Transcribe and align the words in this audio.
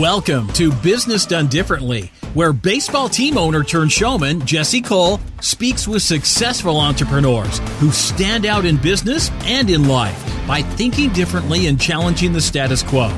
Welcome 0.00 0.48
to 0.54 0.72
Business 0.76 1.26
Done 1.26 1.48
Differently, 1.48 2.10
where 2.32 2.54
baseball 2.54 3.06
team 3.06 3.36
owner 3.36 3.62
turned 3.62 3.92
showman 3.92 4.46
Jesse 4.46 4.80
Cole 4.80 5.20
speaks 5.42 5.86
with 5.86 6.00
successful 6.00 6.80
entrepreneurs 6.80 7.58
who 7.80 7.90
stand 7.90 8.46
out 8.46 8.64
in 8.64 8.78
business 8.78 9.30
and 9.42 9.68
in 9.68 9.88
life 9.88 10.18
by 10.48 10.62
thinking 10.62 11.10
differently 11.10 11.66
and 11.66 11.78
challenging 11.78 12.32
the 12.32 12.40
status 12.40 12.82
quo. 12.82 13.14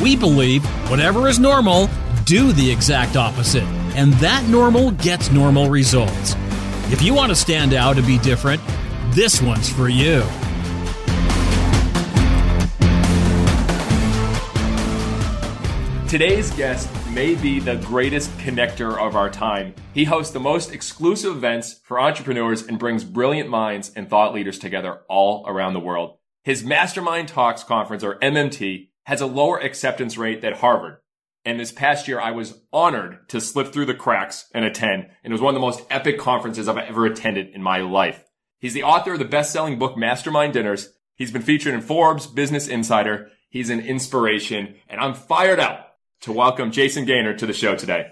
We 0.00 0.16
believe 0.16 0.64
whatever 0.88 1.28
is 1.28 1.38
normal, 1.38 1.90
do 2.24 2.52
the 2.52 2.70
exact 2.70 3.16
opposite, 3.16 3.64
and 3.94 4.14
that 4.14 4.48
normal 4.48 4.92
gets 4.92 5.30
normal 5.30 5.68
results. 5.68 6.34
If 6.90 7.02
you 7.02 7.12
want 7.12 7.32
to 7.32 7.36
stand 7.36 7.74
out 7.74 7.98
and 7.98 8.06
be 8.06 8.16
different, 8.16 8.62
this 9.10 9.42
one's 9.42 9.68
for 9.68 9.90
you. 9.90 10.22
Today's 16.14 16.52
guest 16.52 16.88
may 17.10 17.34
be 17.34 17.58
the 17.58 17.74
greatest 17.74 18.30
connector 18.38 18.96
of 18.96 19.16
our 19.16 19.28
time. 19.28 19.74
He 19.94 20.04
hosts 20.04 20.32
the 20.32 20.38
most 20.38 20.72
exclusive 20.72 21.34
events 21.34 21.80
for 21.82 21.98
entrepreneurs 21.98 22.62
and 22.62 22.78
brings 22.78 23.02
brilliant 23.02 23.50
minds 23.50 23.90
and 23.96 24.08
thought 24.08 24.32
leaders 24.32 24.60
together 24.60 25.00
all 25.08 25.44
around 25.48 25.72
the 25.72 25.80
world. 25.80 26.18
His 26.44 26.62
Mastermind 26.62 27.26
Talks 27.26 27.64
conference, 27.64 28.04
or 28.04 28.20
MMT, 28.20 28.90
has 29.06 29.20
a 29.20 29.26
lower 29.26 29.58
acceptance 29.58 30.16
rate 30.16 30.40
than 30.40 30.52
Harvard. 30.52 30.98
And 31.44 31.58
this 31.58 31.72
past 31.72 32.06
year, 32.06 32.20
I 32.20 32.30
was 32.30 32.60
honored 32.72 33.28
to 33.30 33.40
slip 33.40 33.72
through 33.72 33.86
the 33.86 33.92
cracks 33.94 34.48
and 34.54 34.64
attend. 34.64 35.08
And 35.24 35.32
it 35.32 35.34
was 35.34 35.40
one 35.40 35.52
of 35.52 35.60
the 35.60 35.66
most 35.66 35.82
epic 35.90 36.20
conferences 36.20 36.68
I've 36.68 36.78
ever 36.78 37.06
attended 37.06 37.48
in 37.48 37.60
my 37.60 37.78
life. 37.78 38.24
He's 38.60 38.74
the 38.74 38.84
author 38.84 39.14
of 39.14 39.18
the 39.18 39.24
best-selling 39.24 39.80
book, 39.80 39.96
Mastermind 39.96 40.52
Dinners. 40.52 40.90
He's 41.16 41.32
been 41.32 41.42
featured 41.42 41.74
in 41.74 41.80
Forbes, 41.80 42.28
Business 42.28 42.68
Insider. 42.68 43.32
He's 43.50 43.68
an 43.68 43.80
inspiration 43.80 44.76
and 44.88 45.00
I'm 45.00 45.14
fired 45.14 45.58
up 45.58 45.90
to 46.24 46.32
welcome 46.32 46.70
Jason 46.70 47.04
Gaignard 47.06 47.38
to 47.38 47.46
the 47.46 47.52
show 47.52 47.76
today. 47.76 48.10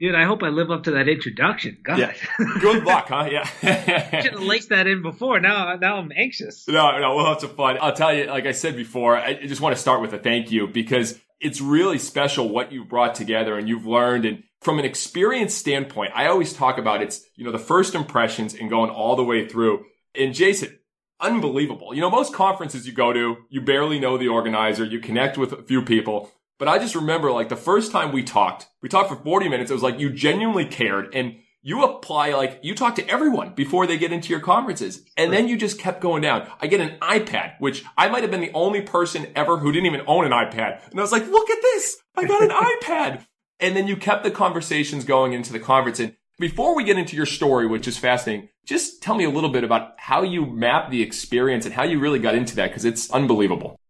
Dude, 0.00 0.14
I 0.14 0.24
hope 0.24 0.42
I 0.42 0.48
live 0.48 0.70
up 0.70 0.84
to 0.84 0.92
that 0.92 1.08
introduction. 1.08 1.78
God. 1.82 1.98
Yeah. 1.98 2.12
Good 2.60 2.84
luck, 2.84 3.08
huh? 3.08 3.28
Yeah. 3.30 3.44
Should 4.22 4.32
have 4.32 4.42
laced 4.42 4.68
that 4.68 4.86
in 4.86 5.02
before. 5.02 5.40
Now, 5.40 5.74
now 5.76 5.98
I'm 5.98 6.12
anxious. 6.16 6.66
No, 6.68 6.98
no, 6.98 7.16
we'll 7.16 7.26
have 7.26 7.40
some 7.40 7.50
fun. 7.50 7.78
I'll 7.80 7.92
tell 7.92 8.14
you, 8.14 8.26
like 8.26 8.46
I 8.46 8.52
said 8.52 8.76
before, 8.76 9.16
I 9.16 9.46
just 9.46 9.60
want 9.60 9.74
to 9.74 9.80
start 9.80 10.00
with 10.00 10.12
a 10.12 10.18
thank 10.18 10.52
you 10.52 10.68
because 10.68 11.18
it's 11.40 11.60
really 11.60 11.98
special 11.98 12.48
what 12.48 12.72
you've 12.72 12.88
brought 12.88 13.14
together 13.14 13.58
and 13.58 13.68
you've 13.68 13.86
learned. 13.86 14.24
And 14.24 14.44
from 14.60 14.78
an 14.78 14.84
experience 14.84 15.54
standpoint, 15.54 16.12
I 16.14 16.26
always 16.26 16.52
talk 16.52 16.78
about 16.78 17.02
it's, 17.02 17.24
you 17.36 17.44
know, 17.44 17.52
the 17.52 17.58
first 17.58 17.94
impressions 17.94 18.54
and 18.54 18.70
going 18.70 18.90
all 18.90 19.16
the 19.16 19.24
way 19.24 19.48
through. 19.48 19.84
And 20.14 20.34
Jason, 20.34 20.78
unbelievable. 21.20 21.94
You 21.94 22.00
know, 22.00 22.10
most 22.10 22.32
conferences 22.32 22.86
you 22.86 22.92
go 22.92 23.12
to, 23.12 23.36
you 23.48 23.60
barely 23.60 23.98
know 23.98 24.18
the 24.18 24.28
organizer, 24.28 24.84
you 24.84 25.00
connect 25.00 25.38
with 25.38 25.52
a 25.52 25.62
few 25.62 25.82
people. 25.82 26.30
But 26.58 26.68
I 26.68 26.78
just 26.78 26.94
remember 26.94 27.32
like 27.32 27.48
the 27.48 27.56
first 27.56 27.92
time 27.92 28.12
we 28.12 28.22
talked, 28.22 28.68
we 28.82 28.88
talked 28.88 29.08
for 29.08 29.16
40 29.16 29.48
minutes. 29.48 29.70
It 29.70 29.74
was 29.74 29.82
like 29.82 29.98
you 29.98 30.10
genuinely 30.10 30.66
cared 30.66 31.14
and 31.14 31.36
you 31.66 31.82
apply 31.82 32.34
like 32.34 32.60
you 32.62 32.74
talk 32.74 32.94
to 32.94 33.08
everyone 33.08 33.54
before 33.54 33.86
they 33.86 33.96
get 33.96 34.12
into 34.12 34.28
your 34.28 34.38
conferences 34.38 35.02
and 35.16 35.32
then 35.32 35.48
you 35.48 35.56
just 35.56 35.80
kept 35.80 36.00
going 36.00 36.22
down. 36.22 36.46
I 36.60 36.66
get 36.68 36.80
an 36.80 36.98
ipad 37.00 37.54
which 37.58 37.84
i 37.96 38.08
might 38.08 38.22
have 38.22 38.30
been 38.30 38.42
the 38.42 38.52
only 38.52 38.82
person 38.82 39.26
ever 39.34 39.58
who 39.58 39.72
didn't 39.72 39.86
even 39.86 40.02
own 40.06 40.24
an 40.24 40.32
ipad 40.32 40.86
and 40.90 41.00
i 41.00 41.02
was 41.02 41.10
like 41.10 41.26
look 41.26 41.50
at 41.50 41.62
this! 41.62 41.96
I 42.14 42.24
got 42.24 42.42
an 42.42 42.50
ipad! 42.82 43.26
And 43.60 43.74
then 43.74 43.88
you 43.88 43.96
kept 43.96 44.24
the 44.24 44.30
conversations 44.30 45.04
going 45.04 45.32
into 45.32 45.52
the 45.52 45.58
conference 45.58 45.98
and 45.98 46.14
before 46.38 46.76
we 46.76 46.84
get 46.84 46.98
into 46.98 47.16
your 47.16 47.26
story 47.26 47.66
which 47.66 47.88
is 47.88 47.96
fascinating 47.96 48.50
just 48.66 49.02
tell 49.02 49.14
me 49.14 49.24
a 49.24 49.30
little 49.30 49.50
bit 49.50 49.64
about 49.64 49.94
how 49.96 50.22
you 50.22 50.44
map 50.44 50.90
the 50.90 51.02
experience 51.02 51.64
and 51.64 51.74
how 51.74 51.84
you 51.84 51.98
really 51.98 52.18
got 52.18 52.34
into 52.34 52.54
that 52.56 52.68
because 52.68 52.84
it's 52.84 53.10
unbelievable 53.10 53.80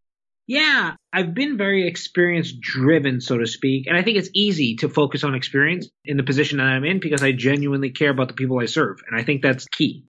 yeah, 0.47 0.95
I've 1.12 1.33
been 1.33 1.56
very 1.56 1.87
experience 1.87 2.53
driven, 2.53 3.21
so 3.21 3.38
to 3.38 3.47
speak. 3.47 3.87
And 3.87 3.97
I 3.97 4.03
think 4.03 4.19
it's 4.19 4.31
easy 4.34 4.77
to 4.77 4.88
focus 4.88 5.25
on 5.25 5.34
experience 5.34 5.88
in 6.05 6.16
the 6.16 6.22
position 6.22 6.59
that 6.59 6.66
I'm 6.66 6.84
in 6.84 7.00
because 7.00 7.22
I 7.22 7.32
genuinely 7.32 7.91
care 7.91 8.10
about 8.10 8.28
the 8.28 8.34
people 8.34 8.60
I 8.60 8.66
serve. 8.66 8.99
And 9.09 9.19
I 9.19 9.25
think 9.25 9.43
that's 9.43 9.66
key. 9.66 10.05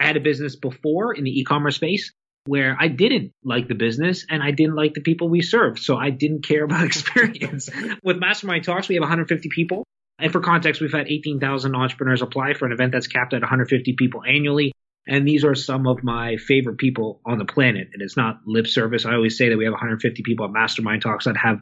I 0.00 0.06
had 0.06 0.16
a 0.16 0.20
business 0.20 0.56
before 0.56 1.14
in 1.14 1.24
the 1.24 1.40
e-commerce 1.40 1.76
space 1.76 2.12
where 2.46 2.76
I 2.78 2.88
didn't 2.88 3.32
like 3.44 3.68
the 3.68 3.74
business 3.74 4.24
and 4.28 4.42
I 4.42 4.50
didn't 4.50 4.74
like 4.74 4.94
the 4.94 5.00
people 5.00 5.28
we 5.28 5.42
served. 5.42 5.80
So 5.80 5.96
I 5.96 6.10
didn't 6.10 6.44
care 6.44 6.64
about 6.64 6.84
experience. 6.86 7.68
With 8.02 8.18
Mastermind 8.18 8.64
Talks, 8.64 8.88
we 8.88 8.96
have 8.96 9.02
150 9.02 9.48
people. 9.54 9.84
And 10.18 10.32
for 10.32 10.40
context, 10.40 10.80
we've 10.80 10.92
had 10.92 11.06
18,000 11.06 11.76
entrepreneurs 11.76 12.22
apply 12.22 12.54
for 12.54 12.66
an 12.66 12.72
event 12.72 12.90
that's 12.90 13.06
capped 13.06 13.34
at 13.34 13.42
150 13.42 13.94
people 13.96 14.22
annually. 14.24 14.72
And 15.08 15.26
these 15.26 15.44
are 15.44 15.54
some 15.54 15.86
of 15.86 16.04
my 16.04 16.36
favorite 16.36 16.76
people 16.76 17.20
on 17.24 17.38
the 17.38 17.44
planet. 17.44 17.88
And 17.92 18.02
it's 18.02 18.16
not 18.16 18.40
lip 18.46 18.66
service. 18.66 19.06
I 19.06 19.14
always 19.14 19.38
say 19.38 19.48
that 19.48 19.56
we 19.56 19.64
have 19.64 19.72
150 19.72 20.22
people 20.22 20.44
at 20.44 20.52
Mastermind 20.52 21.02
Talks. 21.02 21.26
I'd 21.26 21.36
have 21.36 21.60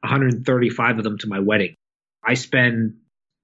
135 0.00 0.98
of 0.98 1.04
them 1.04 1.18
to 1.18 1.26
my 1.26 1.40
wedding. 1.40 1.74
I 2.24 2.34
spend 2.34 2.94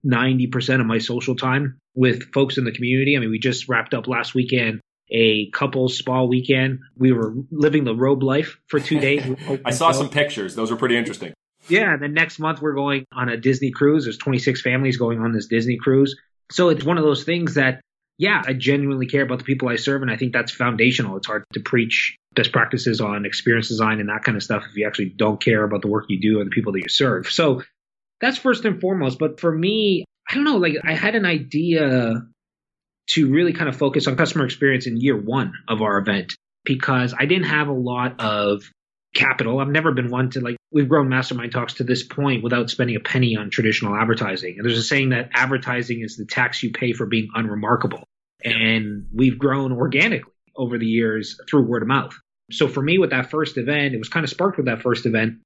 90% 0.07 0.81
of 0.81 0.87
my 0.87 0.99
social 0.99 1.35
time 1.35 1.79
with 1.95 2.33
folks 2.33 2.57
in 2.57 2.65
the 2.65 2.73
community. 2.73 3.17
I 3.17 3.21
mean, 3.21 3.31
we 3.31 3.39
just 3.39 3.69
wrapped 3.69 3.95
up 3.95 4.07
last 4.07 4.35
weekend 4.35 4.81
a 5.13 5.51
couples 5.51 5.99
spa 5.99 6.23
weekend. 6.25 6.81
We 6.97 7.13
were 7.13 7.35
living 7.51 7.85
the 7.85 7.95
robe 7.95 8.23
life 8.23 8.59
for 8.67 8.81
two 8.81 8.99
days. 8.99 9.23
I 9.65 9.71
saw 9.71 9.93
some 9.93 10.09
pictures. 10.09 10.55
Those 10.55 10.71
were 10.71 10.77
pretty 10.77 10.97
interesting. 10.97 11.35
Yeah. 11.69 11.93
And 11.93 12.03
then 12.03 12.15
next 12.15 12.39
month 12.39 12.61
we're 12.61 12.75
going 12.75 13.05
on 13.13 13.29
a 13.29 13.37
Disney 13.37 13.71
cruise. 13.71 14.05
There's 14.05 14.19
26 14.19 14.63
families 14.63 14.97
going 14.97 15.21
on 15.21 15.33
this 15.33 15.47
Disney 15.47 15.77
cruise. 15.77 16.17
So 16.51 16.71
it's 16.71 16.85
one 16.85 16.99
of 16.99 17.05
those 17.05 17.25
things 17.25 17.55
that 17.55 17.81
yeah, 18.23 18.41
I 18.47 18.53
genuinely 18.53 19.07
care 19.07 19.23
about 19.23 19.39
the 19.39 19.45
people 19.45 19.69
I 19.69 19.75
serve. 19.75 20.01
And 20.01 20.11
I 20.11 20.17
think 20.17 20.33
that's 20.33 20.53
foundational. 20.53 21.17
It's 21.17 21.27
hard 21.27 21.43
to 21.55 21.61
preach 21.61 22.17
best 22.37 22.53
practices 22.53 23.01
on 23.01 23.27
experience 23.27 23.67
design 23.67 23.99
and 23.99 24.09
that 24.11 24.23
kind 24.23 24.37
of 24.37 24.45
stuff 24.45 24.63
if 24.71 24.77
you 24.77 24.87
actually 24.87 25.09
don't 25.09 25.43
care 25.43 25.65
about 25.65 25.83
the 25.83 25.89
work 25.89 26.05
you 26.09 26.21
do 26.21 26.41
and 26.41 26.49
the 26.49 26.55
people 26.55 26.73
that 26.75 26.83
you 26.83 26.89
serve. 26.89 27.27
So 27.27 27.65
that's 28.21 28.39
first 28.39 28.65
and 28.65 28.81
foremost. 28.81 29.19
But 29.19 29.41
for 29.41 29.51
me, 29.51 30.05
I 30.31 30.37
don't 30.37 30.45
know, 30.45 30.59
like 30.59 30.75
I 30.85 30.95
had 30.95 31.17
an 31.17 31.27
idea 31.27 32.23
to 33.09 33.29
really 33.29 33.55
kind 33.55 33.69
of 33.69 33.75
focus 33.75 34.07
on 34.07 34.15
customer 34.15 34.45
experience 34.45 34.87
in 34.87 35.01
year 35.01 35.21
one 35.21 35.55
of 35.69 35.83
our 35.83 35.99
event 35.99 36.33
because 36.65 37.15
I 37.19 37.27
didn't 37.27 37.47
have 37.47 37.67
a 37.67 37.73
lot 37.73 38.21
of 38.21 38.63
capital. 39.17 39.59
I've 39.59 39.67
never 39.67 39.91
been 39.91 40.13
one 40.13 40.31
to 40.31 40.41
like, 40.41 40.59
we've 40.71 40.89
grown 40.89 41.09
mastermind 41.09 41.51
talks 41.51 41.75
to 41.75 41.85
this 41.85 42.05
point 42.05 42.45
without 42.45 42.71
spending 42.71 42.95
a 42.95 43.01
penny 43.01 43.37
on 43.37 43.51
traditional 43.51 43.97
advertising. 43.97 44.55
And 44.59 44.65
there's 44.65 44.79
a 44.79 44.83
saying 44.85 45.09
that 45.09 45.31
advertising 45.35 46.03
is 46.03 46.17
the 46.17 46.25
tax 46.25 46.63
you 46.63 46.71
pay 46.71 46.93
for 46.93 47.05
being 47.05 47.29
unremarkable. 47.35 48.05
And 48.45 49.07
we've 49.13 49.39
grown 49.39 49.73
organically 49.73 50.33
over 50.57 50.79
the 50.79 50.87
years 50.87 51.39
through 51.49 51.63
word 51.63 51.83
of 51.83 51.89
mouth. 51.89 52.15
So 52.51 52.69
for 52.69 52.83
me 52.83 52.99
with 52.99 53.11
that 53.11 53.31
first 53.31 53.57
event, 53.57 53.95
it 53.95 53.99
was 53.99 54.09
kind 54.09 54.25
of 54.25 54.31
sparked 54.31 54.59
with 54.59 54.67
that 54.67 54.83
first 54.83 55.07
event 55.07 55.39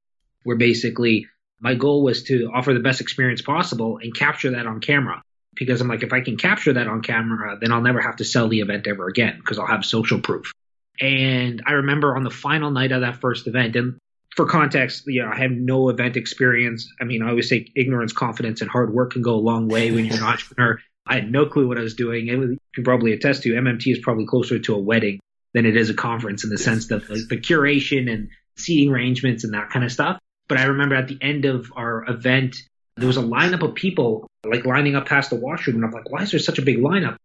where 0.43 0.57
basically 0.57 1.27
my 1.61 1.75
goal 1.75 2.03
was 2.03 2.25
to 2.25 2.51
offer 2.53 2.75
the 2.75 2.81
best 2.81 3.01
experience 3.01 3.43
possible 3.43 3.99
and 4.03 4.15
capture 4.15 4.51
that 4.53 4.67
on 4.67 4.81
camera. 4.81 5.23
Because 5.55 5.81
I'm 5.81 5.89
like, 5.89 6.03
if 6.03 6.13
I 6.13 6.21
can 6.21 6.37
capture 6.37 6.75
that 6.75 6.87
on 6.87 7.01
camera, 7.01 7.57
then 7.61 7.73
I'll 7.73 7.81
never 7.81 8.01
have 8.01 8.17
to 8.17 8.25
sell 8.25 8.49
the 8.49 8.61
event 8.61 8.87
ever 8.87 9.07
again 9.07 9.37
because 9.39 9.59
I'll 9.59 9.67
have 9.67 9.85
social 9.85 10.21
proof. 10.21 10.53
And 11.01 11.63
I 11.67 11.73
remember 11.73 12.15
on 12.15 12.25
the 12.25 12.31
final 12.31 12.71
night 12.71 12.93
of 12.93 13.01
that 13.03 13.17
first 13.17 13.47
event, 13.47 13.77
and 13.77 13.99
for 14.35 14.47
context, 14.47 15.05
you 15.07 15.23
know, 15.23 15.31
I 15.31 15.39
have 15.39 15.51
no 15.51 15.89
event 15.89 16.17
experience. 16.17 16.93
I 17.01 17.05
mean, 17.05 17.23
I 17.23 17.31
always 17.31 17.49
say 17.49 17.73
ignorance, 17.75 18.13
confidence, 18.13 18.61
and 18.61 18.71
hard 18.71 18.93
work 18.93 19.13
can 19.13 19.23
go 19.23 19.35
a 19.35 19.41
long 19.41 19.69
way 19.69 19.91
when 19.91 20.05
you're 20.05 20.17
an 20.17 20.23
entrepreneur. 20.25 20.79
I 21.07 21.15
had 21.15 21.31
no 21.31 21.47
clue 21.47 21.69
what 21.69 21.79
I 21.79 21.83
was 21.83 21.95
doing. 21.95 22.29
It 22.29 22.37
was, 22.37 22.51
you 22.51 22.59
can 22.75 22.85
probably 22.85 23.13
attest 23.13 23.43
to 23.45 23.51
MMT 23.51 23.93
is 23.93 23.99
probably 24.01 24.27
closer 24.27 24.59
to 24.59 24.75
a 24.75 24.79
wedding 24.79 25.21
than 25.55 25.67
it 25.67 25.77
is 25.77 25.89
a 25.89 25.95
conference 25.95 26.45
in 26.45 26.51
the 26.51 26.59
sense 26.59 26.89
that 26.89 27.09
like, 27.09 27.29
the 27.29 27.39
curation 27.39 28.13
and 28.13 28.29
seating 28.57 28.93
arrangements 28.93 29.45
and 29.45 29.55
that 29.55 29.71
kind 29.71 29.85
of 29.85 29.93
stuff. 29.93 30.19
But 30.49 30.59
I 30.59 30.65
remember 30.65 30.95
at 30.95 31.09
the 31.09 31.19
end 31.21 31.45
of 31.45 31.73
our 31.77 32.05
event, 32.09 32.57
there 32.97 33.07
was 33.07 33.17
a 33.17 33.23
lineup 33.23 33.63
of 33.63 33.75
people 33.75 34.29
like 34.45 34.65
lining 34.65 34.97
up 34.97 35.07
past 35.07 35.31
the 35.31 35.37
washroom. 35.37 35.77
And 35.77 35.85
I'm 35.85 35.93
like, 35.93 36.11
why 36.11 36.23
is 36.23 36.31
there 36.31 36.41
such 36.41 36.59
a 36.59 36.63
big 36.63 36.79
lineup? 36.79 37.17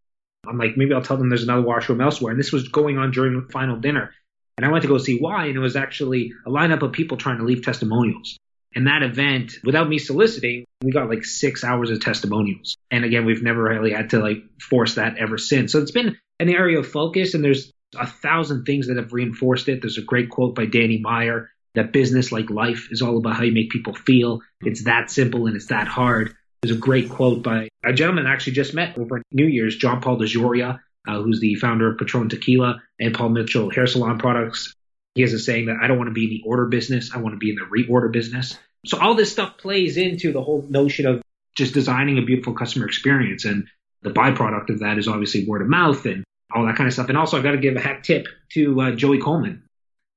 I'm 0.47 0.57
like, 0.57 0.75
maybe 0.75 0.93
I'll 0.93 1.01
tell 1.01 1.17
them 1.17 1.29
there's 1.29 1.43
another 1.43 1.61
washroom 1.61 2.01
elsewhere. 2.01 2.31
And 2.31 2.39
this 2.39 2.51
was 2.51 2.67
going 2.67 2.97
on 2.97 3.11
during 3.11 3.39
the 3.39 3.51
final 3.51 3.77
dinner. 3.77 4.11
And 4.57 4.65
I 4.65 4.71
went 4.71 4.81
to 4.83 4.87
go 4.87 4.97
see 4.97 5.17
why, 5.17 5.45
and 5.45 5.55
it 5.55 5.59
was 5.59 5.75
actually 5.75 6.33
a 6.45 6.49
lineup 6.49 6.81
of 6.81 6.91
people 6.91 7.17
trying 7.17 7.37
to 7.37 7.43
leave 7.43 7.63
testimonials. 7.63 8.37
And 8.73 8.87
that 8.87 9.03
event, 9.03 9.55
without 9.63 9.89
me 9.89 9.97
soliciting, 9.97 10.65
we 10.81 10.91
got 10.91 11.09
like 11.09 11.25
six 11.25 11.63
hours 11.63 11.89
of 11.89 11.99
testimonials. 11.99 12.77
And 12.89 13.03
again, 13.03 13.25
we've 13.25 13.43
never 13.43 13.63
really 13.63 13.91
had 13.91 14.11
to 14.11 14.19
like 14.19 14.43
force 14.61 14.95
that 14.95 15.17
ever 15.17 15.37
since. 15.37 15.71
So 15.73 15.79
it's 15.79 15.91
been 15.91 16.17
an 16.39 16.49
area 16.49 16.79
of 16.79 16.87
focus, 16.87 17.33
and 17.33 17.43
there's 17.43 17.71
a 17.99 18.07
thousand 18.07 18.65
things 18.65 18.87
that 18.87 18.97
have 18.97 19.13
reinforced 19.13 19.67
it. 19.67 19.81
There's 19.81 19.97
a 19.97 20.03
great 20.03 20.29
quote 20.29 20.55
by 20.55 20.65
Danny 20.65 20.99
Meyer 20.99 21.49
that 21.75 21.93
business, 21.93 22.31
like 22.31 22.49
life, 22.49 22.87
is 22.91 23.01
all 23.01 23.17
about 23.17 23.35
how 23.35 23.43
you 23.43 23.51
make 23.51 23.69
people 23.69 23.93
feel. 23.93 24.41
It's 24.61 24.85
that 24.85 25.09
simple 25.09 25.47
and 25.47 25.55
it's 25.55 25.67
that 25.67 25.87
hard. 25.87 26.35
There's 26.61 26.75
a 26.75 26.79
great 26.79 27.09
quote 27.09 27.43
by 27.43 27.69
a 27.83 27.93
gentleman 27.93 28.27
I 28.27 28.33
actually 28.33 28.53
just 28.53 28.73
met 28.73 28.97
over 28.97 29.21
New 29.31 29.47
Year's, 29.47 29.75
John 29.75 30.01
Paul 30.01 30.19
DeJoria, 30.19 30.79
uh, 31.07 31.21
who's 31.21 31.39
the 31.39 31.55
founder 31.55 31.91
of 31.91 31.97
Patron 31.97 32.29
Tequila 32.29 32.81
and 32.99 33.13
Paul 33.13 33.29
Mitchell 33.29 33.69
Hair 33.69 33.87
Salon 33.87 34.19
Products. 34.19 34.73
He 35.15 35.21
has 35.21 35.33
a 35.33 35.39
saying 35.39 35.65
that 35.65 35.77
I 35.81 35.87
don't 35.87 35.97
want 35.97 36.09
to 36.09 36.13
be 36.13 36.23
in 36.25 36.29
the 36.29 36.43
order 36.45 36.65
business. 36.65 37.11
I 37.13 37.17
want 37.17 37.33
to 37.33 37.37
be 37.37 37.49
in 37.49 37.55
the 37.55 37.63
reorder 37.63 38.11
business. 38.11 38.57
So 38.85 38.99
all 38.99 39.15
this 39.15 39.31
stuff 39.31 39.57
plays 39.57 39.97
into 39.97 40.31
the 40.31 40.41
whole 40.41 40.65
notion 40.67 41.05
of 41.05 41.21
just 41.55 41.73
designing 41.73 42.17
a 42.17 42.21
beautiful 42.21 42.53
customer 42.53 42.85
experience. 42.85 43.45
And 43.45 43.67
the 44.01 44.09
byproduct 44.09 44.69
of 44.69 44.79
that 44.79 44.97
is 44.97 45.07
obviously 45.07 45.45
word 45.45 45.61
of 45.61 45.67
mouth 45.67 46.05
and 46.05 46.23
all 46.53 46.65
that 46.65 46.75
kind 46.75 46.87
of 46.87 46.93
stuff. 46.93 47.09
And 47.09 47.17
also, 47.17 47.37
I've 47.37 47.43
got 47.43 47.51
to 47.51 47.57
give 47.57 47.75
a 47.75 47.81
hat 47.81 48.03
tip 48.03 48.27
to 48.53 48.81
uh, 48.81 48.91
Joey 48.91 49.19
Coleman. 49.19 49.63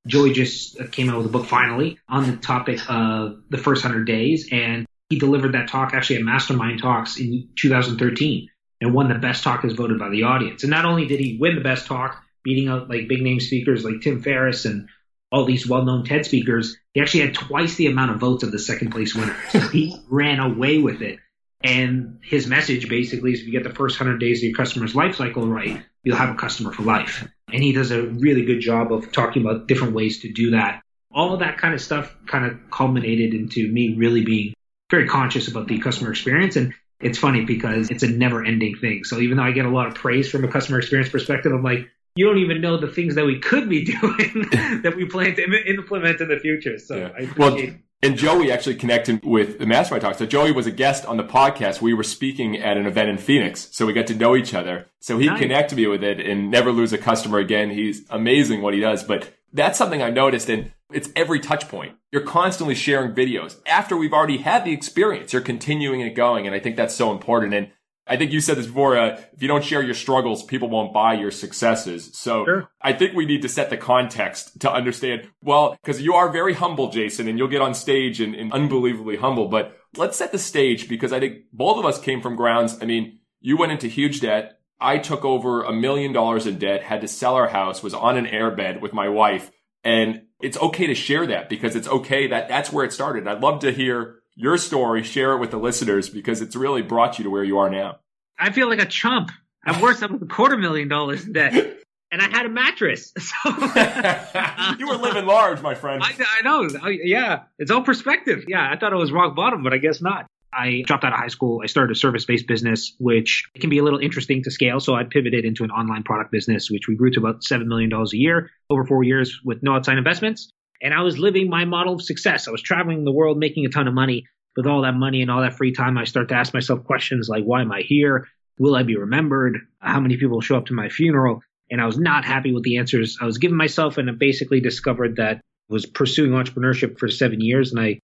Joey 0.07 0.33
just 0.33 0.91
came 0.91 1.09
out 1.09 1.17
with 1.17 1.27
a 1.27 1.29
book 1.29 1.45
finally 1.45 1.97
on 2.07 2.29
the 2.29 2.37
topic 2.37 2.79
of 2.89 3.41
the 3.49 3.57
first 3.57 3.83
100 3.83 4.05
days. 4.05 4.49
And 4.51 4.85
he 5.09 5.19
delivered 5.19 5.53
that 5.53 5.67
talk 5.67 5.93
actually 5.93 6.17
at 6.17 6.21
Mastermind 6.23 6.81
Talks 6.81 7.17
in 7.19 7.49
2013 7.55 8.49
and 8.81 8.93
won 8.93 9.09
the 9.09 9.15
best 9.15 9.43
talk 9.43 9.65
as 9.65 9.73
voted 9.73 9.99
by 9.99 10.09
the 10.09 10.23
audience. 10.23 10.63
And 10.63 10.69
not 10.69 10.85
only 10.85 11.07
did 11.07 11.19
he 11.19 11.37
win 11.39 11.55
the 11.55 11.61
best 11.61 11.87
talk, 11.87 12.23
beating 12.45 12.69
out 12.69 12.89
like 12.89 13.09
big 13.09 13.21
name 13.21 13.41
speakers 13.41 13.83
like 13.83 13.99
Tim 13.99 14.21
Ferriss 14.21 14.63
and 14.63 14.87
all 15.31 15.43
these 15.43 15.67
well 15.67 15.83
known 15.83 16.05
TED 16.05 16.25
speakers, 16.25 16.77
he 16.93 17.01
actually 17.01 17.25
had 17.25 17.35
twice 17.35 17.75
the 17.75 17.87
amount 17.87 18.11
of 18.11 18.19
votes 18.19 18.43
of 18.43 18.53
the 18.53 18.59
second 18.59 18.91
place 18.91 19.13
winner. 19.13 19.35
So 19.49 19.59
he 19.59 19.93
ran 20.09 20.39
away 20.39 20.77
with 20.77 21.01
it. 21.01 21.19
And 21.63 22.19
his 22.21 22.47
message 22.47 22.87
basically 22.87 23.33
is 23.33 23.41
if 23.41 23.47
you 23.47 23.51
get 23.51 23.63
the 23.63 23.73
first 23.73 23.99
100 23.99 24.19
days 24.19 24.39
of 24.39 24.43
your 24.43 24.55
customer's 24.55 24.95
life 24.95 25.15
cycle 25.15 25.47
right, 25.47 25.83
you'll 26.03 26.15
have 26.15 26.29
a 26.29 26.35
customer 26.35 26.71
for 26.71 26.83
life. 26.83 27.27
And 27.51 27.63
he 27.63 27.73
does 27.73 27.91
a 27.91 28.03
really 28.03 28.45
good 28.45 28.59
job 28.59 28.93
of 28.93 29.11
talking 29.11 29.41
about 29.41 29.67
different 29.67 29.95
ways 29.95 30.21
to 30.21 30.31
do 30.31 30.51
that. 30.51 30.81
All 31.11 31.33
of 31.33 31.39
that 31.39 31.57
kind 31.57 31.73
of 31.73 31.81
stuff 31.81 32.15
kind 32.27 32.45
of 32.45 32.69
culminated 32.69 33.33
into 33.33 33.67
me 33.71 33.95
really 33.97 34.23
being 34.23 34.53
very 34.91 35.07
conscious 35.07 35.47
about 35.47 35.67
the 35.67 35.79
customer 35.79 36.11
experience. 36.11 36.55
And 36.55 36.73
it's 36.99 37.17
funny 37.17 37.45
because 37.45 37.89
it's 37.89 38.03
a 38.03 38.07
never 38.07 38.45
ending 38.45 38.75
thing. 38.75 39.03
So 39.03 39.19
even 39.19 39.37
though 39.37 39.43
I 39.43 39.51
get 39.51 39.65
a 39.65 39.69
lot 39.69 39.87
of 39.87 39.95
praise 39.95 40.29
from 40.29 40.43
a 40.43 40.47
customer 40.47 40.77
experience 40.77 41.09
perspective, 41.09 41.51
I'm 41.51 41.63
like, 41.63 41.89
you 42.15 42.25
don't 42.25 42.37
even 42.37 42.61
know 42.61 42.77
the 42.77 42.87
things 42.87 43.15
that 43.15 43.25
we 43.25 43.39
could 43.39 43.69
be 43.69 43.83
doing 44.01 44.47
that 44.83 44.93
we 44.95 45.05
plan 45.05 45.35
to 45.35 45.69
implement 45.69 46.21
in 46.21 46.29
the 46.29 46.39
future. 46.39 46.79
So 46.79 46.95
yeah. 46.95 47.11
I 47.17 47.23
appreciate 47.23 47.69
well, 47.69 47.79
and 48.01 48.17
Joey 48.17 48.51
actually 48.51 48.75
connected 48.75 49.25
with 49.25 49.57
the 49.57 49.65
Mastermind 49.65 50.03
Talk. 50.03 50.15
So 50.17 50.27
Joey 50.27 50.51
was 50.51 50.67
a 50.67 50.71
guest 50.71 51.05
on 51.05 51.17
the 51.17 51.23
podcast. 51.23 51.81
We 51.81 51.93
were 51.93 52.03
speaking 52.03 52.57
at 52.57 52.77
an 52.77 52.85
event 52.85 53.09
in 53.09 53.17
Phoenix. 53.17 53.69
So 53.71 53.85
we 53.87 53.93
got 53.93 54.05
to 54.07 54.15
know 54.15 54.35
each 54.35 54.53
other. 54.53 54.85
So 54.99 55.17
he 55.17 55.25
nice. 55.25 55.39
connected 55.39 55.75
me 55.75 55.87
with 55.87 56.03
it 56.03 56.19
and 56.19 56.51
never 56.51 56.71
lose 56.71 56.93
a 56.93 56.99
customer 56.99 57.39
again. 57.39 57.71
He's 57.71 58.05
amazing 58.11 58.61
what 58.61 58.75
he 58.75 58.79
does. 58.79 59.03
But 59.03 59.33
that's 59.51 59.77
something 59.77 60.03
I 60.03 60.11
noticed 60.11 60.49
and 60.49 60.71
it's 60.93 61.09
every 61.15 61.39
touch 61.39 61.67
point. 61.67 61.95
You're 62.11 62.21
constantly 62.21 62.75
sharing 62.75 63.15
videos. 63.15 63.57
After 63.65 63.97
we've 63.97 64.13
already 64.13 64.37
had 64.37 64.65
the 64.65 64.71
experience, 64.71 65.33
you're 65.33 65.41
continuing 65.41 66.01
it 66.01 66.11
going. 66.11 66.45
And 66.45 66.55
I 66.55 66.59
think 66.59 66.75
that's 66.75 66.93
so 66.93 67.11
important. 67.11 67.55
And 67.55 67.71
I 68.07 68.17
think 68.17 68.31
you 68.31 68.39
said 68.39 68.57
this 68.57 68.67
before. 68.67 68.97
Uh, 68.97 69.19
if 69.33 69.41
you 69.41 69.47
don't 69.47 69.63
share 69.63 69.81
your 69.81 69.95
struggles, 69.95 70.43
people 70.43 70.69
won't 70.69 70.93
buy 70.93 71.13
your 71.15 71.31
successes. 71.31 72.11
So 72.13 72.45
sure. 72.45 72.69
I 72.81 72.93
think 72.93 73.15
we 73.15 73.25
need 73.25 73.41
to 73.41 73.49
set 73.49 73.69
the 73.69 73.77
context 73.77 74.59
to 74.61 74.71
understand. 74.71 75.27
Well, 75.41 75.77
because 75.83 76.01
you 76.01 76.13
are 76.13 76.31
very 76.31 76.53
humble, 76.53 76.91
Jason, 76.91 77.27
and 77.27 77.37
you'll 77.39 77.47
get 77.47 77.61
on 77.61 77.73
stage 77.73 78.21
and, 78.21 78.35
and 78.35 78.53
unbelievably 78.53 79.17
humble. 79.17 79.47
But 79.47 79.75
let's 79.95 80.17
set 80.17 80.31
the 80.31 80.37
stage 80.37 80.87
because 80.87 81.11
I 81.11 81.19
think 81.19 81.45
both 81.51 81.79
of 81.79 81.85
us 81.85 81.99
came 81.99 82.21
from 82.21 82.35
grounds. 82.35 82.77
I 82.81 82.85
mean, 82.85 83.19
you 83.41 83.57
went 83.57 83.71
into 83.71 83.87
huge 83.87 84.21
debt. 84.21 84.59
I 84.79 84.97
took 84.99 85.25
over 85.25 85.63
a 85.63 85.73
million 85.73 86.13
dollars 86.13 86.45
in 86.45 86.59
debt, 86.59 86.83
had 86.83 87.01
to 87.01 87.07
sell 87.07 87.35
our 87.35 87.47
house, 87.47 87.81
was 87.81 87.93
on 87.93 88.17
an 88.17 88.25
airbed 88.25 88.81
with 88.81 88.93
my 88.93 89.09
wife. 89.09 89.49
And 89.83 90.23
it's 90.41 90.57
okay 90.57 90.87
to 90.87 90.95
share 90.95 91.25
that 91.27 91.49
because 91.49 91.75
it's 91.75 91.87
okay 91.87 92.27
that 92.27 92.49
that's 92.49 92.71
where 92.71 92.85
it 92.85 92.93
started. 92.93 93.27
I'd 93.27 93.41
love 93.41 93.61
to 93.61 93.71
hear 93.71 94.19
your 94.35 94.57
story, 94.57 95.03
share 95.03 95.33
it 95.33 95.39
with 95.39 95.51
the 95.51 95.57
listeners 95.57 96.09
because 96.09 96.41
it's 96.41 96.55
really 96.55 96.81
brought 96.81 97.17
you 97.17 97.23
to 97.23 97.29
where 97.29 97.43
you 97.43 97.57
are 97.57 97.69
now. 97.69 97.99
I 98.37 98.51
feel 98.51 98.67
like 98.67 98.81
a 98.81 98.85
chump. 98.85 99.31
I'm 99.65 99.81
worth 99.81 100.03
up 100.03 100.11
with 100.11 100.21
a 100.21 100.27
quarter 100.27 100.57
million 100.57 100.87
dollars 100.87 101.25
in 101.25 101.33
debt. 101.33 101.77
And 102.11 102.21
I 102.21 102.29
had 102.29 102.45
a 102.45 102.49
mattress. 102.49 103.11
So 103.19 103.49
you 104.79 104.87
were 104.87 104.95
living 104.95 105.25
large, 105.25 105.61
my 105.61 105.73
friend. 105.73 106.01
I, 106.01 106.13
I 106.39 106.41
know. 106.43 106.69
I, 106.81 106.97
yeah, 107.03 107.43
it's 107.57 107.71
all 107.71 107.81
perspective. 107.81 108.45
Yeah, 108.47 108.69
I 108.71 108.77
thought 108.77 108.93
it 108.93 108.95
was 108.95 109.11
rock 109.11 109.35
bottom, 109.35 109.63
but 109.63 109.73
I 109.73 109.79
guess 109.79 110.01
not. 110.01 110.27
I 110.53 110.83
dropped 110.85 111.03
out 111.03 111.11
of 111.11 111.19
high 111.19 111.27
school. 111.27 111.61
I 111.61 111.65
started 111.65 111.91
a 111.91 111.99
service 111.99 112.23
based 112.23 112.47
business, 112.47 112.95
which 112.99 113.49
can 113.59 113.69
be 113.69 113.79
a 113.79 113.83
little 113.83 113.99
interesting 113.99 114.43
to 114.43 114.51
scale. 114.51 114.79
So 114.79 114.95
I 114.95 115.03
pivoted 115.03 115.43
into 115.43 115.63
an 115.65 115.71
online 115.71 116.03
product 116.03 116.31
business, 116.31 116.71
which 116.71 116.87
we 116.87 116.95
grew 116.95 117.11
to 117.11 117.19
about 117.19 117.41
$7 117.41 117.65
million 117.65 117.91
a 117.91 118.05
year 118.13 118.49
over 118.69 118.85
four 118.85 119.03
years 119.03 119.41
with 119.43 119.61
no 119.61 119.73
outside 119.73 119.97
investments. 119.97 120.49
And 120.81 120.93
I 120.93 121.01
was 121.01 121.17
living 121.17 121.49
my 121.49 121.65
model 121.65 121.93
of 121.93 122.01
success. 122.01 122.47
I 122.47 122.51
was 122.51 122.61
traveling 122.61 123.03
the 123.03 123.11
world, 123.11 123.37
making 123.37 123.65
a 123.65 123.69
ton 123.69 123.87
of 123.87 123.93
money. 123.93 124.25
With 124.55 124.67
all 124.67 124.83
that 124.83 124.95
money 124.95 125.21
and 125.21 125.29
all 125.29 125.41
that 125.41 125.57
free 125.57 125.73
time, 125.73 125.97
I 125.97 126.05
start 126.05 126.29
to 126.29 126.35
ask 126.35 126.53
myself 126.53 126.85
questions 126.85 127.27
like, 127.27 127.43
why 127.43 127.61
am 127.61 127.73
I 127.73 127.81
here? 127.81 128.27
Will 128.57 128.75
I 128.75 128.83
be 128.83 128.95
remembered? 128.95 129.57
How 129.79 129.99
many 129.99 130.15
people 130.15 130.35
will 130.35 130.41
show 130.41 130.55
up 130.55 130.67
to 130.67 130.73
my 130.73 130.87
funeral? 130.87 131.41
And 131.69 131.81
I 131.81 131.85
was 131.85 131.97
not 131.97 132.23
happy 132.23 132.53
with 132.53 132.63
the 132.63 132.77
answers 132.77 133.17
I 133.19 133.25
was 133.25 133.37
giving 133.37 133.57
myself. 133.57 133.97
And 133.97 134.09
I 134.09 134.13
basically 134.13 134.61
discovered 134.61 135.17
that 135.17 135.37
I 135.37 135.41
was 135.67 135.85
pursuing 135.85 136.31
entrepreneurship 136.31 136.97
for 136.99 137.09
seven 137.09 137.41
years. 137.41 137.71
And 137.71 137.81
I 137.81 137.99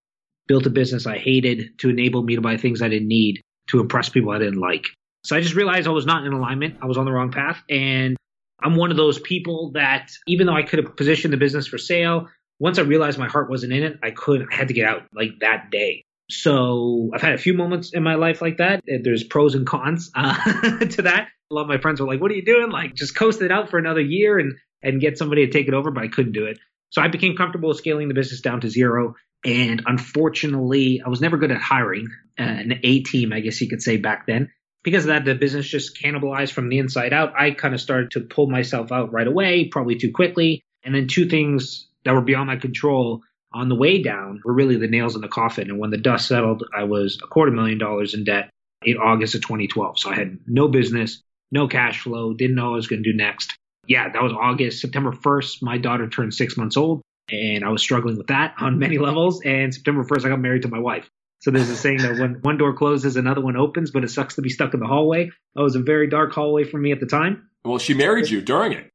built 0.48 0.66
a 0.66 0.70
business 0.70 1.06
I 1.08 1.18
hated 1.18 1.78
to 1.80 1.90
enable 1.90 2.22
me 2.22 2.36
to 2.36 2.42
buy 2.42 2.58
things 2.58 2.82
I 2.82 2.90
didn't 2.90 3.08
need 3.08 3.42
to 3.70 3.80
impress 3.80 4.10
people 4.10 4.32
I 4.32 4.40
didn't 4.40 4.60
like. 4.60 4.88
So 5.24 5.36
I 5.36 5.42
just 5.42 5.56
realized 5.56 5.88
I 5.88 5.92
was 5.92 6.06
not 6.06 6.26
in 6.26 6.34
alignment. 6.34 6.80
I 6.82 6.88
was 6.88 6.98
on 6.98 7.06
the 7.06 7.12
wrong 7.12 7.32
path. 7.32 7.62
And 7.70 8.18
I'm 8.62 8.76
one 8.76 8.92
of 8.92 8.98
those 8.98 9.20
people 9.20 9.72
that 9.76 10.12
even 10.28 10.48
though 10.48 10.56
I 10.56 10.64
could 10.64 10.84
have 10.84 10.98
positioned 10.98 11.32
the 11.32 11.38
business 11.38 11.68
for 11.68 11.78
sale, 11.78 12.28
once 12.62 12.78
I 12.78 12.84
realized 12.84 13.18
my 13.18 13.28
heart 13.28 13.50
wasn't 13.50 13.74
in 13.74 13.82
it, 13.82 14.00
I 14.04 14.12
couldn't, 14.12 14.50
I 14.54 14.56
had 14.56 14.68
to 14.68 14.76
get 14.76 14.88
out 14.88 15.02
like 15.16 15.40
that 15.40 15.72
day. 15.72 16.06
So 16.30 17.10
I've 17.12 17.22
had 17.22 17.34
a 17.34 17.40
few 17.40 17.56
moments 17.56 17.92
in 17.92 18.04
my 18.04 18.16
life 18.16 18.40
like 18.40 18.58
that. 18.58 18.84
There's 18.86 19.24
pros 19.24 19.56
and 19.56 19.66
cons 19.66 20.12
uh, 20.14 20.36
to 20.86 21.02
that. 21.02 21.30
A 21.50 21.54
lot 21.54 21.64
of 21.64 21.68
my 21.68 21.80
friends 21.80 22.00
were 22.00 22.06
like, 22.06 22.22
"What 22.22 22.30
are 22.30 22.36
you 22.36 22.46
doing? 22.46 22.70
Like, 22.70 22.94
just 22.94 23.16
coast 23.16 23.42
it 23.42 23.52
out 23.52 23.70
for 23.70 23.80
another 23.80 24.00
year 24.00 24.38
and 24.38 24.54
and 24.82 25.02
get 25.02 25.18
somebody 25.18 25.46
to 25.46 25.52
take 25.52 25.68
it 25.68 25.74
over." 25.74 25.90
But 25.90 26.04
I 26.04 26.08
couldn't 26.08 26.34
do 26.34 26.46
it. 26.46 26.60
So 26.92 27.02
I 27.02 27.08
became 27.08 27.36
comfortable 27.36 27.74
scaling 27.74 28.08
the 28.08 28.14
business 28.14 28.42
down 28.42 28.62
to 28.62 28.70
zero. 28.70 29.16
And 29.44 29.82
unfortunately, 29.88 31.02
I 31.04 31.10
was 31.10 31.20
never 31.20 31.38
good 31.38 31.52
at 31.52 31.60
hiring 31.60 32.10
uh, 32.40 32.44
an 32.44 32.80
A 32.84 33.02
team, 33.02 33.34
I 33.34 33.40
guess 33.40 33.60
you 33.60 33.68
could 33.68 33.82
say 33.82 33.98
back 33.98 34.28
then. 34.28 34.52
Because 34.84 35.06
of 35.06 35.08
that, 35.08 35.26
the 35.26 35.36
business 35.36 35.68
just 35.68 36.00
cannibalized 36.00 36.52
from 36.52 36.70
the 36.70 36.78
inside 36.78 37.12
out. 37.12 37.34
I 37.38 37.52
kind 37.52 37.74
of 37.74 37.82
started 37.82 38.12
to 38.12 38.22
pull 38.22 38.48
myself 38.48 38.92
out 38.92 39.12
right 39.12 39.28
away, 39.28 39.66
probably 39.66 39.96
too 39.96 40.12
quickly. 40.12 40.62
And 40.84 40.96
then 40.96 41.08
two 41.08 41.28
things 41.28 41.88
that 42.04 42.14
were 42.14 42.22
beyond 42.22 42.48
my 42.48 42.58
control 42.58 43.22
on 43.54 43.70
the 43.70 43.76
way 43.76 44.02
down 44.02 44.42
were 44.44 44.54
really 44.54 44.78
the 44.78 44.88
nails 44.88 45.16
in 45.16 45.22
the 45.22 45.28
coffin. 45.28 45.70
And 45.70 45.80
when 45.80 45.90
the 45.90 45.98
dust 45.98 46.28
settled, 46.28 46.64
I 46.76 46.84
was 46.84 47.20
a 47.22 47.28
quarter 47.28 47.52
million 47.52 47.78
dollars 47.78 48.14
in 48.14 48.24
debt 48.24 48.50
in 48.84 48.98
August 48.98 49.36
of 49.36 49.42
2012. 49.42 50.00
So 50.00 50.10
I 50.10 50.16
had 50.16 50.40
no 50.48 50.68
business, 50.68 51.22
no 51.52 51.68
cash 51.68 52.02
flow, 52.02 52.34
didn't 52.34 52.56
know 52.56 52.68
what 52.68 52.74
I 52.74 52.76
was 52.76 52.88
going 52.88 53.04
to 53.04 53.12
do 53.12 53.18
next. 53.18 53.54
Yeah, 53.88 54.10
that 54.10 54.22
was 54.22 54.34
August. 54.34 54.80
September 54.80 55.12
1st, 55.12 55.62
my 55.62 55.78
daughter 55.78 56.08
turned 56.08 56.34
six 56.34 56.56
months 56.56 56.78
old, 56.78 57.02
and 57.30 57.66
I 57.66 57.70
was 57.70 57.82
struggling 57.82 58.18
with 58.18 58.28
that 58.28 58.54
on 58.60 58.80
many 58.80 58.98
levels. 58.98 59.42
And 59.44 59.74
September 59.74 60.04
1st, 60.04 60.26
I 60.26 60.30
got 60.30 60.40
married 60.40 60.62
to 60.64 60.70
my 60.70 60.80
wife. 60.80 61.10
So 61.40 61.50
there's 61.50 61.70
a 61.70 61.76
saying 61.76 61.98
that 61.98 62.20
when 62.20 62.36
one 62.42 62.58
door 62.58 62.74
closes, 62.74 63.16
another 63.16 63.42
one 63.42 63.58
opens, 63.58 63.90
but 63.90 64.04
it 64.04 64.10
sucks 64.10 64.36
to 64.36 64.44
be 64.44 64.50
stuck 64.50 64.76
in 64.76 64.80
the 64.80 64.86
hallway. 64.86 65.32
That 65.56 65.64
was 65.64 65.76
a 65.76 65.82
very 65.82 66.08
dark 66.08 66.32
hallway 66.34 66.66
for 66.66 66.78
me 66.78 66.92
at 66.92 67.00
the 67.00 67.08
time. 67.08 67.50
Well, 67.66 67.80
she 67.80 67.96
married 67.96 68.30
you 68.30 68.42
during 68.42 68.74
it. 68.74 68.91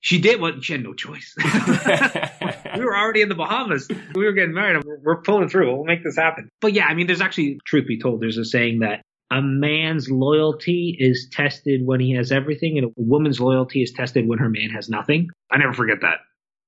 She 0.00 0.20
did 0.20 0.40
what 0.40 0.62
she 0.62 0.72
had 0.72 0.82
no 0.82 0.94
choice. 0.94 1.34
we 2.76 2.84
were 2.84 2.96
already 2.96 3.22
in 3.22 3.28
the 3.28 3.34
Bahamas. 3.34 3.88
We 4.14 4.24
were 4.24 4.32
getting 4.32 4.54
married. 4.54 4.84
We're 4.84 5.22
pulling 5.22 5.48
through. 5.48 5.74
We'll 5.74 5.84
make 5.84 6.04
this 6.04 6.16
happen. 6.16 6.48
But 6.60 6.74
yeah, 6.74 6.86
I 6.86 6.94
mean, 6.94 7.06
there's 7.06 7.20
actually, 7.20 7.58
truth 7.66 7.86
be 7.88 7.98
told, 7.98 8.20
there's 8.20 8.38
a 8.38 8.44
saying 8.44 8.80
that 8.80 9.02
a 9.30 9.42
man's 9.42 10.08
loyalty 10.08 10.96
is 10.98 11.28
tested 11.32 11.80
when 11.84 12.00
he 12.00 12.12
has 12.12 12.30
everything, 12.30 12.78
and 12.78 12.86
a 12.86 12.90
woman's 12.96 13.40
loyalty 13.40 13.82
is 13.82 13.92
tested 13.92 14.28
when 14.28 14.38
her 14.38 14.48
man 14.48 14.70
has 14.70 14.88
nothing. 14.88 15.30
I 15.50 15.58
never 15.58 15.72
forget 15.72 16.02
that. 16.02 16.18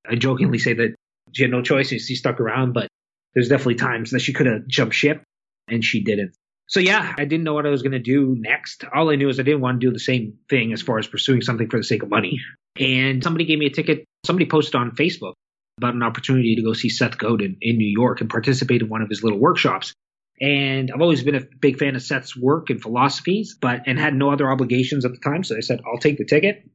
I 0.08 0.16
jokingly 0.16 0.58
say 0.58 0.72
that 0.74 0.94
she 1.32 1.42
had 1.42 1.52
no 1.52 1.62
choice. 1.62 1.88
She 1.88 2.16
stuck 2.16 2.40
around, 2.40 2.72
but 2.72 2.88
there's 3.34 3.48
definitely 3.48 3.76
times 3.76 4.10
that 4.10 4.20
she 4.20 4.32
could 4.32 4.46
have 4.46 4.66
jumped 4.66 4.94
ship, 4.94 5.22
and 5.68 5.84
she 5.84 6.02
didn't. 6.02 6.34
So 6.68 6.80
yeah, 6.80 7.14
I 7.18 7.24
didn't 7.24 7.44
know 7.44 7.54
what 7.54 7.66
I 7.66 7.70
was 7.70 7.82
going 7.82 7.92
to 7.92 7.98
do 7.98 8.36
next. 8.38 8.84
All 8.94 9.10
I 9.10 9.16
knew 9.16 9.28
is 9.28 9.40
I 9.40 9.42
didn't 9.42 9.62
want 9.62 9.80
to 9.80 9.86
do 9.86 9.92
the 9.92 9.98
same 9.98 10.38
thing 10.50 10.72
as 10.74 10.82
far 10.82 10.98
as 10.98 11.06
pursuing 11.06 11.40
something 11.40 11.68
for 11.68 11.78
the 11.78 11.84
sake 11.84 12.02
of 12.02 12.10
money. 12.10 12.40
And 12.78 13.24
somebody 13.24 13.46
gave 13.46 13.58
me 13.58 13.66
a 13.66 13.70
ticket. 13.70 14.04
Somebody 14.26 14.46
posted 14.46 14.74
on 14.74 14.92
Facebook 14.92 15.32
about 15.78 15.94
an 15.94 16.02
opportunity 16.02 16.56
to 16.56 16.62
go 16.62 16.74
see 16.74 16.90
Seth 16.90 17.16
Godin 17.16 17.56
in 17.62 17.78
New 17.78 17.88
York 17.88 18.20
and 18.20 18.28
participate 18.28 18.82
in 18.82 18.88
one 18.88 19.00
of 19.00 19.08
his 19.08 19.22
little 19.22 19.38
workshops. 19.38 19.94
And 20.40 20.90
I've 20.92 21.00
always 21.00 21.22
been 21.22 21.34
a 21.34 21.44
big 21.60 21.78
fan 21.78 21.96
of 21.96 22.02
Seth's 22.02 22.36
work 22.36 22.70
and 22.70 22.80
philosophies, 22.80 23.56
but 23.60 23.82
and 23.86 23.98
had 23.98 24.14
no 24.14 24.30
other 24.30 24.50
obligations 24.50 25.04
at 25.04 25.12
the 25.12 25.18
time. 25.18 25.42
So 25.44 25.56
I 25.56 25.60
said, 25.60 25.80
I'll 25.86 25.98
take 25.98 26.18
the 26.18 26.24
ticket 26.24 26.68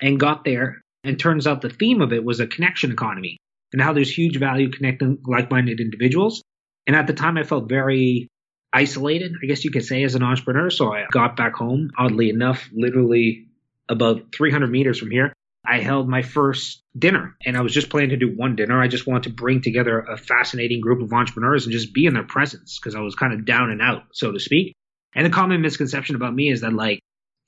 and 0.00 0.20
got 0.20 0.44
there. 0.44 0.80
And 1.04 1.18
turns 1.18 1.46
out 1.46 1.62
the 1.62 1.70
theme 1.70 2.00
of 2.00 2.12
it 2.12 2.24
was 2.24 2.40
a 2.40 2.46
connection 2.46 2.90
economy 2.90 3.38
and 3.72 3.80
how 3.80 3.92
there's 3.92 4.10
huge 4.10 4.38
value 4.38 4.70
connecting 4.70 5.18
like 5.24 5.50
minded 5.50 5.80
individuals. 5.80 6.42
And 6.86 6.96
at 6.96 7.06
the 7.06 7.12
time, 7.12 7.36
I 7.36 7.44
felt 7.44 7.68
very 7.68 8.28
isolated, 8.72 9.32
I 9.42 9.46
guess 9.46 9.64
you 9.64 9.70
could 9.70 9.84
say, 9.84 10.04
as 10.04 10.14
an 10.14 10.22
entrepreneur. 10.22 10.70
So 10.70 10.92
I 10.92 11.06
got 11.10 11.36
back 11.36 11.54
home, 11.54 11.90
oddly 11.98 12.30
enough, 12.30 12.68
literally 12.72 13.48
about 13.88 14.34
300 14.34 14.68
meters 14.68 14.98
from 14.98 15.10
here. 15.10 15.32
I 15.68 15.80
held 15.80 16.08
my 16.08 16.22
first 16.22 16.82
dinner 16.96 17.36
and 17.44 17.56
I 17.56 17.60
was 17.60 17.72
just 17.72 17.90
planning 17.90 18.10
to 18.10 18.16
do 18.16 18.34
one 18.34 18.54
dinner. 18.54 18.80
I 18.80 18.88
just 18.88 19.06
wanted 19.06 19.24
to 19.24 19.34
bring 19.34 19.62
together 19.62 19.98
a 19.98 20.16
fascinating 20.16 20.80
group 20.80 21.02
of 21.02 21.12
entrepreneurs 21.12 21.64
and 21.64 21.72
just 21.72 21.92
be 21.92 22.06
in 22.06 22.14
their 22.14 22.22
presence 22.22 22.78
because 22.78 22.94
I 22.94 23.00
was 23.00 23.16
kind 23.16 23.32
of 23.32 23.44
down 23.44 23.70
and 23.70 23.82
out, 23.82 24.04
so 24.12 24.30
to 24.30 24.38
speak. 24.38 24.74
And 25.14 25.26
the 25.26 25.30
common 25.30 25.62
misconception 25.62 26.14
about 26.14 26.34
me 26.34 26.50
is 26.50 26.60
that 26.60 26.72
like, 26.72 27.00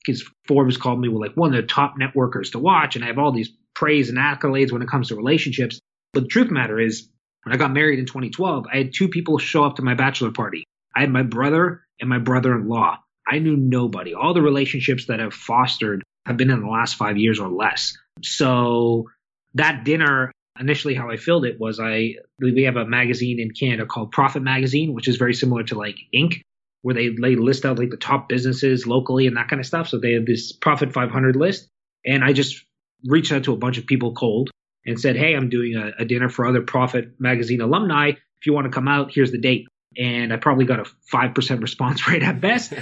because 0.05 0.27
Forbes 0.47 0.77
called 0.77 0.99
me 0.99 1.07
well, 1.07 1.21
like 1.21 1.35
one 1.35 1.53
of 1.53 1.61
the 1.61 1.67
top 1.67 1.95
networkers 1.99 2.51
to 2.51 2.59
watch 2.59 2.95
and 2.95 3.05
I 3.05 3.07
have 3.07 3.19
all 3.19 3.31
these 3.31 3.51
praise 3.73 4.09
and 4.09 4.17
accolades 4.17 4.71
when 4.71 4.81
it 4.81 4.89
comes 4.89 5.09
to 5.09 5.15
relationships. 5.15 5.79
But 6.13 6.23
the 6.23 6.29
truth 6.29 6.51
matter 6.51 6.79
is 6.79 7.07
when 7.43 7.53
I 7.53 7.57
got 7.57 7.71
married 7.71 7.99
in 7.99 8.05
2012, 8.05 8.65
I 8.71 8.77
had 8.77 8.93
two 8.93 9.07
people 9.07 9.37
show 9.37 9.63
up 9.63 9.77
to 9.77 9.81
my 9.81 9.93
bachelor 9.93 10.31
party. 10.31 10.65
I 10.95 11.01
had 11.01 11.11
my 11.11 11.23
brother 11.23 11.83
and 11.99 12.09
my 12.09 12.19
brother-in-law. 12.19 12.97
I 13.27 13.39
knew 13.39 13.55
nobody. 13.55 14.13
All 14.13 14.33
the 14.33 14.41
relationships 14.41 15.05
that 15.05 15.19
I've 15.19 15.33
fostered 15.33 16.03
have 16.25 16.37
been 16.37 16.49
in 16.49 16.61
the 16.61 16.67
last 16.67 16.95
five 16.95 17.17
years 17.17 17.39
or 17.39 17.49
less. 17.49 17.95
So 18.23 19.05
that 19.53 19.83
dinner, 19.83 20.31
initially 20.59 20.93
how 20.93 21.09
I 21.09 21.17
filled 21.17 21.45
it 21.45 21.59
was 21.59 21.79
I 21.79 22.15
we 22.39 22.63
have 22.63 22.75
a 22.75 22.85
magazine 22.85 23.39
in 23.39 23.51
Canada 23.51 23.85
called 23.85 24.11
Profit 24.11 24.41
Magazine, 24.41 24.93
which 24.93 25.07
is 25.07 25.17
very 25.17 25.33
similar 25.33 25.63
to 25.63 25.75
like 25.75 25.97
Inc., 26.13 26.41
where 26.81 26.95
they, 26.95 27.09
they 27.09 27.35
list 27.35 27.65
out 27.65 27.79
like 27.79 27.89
the 27.89 27.97
top 27.97 28.29
businesses 28.29 28.87
locally 28.87 29.27
and 29.27 29.37
that 29.37 29.47
kind 29.47 29.59
of 29.59 29.65
stuff. 29.65 29.89
So 29.89 29.99
they 29.99 30.13
have 30.13 30.25
this 30.25 30.51
Profit 30.51 30.93
500 30.93 31.35
list, 31.35 31.67
and 32.05 32.23
I 32.23 32.33
just 32.33 32.63
reached 33.05 33.31
out 33.31 33.43
to 33.45 33.53
a 33.53 33.57
bunch 33.57 33.77
of 33.77 33.85
people 33.85 34.13
cold 34.13 34.49
and 34.85 34.99
said, 34.99 35.15
"Hey, 35.15 35.35
I'm 35.35 35.49
doing 35.49 35.75
a, 35.75 35.91
a 35.99 36.05
dinner 36.05 36.29
for 36.29 36.45
other 36.45 36.61
Profit 36.61 37.19
Magazine 37.19 37.61
alumni. 37.61 38.09
If 38.09 38.45
you 38.45 38.53
want 38.53 38.65
to 38.65 38.71
come 38.71 38.87
out, 38.87 39.11
here's 39.13 39.31
the 39.31 39.37
date." 39.37 39.67
And 39.97 40.31
I 40.31 40.37
probably 40.37 40.65
got 40.65 40.79
a 40.79 40.85
five 41.11 41.33
percent 41.33 41.61
response 41.61 42.07
rate 42.07 42.23
at 42.23 42.39
best, 42.41 42.73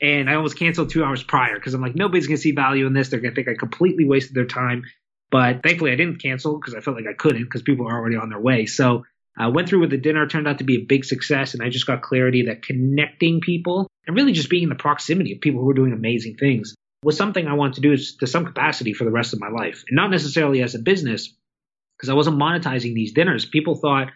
and 0.00 0.28
I 0.28 0.34
almost 0.34 0.58
canceled 0.58 0.90
two 0.90 1.04
hours 1.04 1.22
prior 1.22 1.54
because 1.54 1.74
I'm 1.74 1.80
like, 1.80 1.94
nobody's 1.94 2.26
gonna 2.26 2.36
see 2.38 2.52
value 2.52 2.86
in 2.86 2.92
this. 2.92 3.08
They're 3.08 3.20
gonna 3.20 3.34
think 3.34 3.48
I 3.48 3.54
completely 3.54 4.04
wasted 4.04 4.34
their 4.34 4.46
time. 4.46 4.84
But 5.30 5.62
thankfully, 5.62 5.92
I 5.92 5.96
didn't 5.96 6.22
cancel 6.22 6.58
because 6.58 6.74
I 6.74 6.80
felt 6.80 6.96
like 6.96 7.06
I 7.06 7.14
couldn't 7.14 7.44
because 7.44 7.62
people 7.62 7.86
were 7.86 7.92
already 7.92 8.16
on 8.16 8.28
their 8.28 8.40
way. 8.40 8.66
So 8.66 9.04
I 9.36 9.48
went 9.48 9.68
through 9.68 9.80
with 9.80 9.90
the 9.90 9.98
dinner, 9.98 10.26
turned 10.26 10.48
out 10.48 10.58
to 10.58 10.64
be 10.64 10.76
a 10.76 10.84
big 10.84 11.04
success, 11.04 11.54
and 11.54 11.62
I 11.62 11.68
just 11.68 11.86
got 11.86 12.02
clarity 12.02 12.46
that 12.46 12.62
connecting 12.62 13.40
people 13.40 13.88
and 14.06 14.16
really 14.16 14.32
just 14.32 14.50
being 14.50 14.62
in 14.62 14.68
the 14.68 14.76
proximity 14.76 15.32
of 15.32 15.40
people 15.40 15.60
who 15.60 15.70
are 15.70 15.74
doing 15.74 15.92
amazing 15.92 16.36
things 16.36 16.74
was 17.02 17.16
something 17.16 17.46
I 17.46 17.54
wanted 17.54 17.74
to 17.74 17.80
do 17.82 17.96
to 17.96 18.26
some 18.26 18.46
capacity 18.46 18.92
for 18.92 19.04
the 19.04 19.10
rest 19.10 19.32
of 19.32 19.40
my 19.40 19.48
life. 19.48 19.84
And 19.88 19.96
not 19.96 20.10
necessarily 20.10 20.62
as 20.62 20.74
a 20.74 20.78
business, 20.78 21.34
because 21.96 22.08
I 22.08 22.14
wasn't 22.14 22.38
monetizing 22.38 22.94
these 22.94 23.12
dinners. 23.12 23.46
People 23.46 23.74
thought 23.74 24.08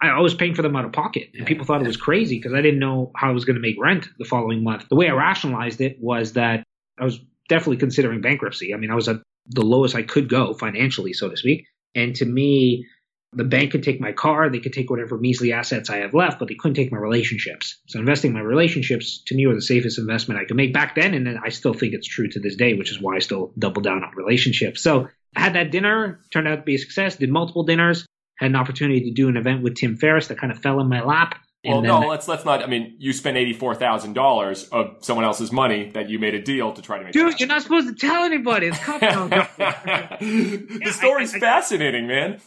I 0.00 0.20
was 0.20 0.34
paying 0.34 0.54
for 0.54 0.62
them 0.62 0.76
out 0.76 0.84
of 0.84 0.92
pocket. 0.92 1.30
And 1.34 1.46
people 1.46 1.64
thought 1.64 1.80
it 1.80 1.86
was 1.86 1.96
crazy 1.96 2.38
because 2.38 2.52
I 2.52 2.60
didn't 2.60 2.80
know 2.80 3.12
how 3.16 3.30
I 3.30 3.32
was 3.32 3.44
going 3.44 3.56
to 3.56 3.62
make 3.62 3.76
rent 3.80 4.08
the 4.18 4.24
following 4.26 4.62
month. 4.62 4.88
The 4.88 4.96
way 4.96 5.08
I 5.08 5.12
rationalized 5.12 5.80
it 5.80 5.96
was 6.00 6.34
that 6.34 6.64
I 6.98 7.04
was 7.04 7.18
definitely 7.48 7.78
considering 7.78 8.20
bankruptcy. 8.20 8.74
I 8.74 8.76
mean, 8.76 8.90
I 8.90 8.94
was 8.94 9.08
at 9.08 9.22
the 9.46 9.62
lowest 9.62 9.94
I 9.94 10.02
could 10.02 10.28
go 10.28 10.52
financially, 10.52 11.12
so 11.12 11.30
to 11.30 11.36
speak. 11.36 11.66
And 11.94 12.14
to 12.16 12.26
me, 12.26 12.86
the 13.32 13.44
bank 13.44 13.72
could 13.72 13.82
take 13.82 14.00
my 14.00 14.12
car, 14.12 14.48
they 14.48 14.60
could 14.60 14.72
take 14.72 14.90
whatever 14.90 15.18
measly 15.18 15.52
assets 15.52 15.90
I 15.90 15.98
have 15.98 16.14
left, 16.14 16.38
but 16.38 16.48
they 16.48 16.54
couldn't 16.54 16.74
take 16.74 16.92
my 16.92 16.98
relationships. 16.98 17.80
So 17.88 17.98
investing 17.98 18.32
my 18.32 18.40
relationships 18.40 19.22
to 19.26 19.34
me 19.34 19.46
were 19.46 19.54
the 19.54 19.62
safest 19.62 19.98
investment 19.98 20.40
I 20.40 20.44
could 20.44 20.56
make 20.56 20.72
back 20.72 20.94
then, 20.94 21.14
and 21.14 21.38
I 21.38 21.50
still 21.50 21.74
think 21.74 21.92
it's 21.92 22.06
true 22.06 22.28
to 22.28 22.40
this 22.40 22.56
day, 22.56 22.74
which 22.74 22.90
is 22.90 23.00
why 23.00 23.16
I 23.16 23.18
still 23.18 23.52
double 23.58 23.82
down 23.82 24.02
on 24.02 24.12
relationships. 24.14 24.82
So 24.82 25.08
I 25.34 25.40
had 25.40 25.54
that 25.54 25.70
dinner, 25.70 26.20
turned 26.32 26.48
out 26.48 26.56
to 26.56 26.62
be 26.62 26.76
a 26.76 26.78
success, 26.78 27.16
did 27.16 27.30
multiple 27.30 27.64
dinners, 27.64 28.06
had 28.38 28.50
an 28.50 28.56
opportunity 28.56 29.00
to 29.02 29.10
do 29.12 29.28
an 29.28 29.36
event 29.36 29.62
with 29.62 29.76
Tim 29.76 29.96
Ferriss 29.96 30.28
that 30.28 30.38
kind 30.38 30.52
of 30.52 30.58
fell 30.60 30.80
in 30.80 30.88
my 30.88 31.02
lap. 31.02 31.38
Well, 31.64 31.82
no, 31.82 32.00
let's 32.00 32.28
let's 32.28 32.44
not. 32.44 32.62
I 32.62 32.66
mean, 32.66 32.94
you 32.98 33.12
spent 33.12 33.36
eighty 33.36 33.52
four 33.52 33.74
thousand 33.74 34.12
dollars 34.12 34.68
of 34.68 34.98
someone 35.00 35.24
else's 35.24 35.50
money 35.50 35.90
that 35.94 36.08
you 36.08 36.18
made 36.18 36.34
a 36.34 36.40
deal 36.40 36.72
to 36.72 36.80
try 36.80 36.98
to 36.98 37.04
make. 37.04 37.12
Dude, 37.12 37.40
you're 37.40 37.48
not 37.48 37.62
supposed 37.62 37.88
to 37.88 37.94
tell 37.94 38.22
anybody. 38.22 38.68
It's 38.68 38.78
confidential. 38.78 39.28
the 39.58 40.80
yeah, 40.84 40.92
story's 40.92 41.34
I, 41.34 41.38
I, 41.38 41.40
fascinating, 41.40 42.06
man. 42.06 42.40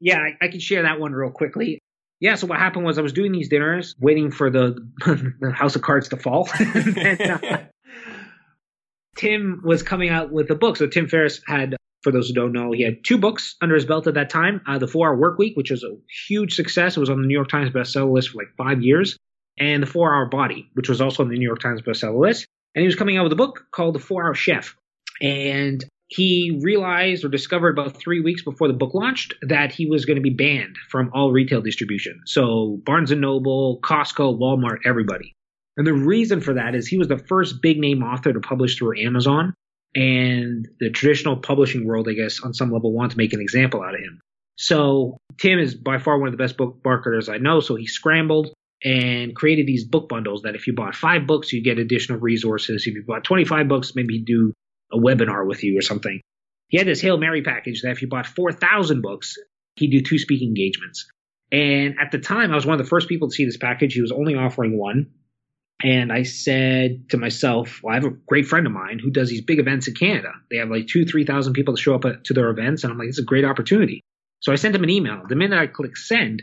Yeah, 0.00 0.18
I, 0.18 0.44
I, 0.44 0.48
can 0.48 0.60
share 0.60 0.82
that 0.82 0.98
one 0.98 1.12
real 1.12 1.30
quickly. 1.30 1.78
Yeah, 2.18 2.34
so 2.34 2.46
what 2.46 2.58
happened 2.58 2.84
was 2.84 2.98
I 2.98 3.02
was 3.02 3.12
doing 3.12 3.30
these 3.30 3.48
dinners, 3.48 3.94
waiting 4.00 4.30
for 4.30 4.50
the 4.50 4.74
the 5.40 5.52
house 5.52 5.76
of 5.76 5.82
cards 5.82 6.08
to 6.08 6.16
fall. 6.16 6.48
and, 6.58 7.20
uh, 7.20 7.58
Tim 9.16 9.62
was 9.64 9.82
coming 9.82 10.10
out 10.10 10.32
with 10.32 10.50
a 10.50 10.54
book. 10.54 10.76
So 10.76 10.86
Tim 10.86 11.08
Ferriss 11.08 11.40
had 11.46 11.76
for 12.06 12.12
those 12.12 12.28
who 12.28 12.34
don't 12.34 12.52
know, 12.52 12.70
he 12.70 12.84
had 12.84 13.02
two 13.02 13.18
books 13.18 13.56
under 13.60 13.74
his 13.74 13.84
belt 13.84 14.06
at 14.06 14.14
that 14.14 14.30
time. 14.30 14.60
Uh, 14.64 14.78
the 14.78 14.86
Four 14.86 15.08
Hour 15.08 15.16
Work 15.16 15.38
Week, 15.38 15.56
which 15.56 15.72
was 15.72 15.82
a 15.82 15.96
huge 16.28 16.54
success. 16.54 16.96
It 16.96 17.00
was 17.00 17.10
on 17.10 17.20
the 17.20 17.26
New 17.26 17.34
York 17.34 17.48
Times 17.48 17.70
bestseller 17.70 18.14
list 18.14 18.28
for 18.28 18.38
like 18.38 18.54
five 18.56 18.80
years. 18.80 19.18
And 19.58 19.82
The 19.82 19.88
Four 19.88 20.14
Hour 20.14 20.26
Body, 20.26 20.70
which 20.74 20.88
was 20.88 21.00
also 21.00 21.24
on 21.24 21.30
the 21.30 21.36
New 21.36 21.44
York 21.44 21.58
Times 21.58 21.82
bestseller 21.82 22.20
list. 22.20 22.46
And 22.76 22.82
he 22.82 22.86
was 22.86 22.94
coming 22.94 23.16
out 23.16 23.24
with 23.24 23.32
a 23.32 23.36
book 23.36 23.66
called 23.72 23.96
The 23.96 23.98
Four 23.98 24.24
Hour 24.24 24.34
Chef. 24.34 24.76
And 25.20 25.84
he 26.06 26.60
realized 26.62 27.24
or 27.24 27.28
discovered 27.28 27.76
about 27.76 27.98
three 27.98 28.20
weeks 28.20 28.44
before 28.44 28.68
the 28.68 28.74
book 28.74 28.94
launched 28.94 29.34
that 29.42 29.72
he 29.72 29.86
was 29.86 30.04
going 30.04 30.14
to 30.14 30.22
be 30.22 30.30
banned 30.30 30.76
from 30.88 31.10
all 31.12 31.32
retail 31.32 31.60
distribution. 31.60 32.20
So 32.24 32.78
Barnes 32.84 33.10
and 33.10 33.20
Noble, 33.20 33.80
Costco, 33.82 34.38
Walmart, 34.38 34.78
everybody. 34.84 35.32
And 35.76 35.84
the 35.84 35.92
reason 35.92 36.40
for 36.40 36.54
that 36.54 36.76
is 36.76 36.86
he 36.86 36.98
was 36.98 37.08
the 37.08 37.18
first 37.18 37.60
big 37.60 37.80
name 37.80 38.04
author 38.04 38.32
to 38.32 38.38
publish 38.38 38.78
through 38.78 39.00
Amazon 39.00 39.54
and 39.96 40.68
the 40.78 40.90
traditional 40.90 41.38
publishing 41.38 41.86
world, 41.86 42.06
I 42.06 42.12
guess, 42.12 42.40
on 42.40 42.52
some 42.52 42.70
level, 42.70 42.92
want 42.92 43.12
to 43.12 43.18
make 43.18 43.32
an 43.32 43.40
example 43.40 43.82
out 43.82 43.94
of 43.94 44.00
him. 44.00 44.20
So 44.56 45.16
Tim 45.38 45.58
is 45.58 45.74
by 45.74 45.98
far 45.98 46.18
one 46.18 46.28
of 46.28 46.32
the 46.32 46.42
best 46.42 46.58
book 46.58 46.78
marketers 46.84 47.30
I 47.30 47.38
know. 47.38 47.60
So 47.60 47.76
he 47.76 47.86
scrambled 47.86 48.52
and 48.84 49.34
created 49.34 49.66
these 49.66 49.84
book 49.84 50.08
bundles 50.08 50.42
that 50.42 50.54
if 50.54 50.66
you 50.66 50.74
bought 50.74 50.94
five 50.94 51.26
books, 51.26 51.50
you 51.50 51.62
get 51.62 51.78
additional 51.78 52.20
resources. 52.20 52.86
If 52.86 52.94
you 52.94 53.04
bought 53.06 53.24
25 53.24 53.68
books, 53.68 53.94
maybe 53.96 54.18
do 54.20 54.52
a 54.92 54.98
webinar 54.98 55.46
with 55.46 55.64
you 55.64 55.78
or 55.78 55.82
something. 55.82 56.20
He 56.68 56.76
had 56.76 56.86
this 56.86 57.00
Hail 57.00 57.16
Mary 57.16 57.42
package 57.42 57.80
that 57.82 57.92
if 57.92 58.02
you 58.02 58.08
bought 58.08 58.26
4,000 58.26 59.00
books, 59.00 59.36
he'd 59.76 59.92
do 59.92 60.02
two 60.02 60.18
speaking 60.18 60.48
engagements. 60.48 61.08
And 61.50 61.94
at 61.98 62.10
the 62.10 62.18
time, 62.18 62.52
I 62.52 62.54
was 62.54 62.66
one 62.66 62.78
of 62.78 62.84
the 62.84 62.88
first 62.88 63.08
people 63.08 63.28
to 63.28 63.34
see 63.34 63.46
this 63.46 63.56
package. 63.56 63.94
He 63.94 64.02
was 64.02 64.12
only 64.12 64.34
offering 64.34 64.76
one. 64.76 65.12
And 65.82 66.10
I 66.10 66.22
said 66.22 67.10
to 67.10 67.18
myself, 67.18 67.80
well, 67.82 67.92
I 67.92 67.96
have 67.96 68.06
a 68.06 68.16
great 68.26 68.46
friend 68.46 68.66
of 68.66 68.72
mine 68.72 68.98
who 68.98 69.10
does 69.10 69.28
these 69.28 69.42
big 69.42 69.58
events 69.58 69.88
in 69.88 69.94
Canada. 69.94 70.32
They 70.50 70.56
have 70.56 70.70
like 70.70 70.86
two, 70.86 71.04
3,000 71.04 71.52
people 71.52 71.76
to 71.76 71.80
show 71.80 71.94
up 71.94 72.04
to 72.24 72.32
their 72.32 72.48
events. 72.48 72.82
And 72.82 72.92
I'm 72.92 72.98
like, 72.98 73.08
it's 73.08 73.18
a 73.18 73.24
great 73.24 73.44
opportunity. 73.44 74.00
So 74.40 74.52
I 74.52 74.56
sent 74.56 74.74
him 74.74 74.84
an 74.84 74.90
email. 74.90 75.22
The 75.28 75.36
minute 75.36 75.58
I 75.58 75.66
click 75.66 75.96
send, 75.96 76.42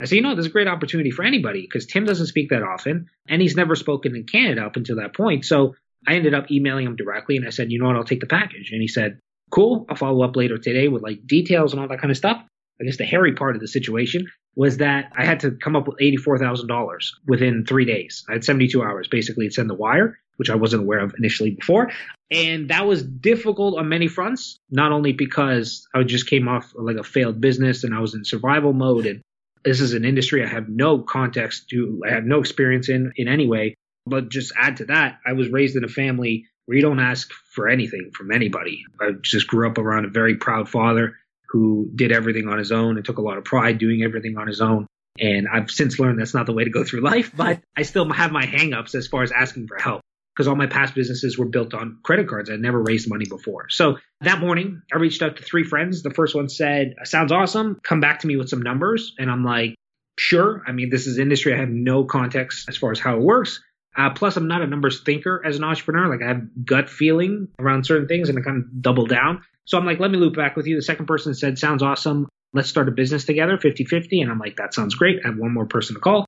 I 0.00 0.04
say, 0.04 0.16
you 0.16 0.22
know, 0.22 0.34
there's 0.34 0.46
a 0.46 0.50
great 0.50 0.68
opportunity 0.68 1.10
for 1.10 1.24
anybody 1.24 1.62
because 1.62 1.86
Tim 1.86 2.04
doesn't 2.04 2.26
speak 2.26 2.50
that 2.50 2.62
often 2.62 3.06
and 3.28 3.40
he's 3.40 3.56
never 3.56 3.74
spoken 3.74 4.14
in 4.14 4.24
Canada 4.24 4.62
up 4.62 4.76
until 4.76 4.96
that 4.96 5.14
point. 5.14 5.46
So 5.46 5.74
I 6.06 6.14
ended 6.14 6.34
up 6.34 6.50
emailing 6.50 6.86
him 6.86 6.96
directly 6.96 7.36
and 7.36 7.46
I 7.46 7.50
said, 7.50 7.72
you 7.72 7.78
know 7.78 7.86
what, 7.86 7.96
I'll 7.96 8.04
take 8.04 8.20
the 8.20 8.26
package. 8.26 8.70
And 8.70 8.82
he 8.82 8.88
said, 8.88 9.18
cool, 9.50 9.86
I'll 9.88 9.96
follow 9.96 10.24
up 10.24 10.36
later 10.36 10.58
today 10.58 10.88
with 10.88 11.02
like 11.02 11.26
details 11.26 11.72
and 11.72 11.80
all 11.80 11.88
that 11.88 12.00
kind 12.00 12.10
of 12.10 12.16
stuff. 12.16 12.42
I 12.80 12.84
guess 12.84 12.98
the 12.98 13.04
hairy 13.04 13.34
part 13.34 13.54
of 13.54 13.60
the 13.60 13.68
situation 13.68 14.26
was 14.56 14.78
that 14.78 15.12
I 15.16 15.24
had 15.24 15.40
to 15.40 15.52
come 15.52 15.76
up 15.76 15.86
with 15.86 15.98
$84,000 15.98 17.10
within 17.26 17.64
three 17.66 17.84
days. 17.84 18.24
I 18.28 18.34
had 18.34 18.44
72 18.44 18.82
hours 18.82 19.08
basically 19.08 19.48
to 19.48 19.54
send 19.54 19.68
the 19.68 19.74
wire, 19.74 20.18
which 20.36 20.50
I 20.50 20.54
wasn't 20.54 20.82
aware 20.82 21.00
of 21.00 21.14
initially 21.18 21.50
before. 21.50 21.90
And 22.30 22.68
that 22.70 22.86
was 22.86 23.02
difficult 23.02 23.78
on 23.78 23.88
many 23.88 24.08
fronts, 24.08 24.58
not 24.70 24.92
only 24.92 25.12
because 25.12 25.86
I 25.94 26.02
just 26.04 26.28
came 26.28 26.48
off 26.48 26.72
like 26.74 26.96
a 26.96 27.04
failed 27.04 27.40
business 27.40 27.84
and 27.84 27.94
I 27.94 28.00
was 28.00 28.14
in 28.14 28.24
survival 28.24 28.72
mode. 28.72 29.06
And 29.06 29.22
this 29.64 29.80
is 29.80 29.92
an 29.92 30.04
industry 30.04 30.44
I 30.44 30.48
have 30.48 30.68
no 30.68 31.00
context 31.00 31.68
to, 31.70 32.02
I 32.06 32.14
have 32.14 32.24
no 32.24 32.40
experience 32.40 32.88
in, 32.88 33.12
in 33.16 33.28
any 33.28 33.46
way. 33.46 33.74
But 34.06 34.28
just 34.28 34.52
add 34.56 34.78
to 34.78 34.86
that, 34.86 35.18
I 35.26 35.32
was 35.32 35.48
raised 35.48 35.76
in 35.76 35.84
a 35.84 35.88
family 35.88 36.46
where 36.66 36.76
you 36.76 36.82
don't 36.82 37.00
ask 37.00 37.32
for 37.32 37.68
anything 37.68 38.10
from 38.14 38.32
anybody. 38.32 38.84
I 39.00 39.12
just 39.20 39.46
grew 39.46 39.68
up 39.68 39.78
around 39.78 40.04
a 40.04 40.10
very 40.10 40.36
proud 40.36 40.68
father 40.68 41.16
who 41.54 41.88
did 41.94 42.10
everything 42.10 42.48
on 42.48 42.58
his 42.58 42.72
own 42.72 42.96
and 42.96 43.06
took 43.06 43.18
a 43.18 43.22
lot 43.22 43.38
of 43.38 43.44
pride 43.44 43.78
doing 43.78 44.02
everything 44.02 44.36
on 44.36 44.48
his 44.48 44.60
own. 44.60 44.88
And 45.20 45.46
I've 45.46 45.70
since 45.70 46.00
learned 46.00 46.18
that's 46.18 46.34
not 46.34 46.46
the 46.46 46.52
way 46.52 46.64
to 46.64 46.70
go 46.70 46.82
through 46.82 47.00
life, 47.12 47.30
but 47.32 47.60
I 47.76 47.82
still 47.82 48.10
have 48.12 48.32
my 48.32 48.44
hangups 48.44 48.96
as 48.96 49.06
far 49.06 49.22
as 49.22 49.30
asking 49.30 49.68
for 49.68 49.78
help 49.78 50.00
because 50.34 50.48
all 50.48 50.56
my 50.56 50.66
past 50.66 50.96
businesses 50.96 51.38
were 51.38 51.44
built 51.46 51.72
on 51.72 52.00
credit 52.02 52.26
cards. 52.26 52.50
I'd 52.50 52.58
never 52.58 52.82
raised 52.82 53.08
money 53.08 53.26
before. 53.28 53.68
So 53.70 53.98
that 54.22 54.40
morning, 54.40 54.82
I 54.92 54.96
reached 54.96 55.22
out 55.22 55.36
to 55.36 55.44
three 55.44 55.62
friends. 55.62 56.02
The 56.02 56.10
first 56.10 56.34
one 56.34 56.48
said, 56.48 56.96
Sounds 57.04 57.30
awesome. 57.30 57.78
Come 57.84 58.00
back 58.00 58.18
to 58.20 58.26
me 58.26 58.36
with 58.36 58.48
some 58.48 58.60
numbers. 58.60 59.14
And 59.16 59.30
I'm 59.30 59.44
like, 59.44 59.76
Sure. 60.18 60.60
I 60.66 60.72
mean, 60.72 60.90
this 60.90 61.06
is 61.06 61.18
industry. 61.18 61.54
I 61.54 61.58
have 61.58 61.68
no 61.68 62.04
context 62.04 62.68
as 62.68 62.76
far 62.76 62.90
as 62.90 62.98
how 62.98 63.14
it 63.14 63.22
works. 63.22 63.62
Uh, 63.96 64.10
plus, 64.10 64.36
I'm 64.36 64.48
not 64.48 64.62
a 64.62 64.66
numbers 64.66 65.00
thinker 65.00 65.42
as 65.44 65.56
an 65.56 65.64
entrepreneur. 65.64 66.08
Like, 66.08 66.22
I 66.22 66.28
have 66.28 66.64
gut 66.64 66.90
feeling 66.90 67.48
around 67.58 67.86
certain 67.86 68.08
things 68.08 68.28
and 68.28 68.38
I 68.38 68.42
kind 68.42 68.58
of 68.58 68.82
double 68.82 69.06
down. 69.06 69.42
So 69.66 69.78
I'm 69.78 69.86
like, 69.86 70.00
let 70.00 70.10
me 70.10 70.18
loop 70.18 70.36
back 70.36 70.56
with 70.56 70.66
you. 70.66 70.76
The 70.76 70.82
second 70.82 71.06
person 71.06 71.34
said, 71.34 71.58
sounds 71.58 71.82
awesome. 71.82 72.28
Let's 72.52 72.68
start 72.68 72.88
a 72.88 72.92
business 72.92 73.24
together, 73.24 73.56
50 73.58 73.84
50. 73.84 74.20
And 74.20 74.30
I'm 74.30 74.38
like, 74.38 74.56
that 74.56 74.74
sounds 74.74 74.94
great. 74.94 75.20
I 75.24 75.28
have 75.28 75.38
one 75.38 75.52
more 75.52 75.66
person 75.66 75.94
to 75.94 76.00
call. 76.00 76.26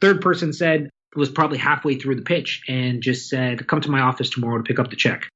Third 0.00 0.20
person 0.20 0.52
said, 0.52 0.90
was 1.14 1.30
probably 1.30 1.58
halfway 1.58 1.96
through 1.96 2.16
the 2.16 2.22
pitch 2.22 2.62
and 2.68 3.02
just 3.02 3.28
said, 3.28 3.66
come 3.66 3.80
to 3.80 3.90
my 3.90 4.00
office 4.00 4.30
tomorrow 4.30 4.58
to 4.58 4.64
pick 4.64 4.78
up 4.78 4.90
the 4.90 4.96
check. 4.96 5.28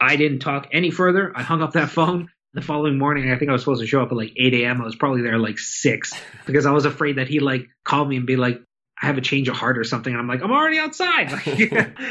I 0.00 0.16
didn't 0.16 0.40
talk 0.40 0.68
any 0.72 0.90
further. 0.90 1.32
I 1.34 1.42
hung 1.42 1.62
up 1.62 1.72
that 1.72 1.90
phone. 1.90 2.28
The 2.54 2.62
following 2.62 2.98
morning, 2.98 3.30
I 3.30 3.36
think 3.38 3.50
I 3.50 3.52
was 3.52 3.60
supposed 3.60 3.82
to 3.82 3.86
show 3.86 4.02
up 4.02 4.10
at 4.10 4.16
like 4.16 4.32
8 4.34 4.54
a.m. 4.54 4.80
I 4.80 4.84
was 4.84 4.96
probably 4.96 5.20
there 5.20 5.38
like 5.38 5.58
6 5.58 6.12
because 6.46 6.64
I 6.64 6.70
was 6.70 6.86
afraid 6.86 7.16
that 7.16 7.28
he'd 7.28 7.42
like 7.42 7.68
call 7.84 8.04
me 8.04 8.16
and 8.16 8.26
be 8.26 8.36
like, 8.36 8.62
I 9.00 9.06
have 9.06 9.18
a 9.18 9.22
change 9.22 9.48
of 9.48 9.56
heart 9.56 9.78
or 9.78 9.84
something. 9.84 10.12
And 10.12 10.20
I'm 10.20 10.28
like, 10.28 10.42
I'm 10.42 10.52
already 10.52 10.78
outside. 10.78 11.32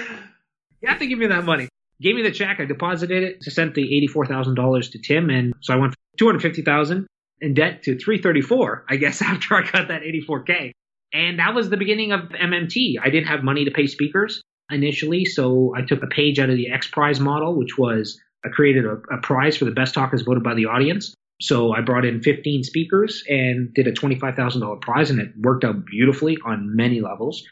Like, 0.79 0.83
you 0.83 0.89
have 0.89 0.99
to 0.99 1.07
give 1.07 1.17
me 1.17 1.27
that 1.27 1.43
money 1.43 1.69
gave 2.01 2.15
me 2.15 2.21
the 2.21 2.31
check. 2.31 2.59
I 2.59 2.65
deposited 2.65 3.23
it. 3.23 3.43
Sent 3.43 3.73
the 3.73 4.07
$84,000 4.13 4.91
to 4.91 4.99
Tim. 4.99 5.29
And 5.29 5.53
so 5.61 5.73
I 5.73 5.77
went 5.77 5.93
from 5.93 6.17
250,000 6.19 7.07
in 7.41 7.53
debt 7.53 7.83
to 7.83 7.97
334, 7.97 8.85
I 8.89 8.95
guess, 8.97 9.21
after 9.25 9.55
I 9.55 9.61
got 9.63 9.87
that 9.89 10.01
84K. 10.01 10.71
And 11.13 11.39
that 11.39 11.55
was 11.55 11.69
the 11.69 11.77
beginning 11.77 12.11
of 12.11 12.21
MMT. 12.29 12.95
I 13.01 13.09
didn't 13.09 13.27
have 13.27 13.43
money 13.43 13.65
to 13.65 13.71
pay 13.71 13.87
speakers 13.87 14.41
initially. 14.69 15.25
So 15.25 15.73
I 15.75 15.81
took 15.81 16.03
a 16.03 16.07
page 16.07 16.39
out 16.39 16.49
of 16.49 16.57
the 16.57 16.69
X 16.69 16.87
Prize 16.87 17.19
model, 17.19 17.55
which 17.55 17.77
was 17.77 18.19
I 18.45 18.49
created 18.49 18.85
a, 18.85 18.97
a 19.13 19.21
prize 19.21 19.57
for 19.57 19.65
the 19.65 19.71
best 19.71 19.93
talkers 19.93 20.23
voted 20.23 20.43
by 20.43 20.53
the 20.53 20.65
audience. 20.65 21.13
So 21.39 21.71
I 21.71 21.81
brought 21.81 22.05
in 22.05 22.21
15 22.21 22.63
speakers 22.63 23.23
and 23.29 23.73
did 23.73 23.87
a 23.87 23.91
$25,000 23.91 24.81
prize, 24.81 25.09
and 25.09 25.19
it 25.19 25.33
worked 25.39 25.63
out 25.63 25.85
beautifully 25.85 26.37
on 26.43 26.75
many 26.75 27.01
levels 27.01 27.43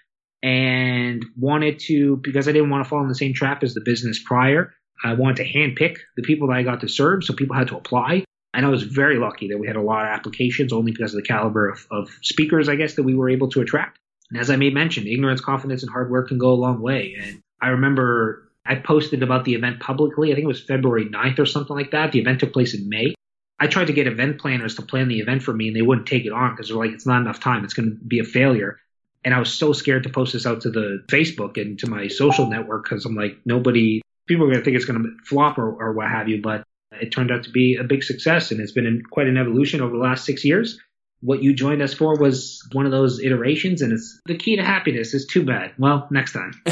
and 0.42 1.26
wanted 1.38 1.80
to 1.80 2.18
because 2.18 2.48
I 2.48 2.52
didn't 2.52 2.70
want 2.70 2.84
to 2.84 2.90
fall 2.90 3.02
in 3.02 3.08
the 3.08 3.16
same 3.16 3.34
trap 3.34 3.64
as 3.64 3.74
the 3.74 3.82
business 3.82 4.22
prior. 4.24 4.74
I 5.04 5.14
wanted 5.14 5.38
to 5.38 5.52
handpick 5.52 5.98
the 6.16 6.24
people 6.24 6.48
that 6.48 6.58
I 6.58 6.64
got 6.64 6.82
to 6.82 6.88
serve, 6.88 7.24
so 7.24 7.34
people 7.34 7.56
had 7.56 7.68
to 7.70 7.78
apply. 7.78 8.24
And 8.54 8.66
I 8.66 8.70
was 8.70 8.84
very 8.84 9.18
lucky 9.18 9.50
that 9.50 9.58
we 9.58 9.68
had 9.68 9.76
a 9.76 9.82
lot 9.82 10.06
of 10.06 10.12
applications 10.12 10.72
only 10.72 10.92
because 10.92 11.14
of 11.14 11.22
the 11.22 11.28
caliber 11.28 11.70
of, 11.70 11.86
of 11.92 12.10
speakers, 12.22 12.70
I 12.70 12.76
guess, 12.76 12.94
that 12.94 13.04
we 13.04 13.14
were 13.14 13.30
able 13.30 13.50
to 13.50 13.62
attract. 13.62 13.98
And 14.32 14.40
as 14.40 14.50
I 14.50 14.56
made 14.56 14.74
mention, 14.74 15.08
ignorance, 15.08 15.42
confidence, 15.42 15.84
and 15.84 15.92
hard 15.92 16.10
work 16.10 16.30
can 16.30 16.38
go 16.38 16.52
a 16.52 16.54
long 16.54 16.80
way. 16.80 17.16
And 17.20 17.42
I 17.62 17.70
remember 17.70 18.52
I 18.66 18.76
posted 18.76 19.24
about 19.24 19.46
the 19.46 19.56
event 19.56 19.80
publicly. 19.80 20.32
I 20.32 20.36
think 20.36 20.46
it 20.46 20.48
was 20.48 20.64
February 20.64 21.06
9th 21.06 21.40
or 21.40 21.46
something 21.46 21.76
like 21.76 21.92
that. 21.92 22.12
The 22.12 22.20
event 22.20 22.40
took 22.40 22.54
place 22.54 22.74
in 22.74 22.88
May. 22.88 23.15
I 23.60 23.68
tried 23.68 23.88
to 23.88 23.94
get 23.94 24.08
event 24.08 24.40
planners 24.40 24.76
to 24.76 24.82
plan 24.82 25.08
the 25.08 25.20
event 25.20 25.44
for 25.44 25.54
me 25.54 25.68
and 25.68 25.76
they 25.76 25.82
wouldn't 25.82 26.08
take 26.08 26.26
it 26.26 26.34
on 26.34 26.52
because 26.52 26.68
they're 26.68 26.78
like, 26.78 26.92
it's 26.92 27.06
not 27.06 27.22
enough 27.22 27.40
time. 27.40 27.64
It's 27.64 27.74
going 27.74 27.90
to 27.90 27.96
be 27.96 28.20
a 28.20 28.24
failure. 28.24 28.80
And 29.24 29.34
I 29.34 29.40
was 29.40 29.54
so 29.54 29.74
scared 29.74 30.04
to 30.04 30.10
post 30.10 30.34
this 30.34 30.46
out 30.46 30.62
to 30.62 30.70
the 30.70 31.04
Facebook 31.08 31.60
and 31.60 31.80
to 31.80 31.90
my 31.90 32.08
social 32.08 32.48
network 32.48 32.84
because 32.84 33.06
I'm 33.06 33.16
like, 33.16 33.38
nobody, 33.46 34.02
people 34.28 34.46
are 34.46 34.50
going 34.50 34.60
to 34.60 34.66
think 34.66 34.76
it's 34.76 34.86
going 34.86 35.02
to 35.02 35.10
flop 35.26 35.58
or, 35.58 35.72
or 35.72 35.94
what 35.94 36.10
have 36.10 36.28
you. 36.28 36.42
But 36.42 36.64
it 36.92 37.12
turned 37.12 37.32
out 37.32 37.44
to 37.44 37.50
be 37.50 37.78
a 37.78 37.84
big 37.84 38.04
success 38.04 38.52
and 38.52 38.60
it's 38.60 38.74
been 38.74 39.02
quite 39.10 39.28
an 39.28 39.38
evolution 39.38 39.82
over 39.82 39.94
the 39.94 40.04
last 40.04 40.26
six 40.26 40.44
years. 40.44 40.80
What 41.22 41.42
you 41.42 41.54
joined 41.54 41.82
us 41.82 41.94
for 41.94 42.18
was 42.18 42.62
one 42.74 42.86
of 42.86 42.92
those 42.92 43.20
iterations 43.20 43.82
and 43.82 43.94
it's 43.94 44.20
the 44.26 44.38
key 44.38 44.58
to 44.58 44.64
happiness 44.64 45.14
is 45.14 45.26
too 45.26 45.44
bad. 45.44 45.72
Well, 45.80 46.08
next 46.12 46.34
time. 46.34 46.52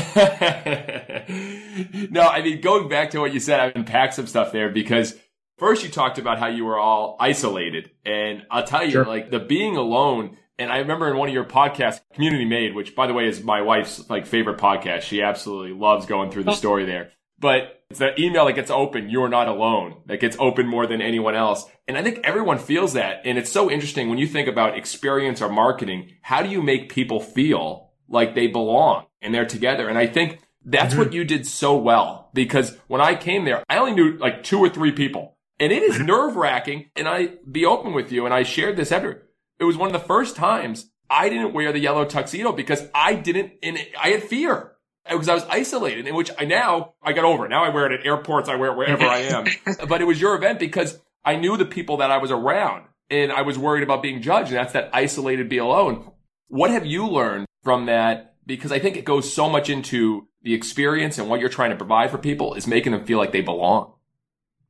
no, 2.12 2.22
I 2.22 2.42
mean, 2.44 2.62
going 2.62 2.90
back 2.90 3.12
to 3.12 3.20
what 3.20 3.34
you 3.34 3.40
said, 3.40 3.60
I 3.60 3.72
unpacked 3.74 4.13
some 4.16 4.28
stuff 4.28 4.52
there 4.52 4.70
because 4.70 5.16
first 5.57 5.83
you 5.83 5.89
talked 5.89 6.17
about 6.17 6.39
how 6.39 6.48
you 6.48 6.65
were 6.65 6.79
all 6.79 7.17
isolated. 7.19 7.91
And 8.05 8.43
I'll 8.50 8.65
tell 8.65 8.83
you, 8.83 8.91
sure. 8.91 9.05
like 9.05 9.31
the 9.31 9.39
being 9.39 9.75
alone, 9.77 10.38
and 10.60 10.72
I 10.72 10.77
remember 10.79 11.10
in 11.10 11.17
one 11.17 11.29
of 11.29 11.33
your 11.33 11.45
podcasts, 11.45 12.01
Community 12.13 12.45
Made, 12.45 12.75
which 12.75 12.95
by 12.95 13.07
the 13.07 13.13
way 13.13 13.27
is 13.27 13.43
my 13.43 13.62
wife's 13.62 14.10
like 14.10 14.25
favorite 14.25 14.60
podcast. 14.60 15.01
She 15.01 15.22
absolutely 15.22 15.74
loves 15.77 16.05
going 16.05 16.31
through 16.31 16.43
the 16.43 16.51
oh. 16.51 16.55
story 16.55 16.86
there. 16.86 17.12
But 17.39 17.83
it's 17.89 18.00
the 18.00 18.19
email 18.19 18.45
that 18.45 18.53
gets 18.53 18.72
open. 18.72 19.10
You 19.10 19.24
are 19.24 19.29
not 19.29 19.48
alone. 19.48 20.01
That 20.05 20.19
gets 20.19 20.38
open 20.39 20.65
more 20.65 20.88
than 20.88 21.01
anyone 21.01 21.36
else. 21.36 21.65
And 21.88 21.98
I 21.98 22.03
think 22.03 22.22
everyone 22.24 22.57
feels 22.57 22.93
that. 22.93 23.22
And 23.25 23.38
it's 23.38 23.51
so 23.51 23.69
interesting 23.69 24.10
when 24.10 24.17
you 24.17 24.27
think 24.27 24.48
about 24.48 24.77
experience 24.77 25.41
or 25.41 25.50
marketing. 25.50 26.12
How 26.22 26.41
do 26.41 26.50
you 26.50 26.62
make 26.62 26.91
people 26.91 27.19
feel 27.19 27.91
like 28.07 28.33
they 28.33 28.48
belong 28.48 29.07
and 29.22 29.33
they're 29.33 29.45
together? 29.45 29.89
And 29.89 29.98
I 29.98 30.07
think 30.07 30.39
that's 30.63 30.93
mm-hmm. 30.93 31.03
what 31.03 31.13
you 31.13 31.25
did 31.25 31.45
so 31.45 31.75
well 31.75 32.29
because 32.33 32.77
when 32.88 33.01
I 33.01 33.15
came 33.15 33.45
there, 33.45 33.63
I 33.69 33.77
only 33.77 33.93
knew 33.93 34.17
like 34.17 34.43
two 34.43 34.60
or 34.60 34.69
three 34.69 34.91
people 34.91 35.38
and 35.63 35.72
it 35.72 35.82
is 35.82 35.98
nerve 35.98 36.36
wracking. 36.36 36.89
And 36.93 37.08
I 37.08 37.29
be 37.50 37.65
open 37.65 37.93
with 37.93 38.12
you. 38.12 38.25
And 38.25 38.34
I 38.34 38.43
shared 38.43 38.75
this 38.75 38.91
ever. 38.91 39.24
It 39.60 39.63
was 39.63 39.77
one 39.77 39.88
of 39.88 39.93
the 39.93 40.05
first 40.05 40.36
times 40.36 40.91
I 41.10 41.29
didn't 41.29 41.53
wear 41.53 41.72
the 41.72 41.79
yellow 41.79 42.03
tuxedo 42.03 42.51
because 42.51 42.86
I 42.93 43.15
didn't, 43.15 43.53
and 43.63 43.79
I 44.01 44.10
had 44.10 44.24
fear 44.24 44.74
because 45.10 45.29
I 45.29 45.34
was 45.34 45.46
isolated 45.50 46.05
in 46.05 46.15
which 46.15 46.32
I 46.38 46.43
now 46.43 46.96
I 47.01 47.13
got 47.13 47.24
over 47.24 47.46
it. 47.46 47.50
Now 47.50 47.63
I 47.63 47.70
wear 47.70 47.86
it 47.86 47.98
at 47.98 48.05
airports. 48.05 48.50
I 48.50 48.55
wear 48.55 48.72
it 48.72 48.77
wherever 48.77 49.05
I 49.05 49.20
am. 49.20 49.46
but 49.88 50.01
it 50.01 50.05
was 50.05 50.20
your 50.20 50.36
event 50.36 50.60
because 50.60 51.00
I 51.24 51.38
knew 51.38 51.55
the 51.55 51.65
people 51.65 51.98
that 51.98 52.12
I 52.12 52.17
was 52.17 52.32
around 52.32 52.86
and 53.10 53.32
I 53.32 53.43
was 53.43 53.58
worried 53.58 53.84
about 53.84 54.01
being 54.01 54.22
judged. 54.22 54.50
And 54.50 54.58
that's 54.58 54.74
that 54.74 54.89
isolated 54.91 55.48
be 55.48 55.60
alone. 55.60 56.12
What 56.50 56.72
have 56.72 56.86
you 56.86 57.08
learned 57.08 57.46
from 57.63 57.86
that? 57.86 58.36
Because 58.46 58.74
I 58.74 58.79
think 58.79 58.98
it 58.98 59.05
goes 59.05 59.34
so 59.34 59.50
much 59.50 59.70
into 59.70 60.27
the 60.41 60.53
experience 60.53 61.17
and 61.17 61.29
what 61.29 61.39
you're 61.39 61.48
trying 61.48 61.70
to 61.70 61.77
provide 61.77 62.12
for 62.12 62.17
people 62.17 62.55
is 62.55 62.67
making 62.67 62.91
them 62.91 63.05
feel 63.05 63.17
like 63.17 63.32
they 63.32 63.41
belong. 63.41 63.93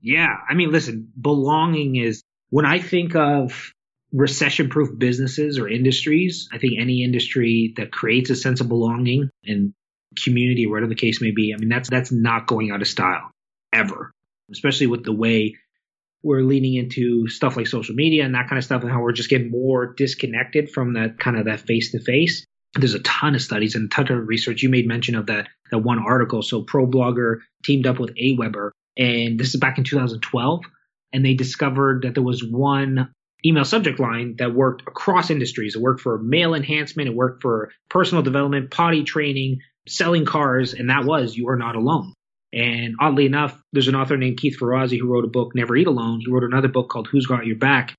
Yeah. 0.04 0.36
I 0.48 0.54
mean, 0.54 0.72
listen, 0.72 1.12
belonging 1.20 1.96
is 1.96 2.22
when 2.50 2.66
I 2.66 2.80
think 2.80 3.16
of 3.16 3.72
recession 4.12 4.70
proof 4.70 4.90
businesses 5.00 5.58
or 5.58 5.68
industries, 5.68 6.50
I 6.52 6.60
think 6.60 6.74
any 6.78 7.04
industry 7.04 7.74
that 7.78 7.92
creates 7.92 8.30
a 8.30 8.36
sense 8.36 8.62
of 8.62 8.68
belonging 8.68 9.30
and 9.46 9.74
community, 10.22 10.68
whatever 10.68 10.90
the 10.90 10.96
case 10.96 11.22
may 11.22 11.32
be, 11.32 11.54
I 11.54 11.58
mean, 11.58 11.70
that's, 11.70 11.90
that's 11.90 12.12
not 12.12 12.46
going 12.46 12.70
out 12.70 12.82
of 12.82 12.88
style 12.88 13.32
ever, 13.74 14.12
especially 14.52 14.88
with 14.88 15.06
the 15.06 15.14
way 15.14 15.56
we're 16.22 16.44
leaning 16.44 16.76
into 16.76 17.28
stuff 17.28 17.58
like 17.58 17.68
social 17.68 17.96
media 17.96 18.26
and 18.26 18.36
that 18.36 18.48
kind 18.50 18.58
of 18.58 18.64
stuff 18.64 18.84
and 18.84 18.92
how 18.92 19.02
we're 19.02 19.14
just 19.14 19.30
getting 19.30 19.52
more 19.52 19.94
disconnected 19.94 20.70
from 20.70 20.94
that 20.94 21.18
kind 21.18 21.38
of 21.38 21.46
that 21.46 21.62
face 21.62 21.92
to 21.92 22.00
face. 22.00 22.46
There's 22.76 22.94
a 22.94 23.00
ton 23.00 23.36
of 23.36 23.42
studies 23.42 23.76
and 23.76 23.86
a 23.86 23.90
ton 23.90 24.12
of 24.12 24.28
research. 24.28 24.64
You 24.64 24.70
made 24.70 24.88
mention 24.88 25.16
of 25.16 25.28
that, 25.28 25.48
that 25.72 25.80
one 25.80 26.00
article. 26.00 26.42
So 26.42 26.64
ProBlogger 26.64 27.38
teamed 27.64 27.88
up 27.88 28.00
with 28.00 28.16
Aweber 28.16 28.72
and 28.98 29.40
this 29.40 29.54
is 29.54 29.60
back 29.60 29.78
in 29.78 29.84
2012 29.84 30.62
and 31.14 31.24
they 31.24 31.36
discovered 31.36 32.04
that 32.04 32.16
there 32.16 32.24
was 32.24 32.44
one 32.44 33.14
email 33.46 33.66
subject 33.66 34.00
line 34.00 34.36
that 34.40 34.56
worked 34.56 34.82
across 34.82 35.30
industries. 35.30 35.76
It 35.76 35.82
worked 35.82 36.02
for 36.02 36.18
male 36.18 36.56
enhancement. 36.56 37.10
It 37.10 37.16
worked 37.16 37.42
for 37.42 37.72
personal 37.90 38.24
development, 38.24 38.72
potty 38.72 39.04
training, 39.04 39.60
selling 39.88 40.26
cars. 40.26 40.74
And 40.74 40.90
that 40.90 41.06
was, 41.06 41.36
you 41.36 41.50
are 41.50 41.58
not 41.58 41.76
alone. 41.76 42.14
And 42.52 42.96
oddly 43.00 43.26
enough, 43.26 43.60
there's 43.72 43.88
an 43.88 43.96
author 43.96 44.18
named 44.18 44.38
Keith 44.38 44.58
Ferrazzi 44.60 45.00
who 45.00 45.08
wrote 45.08 45.26
a 45.26 45.30
book, 45.30 45.54
Never 45.56 45.76
Eat 45.76 45.88
Alone. 45.88 46.22
He 46.22 46.32
wrote 46.32 46.44
another 46.44 46.68
book 46.68 46.90
called 46.90 47.08
Who's 47.08 47.26
Got 47.26 47.46
Your 47.46 47.58
Back. 47.58 47.96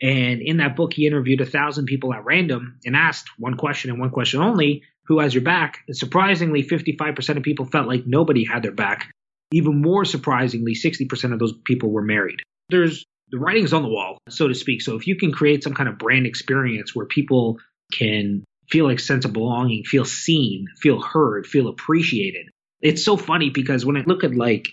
And 0.00 0.42
in 0.42 0.56
that 0.56 0.74
book, 0.74 0.92
he 0.92 1.06
interviewed 1.06 1.40
a 1.40 1.46
thousand 1.46 1.86
people 1.86 2.12
at 2.12 2.24
random 2.24 2.80
and 2.84 2.96
asked 2.96 3.28
one 3.38 3.56
question 3.56 3.90
and 3.90 4.00
one 4.00 4.10
question 4.10 4.40
only, 4.40 4.82
who 5.06 5.20
has 5.20 5.32
your 5.32 5.44
back? 5.44 5.78
And 5.86 5.96
surprisingly, 5.96 6.64
55% 6.64 7.36
of 7.36 7.42
people 7.44 7.66
felt 7.66 7.86
like 7.86 8.02
nobody 8.04 8.44
had 8.44 8.64
their 8.64 8.72
back. 8.72 9.08
Even 9.52 9.80
more 9.80 10.04
surprisingly, 10.04 10.74
60% 10.74 11.32
of 11.32 11.38
those 11.38 11.54
people 11.64 11.90
were 11.90 12.02
married. 12.02 12.40
There's 12.68 13.04
the 13.30 13.38
writing's 13.38 13.72
on 13.72 13.82
the 13.82 13.88
wall, 13.88 14.18
so 14.28 14.48
to 14.48 14.54
speak. 14.54 14.82
So 14.82 14.96
if 14.96 15.06
you 15.06 15.16
can 15.16 15.32
create 15.32 15.64
some 15.64 15.74
kind 15.74 15.88
of 15.88 15.98
brand 15.98 16.26
experience 16.26 16.94
where 16.94 17.06
people 17.06 17.58
can 17.92 18.44
feel 18.70 18.86
like 18.86 19.00
sense 19.00 19.24
of 19.24 19.32
belonging, 19.32 19.84
feel 19.84 20.04
seen, 20.04 20.66
feel 20.80 21.00
heard, 21.00 21.46
feel 21.46 21.68
appreciated. 21.68 22.48
It's 22.80 23.04
so 23.04 23.16
funny 23.16 23.50
because 23.50 23.84
when 23.84 23.96
I 23.96 24.02
look 24.06 24.24
at 24.24 24.34
like 24.34 24.68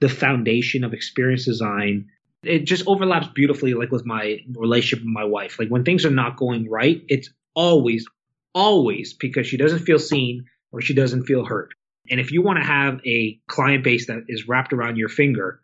the 0.00 0.08
foundation 0.08 0.84
of 0.84 0.92
experience 0.92 1.44
design, 1.44 2.10
it 2.42 2.64
just 2.66 2.86
overlaps 2.86 3.28
beautifully 3.28 3.74
like 3.74 3.90
with 3.90 4.04
my 4.04 4.40
relationship 4.52 5.04
with 5.04 5.12
my 5.12 5.24
wife. 5.24 5.58
Like 5.58 5.68
when 5.68 5.84
things 5.84 6.04
are 6.04 6.10
not 6.10 6.36
going 6.36 6.68
right, 6.68 7.02
it's 7.08 7.30
always, 7.54 8.06
always 8.54 9.14
because 9.14 9.46
she 9.46 9.56
doesn't 9.56 9.80
feel 9.80 9.98
seen 9.98 10.46
or 10.72 10.80
she 10.80 10.94
doesn't 10.94 11.24
feel 11.24 11.44
heard. 11.44 11.74
And 12.10 12.20
if 12.20 12.32
you 12.32 12.42
want 12.42 12.58
to 12.58 12.64
have 12.64 13.00
a 13.06 13.40
client 13.46 13.84
base 13.84 14.08
that 14.08 14.24
is 14.28 14.46
wrapped 14.46 14.72
around 14.72 14.96
your 14.96 15.08
finger, 15.08 15.60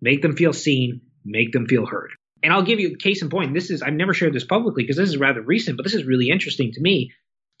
make 0.00 0.22
them 0.22 0.36
feel 0.36 0.52
seen, 0.52 1.02
make 1.24 1.52
them 1.52 1.66
feel 1.66 1.86
heard. 1.86 2.10
And 2.42 2.52
I'll 2.52 2.62
give 2.62 2.80
you 2.80 2.96
case 2.96 3.22
in 3.22 3.30
point. 3.30 3.54
This 3.54 3.70
is, 3.70 3.80
I've 3.80 3.94
never 3.94 4.12
shared 4.12 4.34
this 4.34 4.44
publicly 4.44 4.82
because 4.82 4.96
this 4.96 5.08
is 5.08 5.16
rather 5.16 5.40
recent, 5.40 5.76
but 5.76 5.84
this 5.84 5.94
is 5.94 6.04
really 6.04 6.28
interesting 6.30 6.72
to 6.72 6.80
me 6.80 7.12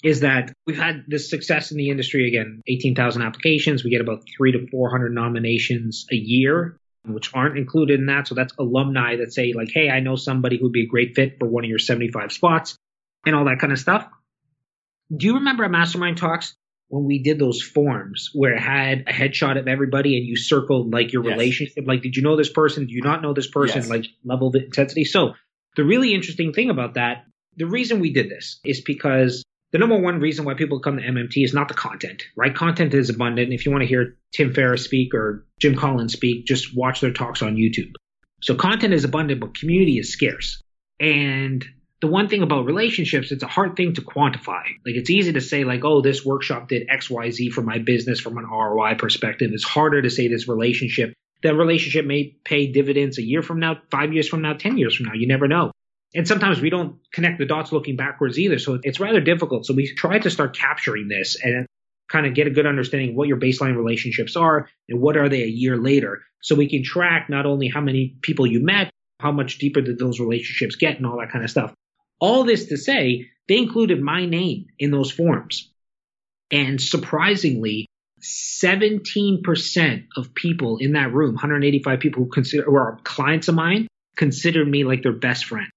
is 0.02 0.20
that 0.20 0.52
we've 0.66 0.76
had 0.76 1.04
this 1.08 1.30
success 1.30 1.70
in 1.70 1.78
the 1.78 1.88
industry 1.88 2.28
again 2.28 2.60
18,000 2.66 3.22
applications. 3.22 3.82
We 3.82 3.90
get 3.90 4.02
about 4.02 4.22
three 4.36 4.52
to 4.52 4.66
400 4.70 5.14
nominations 5.14 6.06
a 6.12 6.14
year, 6.14 6.76
which 7.06 7.34
aren't 7.34 7.56
included 7.56 8.00
in 8.00 8.06
that. 8.06 8.28
So 8.28 8.34
that's 8.34 8.52
alumni 8.58 9.16
that 9.16 9.32
say, 9.32 9.54
like, 9.54 9.70
hey, 9.72 9.88
I 9.88 10.00
know 10.00 10.16
somebody 10.16 10.58
who'd 10.58 10.72
be 10.72 10.84
a 10.84 10.86
great 10.86 11.14
fit 11.16 11.38
for 11.38 11.48
one 11.48 11.64
of 11.64 11.70
your 11.70 11.78
75 11.78 12.32
spots 12.32 12.76
and 13.24 13.34
all 13.34 13.46
that 13.46 13.58
kind 13.60 13.72
of 13.72 13.78
stuff. 13.78 14.06
Do 15.14 15.26
you 15.26 15.34
remember 15.36 15.64
at 15.64 15.70
Mastermind 15.70 16.18
Talks 16.18 16.54
when 16.88 17.04
we 17.04 17.22
did 17.22 17.38
those 17.38 17.62
forms 17.62 18.30
where 18.32 18.54
it 18.54 18.60
had 18.60 19.00
a 19.06 19.12
headshot 19.12 19.58
of 19.58 19.68
everybody 19.68 20.16
and 20.16 20.26
you 20.26 20.36
circled 20.36 20.92
like 20.92 21.12
your 21.12 21.24
yes. 21.24 21.32
relationship. 21.32 21.84
Like, 21.86 22.02
did 22.02 22.16
you 22.16 22.22
know 22.22 22.36
this 22.36 22.50
person? 22.50 22.86
Do 22.86 22.94
you 22.94 23.02
not 23.02 23.22
know 23.22 23.32
this 23.32 23.50
person? 23.50 23.82
Yes. 23.82 23.90
Like 23.90 24.06
level 24.24 24.48
of 24.48 24.54
intensity. 24.54 25.04
So 25.04 25.34
the 25.76 25.84
really 25.84 26.14
interesting 26.14 26.52
thing 26.52 26.70
about 26.70 26.94
that, 26.94 27.24
the 27.56 27.66
reason 27.66 28.00
we 28.00 28.12
did 28.12 28.30
this 28.30 28.60
is 28.64 28.80
because 28.80 29.44
the 29.72 29.78
number 29.78 29.98
one 29.98 30.20
reason 30.20 30.44
why 30.44 30.54
people 30.54 30.78
come 30.78 30.98
to 30.98 31.02
MMT 31.02 31.44
is 31.44 31.52
not 31.52 31.68
the 31.68 31.74
content, 31.74 32.22
right? 32.36 32.54
Content 32.54 32.94
is 32.94 33.10
abundant. 33.10 33.52
If 33.52 33.66
you 33.66 33.72
want 33.72 33.82
to 33.82 33.88
hear 33.88 34.16
Tim 34.32 34.52
Ferriss 34.54 34.84
speak 34.84 35.14
or 35.14 35.44
Jim 35.58 35.74
Collins 35.74 36.12
speak, 36.12 36.46
just 36.46 36.76
watch 36.76 37.00
their 37.00 37.12
talks 37.12 37.42
on 37.42 37.56
YouTube. 37.56 37.92
So 38.40 38.54
content 38.54 38.94
is 38.94 39.04
abundant, 39.04 39.40
but 39.40 39.58
community 39.58 39.98
is 39.98 40.12
scarce. 40.12 40.62
And 41.00 41.64
the 42.04 42.10
one 42.10 42.28
thing 42.28 42.42
about 42.42 42.66
relationships, 42.66 43.32
it's 43.32 43.42
a 43.42 43.46
hard 43.46 43.76
thing 43.76 43.94
to 43.94 44.02
quantify. 44.02 44.62
Like 44.84 44.94
it's 44.94 45.08
easy 45.08 45.32
to 45.32 45.40
say 45.40 45.64
like, 45.64 45.86
oh, 45.86 46.02
this 46.02 46.22
workshop 46.22 46.68
did 46.68 46.86
X, 46.90 47.08
Y, 47.08 47.30
Z 47.30 47.48
for 47.48 47.62
my 47.62 47.78
business 47.78 48.20
from 48.20 48.36
an 48.36 48.44
ROI 48.44 48.96
perspective. 48.96 49.52
It's 49.54 49.64
harder 49.64 50.02
to 50.02 50.10
say 50.10 50.28
this 50.28 50.46
relationship. 50.46 51.14
That 51.42 51.54
relationship 51.54 52.04
may 52.04 52.36
pay 52.44 52.66
dividends 52.66 53.16
a 53.16 53.22
year 53.22 53.40
from 53.40 53.58
now, 53.58 53.78
five 53.90 54.12
years 54.12 54.28
from 54.28 54.42
now, 54.42 54.52
10 54.52 54.76
years 54.76 54.94
from 54.94 55.06
now. 55.06 55.14
You 55.14 55.26
never 55.26 55.48
know. 55.48 55.70
And 56.14 56.28
sometimes 56.28 56.60
we 56.60 56.68
don't 56.68 56.98
connect 57.10 57.38
the 57.38 57.46
dots 57.46 57.72
looking 57.72 57.96
backwards 57.96 58.38
either. 58.38 58.58
So 58.58 58.78
it's 58.82 59.00
rather 59.00 59.22
difficult. 59.22 59.64
So 59.64 59.72
we 59.72 59.90
try 59.94 60.18
to 60.18 60.28
start 60.28 60.54
capturing 60.54 61.08
this 61.08 61.38
and 61.42 61.64
kind 62.10 62.26
of 62.26 62.34
get 62.34 62.46
a 62.46 62.50
good 62.50 62.66
understanding 62.66 63.10
of 63.12 63.16
what 63.16 63.28
your 63.28 63.40
baseline 63.40 63.76
relationships 63.76 64.36
are 64.36 64.68
and 64.90 65.00
what 65.00 65.16
are 65.16 65.30
they 65.30 65.42
a 65.44 65.46
year 65.46 65.78
later. 65.78 66.20
So 66.42 66.54
we 66.54 66.68
can 66.68 66.84
track 66.84 67.30
not 67.30 67.46
only 67.46 67.68
how 67.68 67.80
many 67.80 68.14
people 68.20 68.46
you 68.46 68.62
met, 68.62 68.90
how 69.20 69.32
much 69.32 69.56
deeper 69.56 69.80
did 69.80 69.98
those 69.98 70.20
relationships 70.20 70.76
get 70.76 70.98
and 70.98 71.06
all 71.06 71.18
that 71.18 71.30
kind 71.32 71.42
of 71.42 71.50
stuff. 71.50 71.72
All 72.20 72.44
this 72.44 72.66
to 72.66 72.76
say, 72.76 73.28
they 73.48 73.58
included 73.58 74.00
my 74.00 74.26
name 74.26 74.66
in 74.78 74.90
those 74.90 75.10
forms. 75.10 75.70
And 76.50 76.80
surprisingly, 76.80 77.86
17% 78.22 80.06
of 80.16 80.34
people 80.34 80.78
in 80.78 80.92
that 80.92 81.12
room, 81.12 81.34
185 81.34 82.00
people 82.00 82.24
who 82.24 82.30
consider 82.30 82.62
who 82.64 82.76
are 82.76 82.98
clients 83.04 83.48
of 83.48 83.54
mine, 83.54 83.86
considered 84.16 84.68
me 84.68 84.84
like 84.84 85.02
their 85.02 85.12
best 85.12 85.44
friend. 85.44 85.68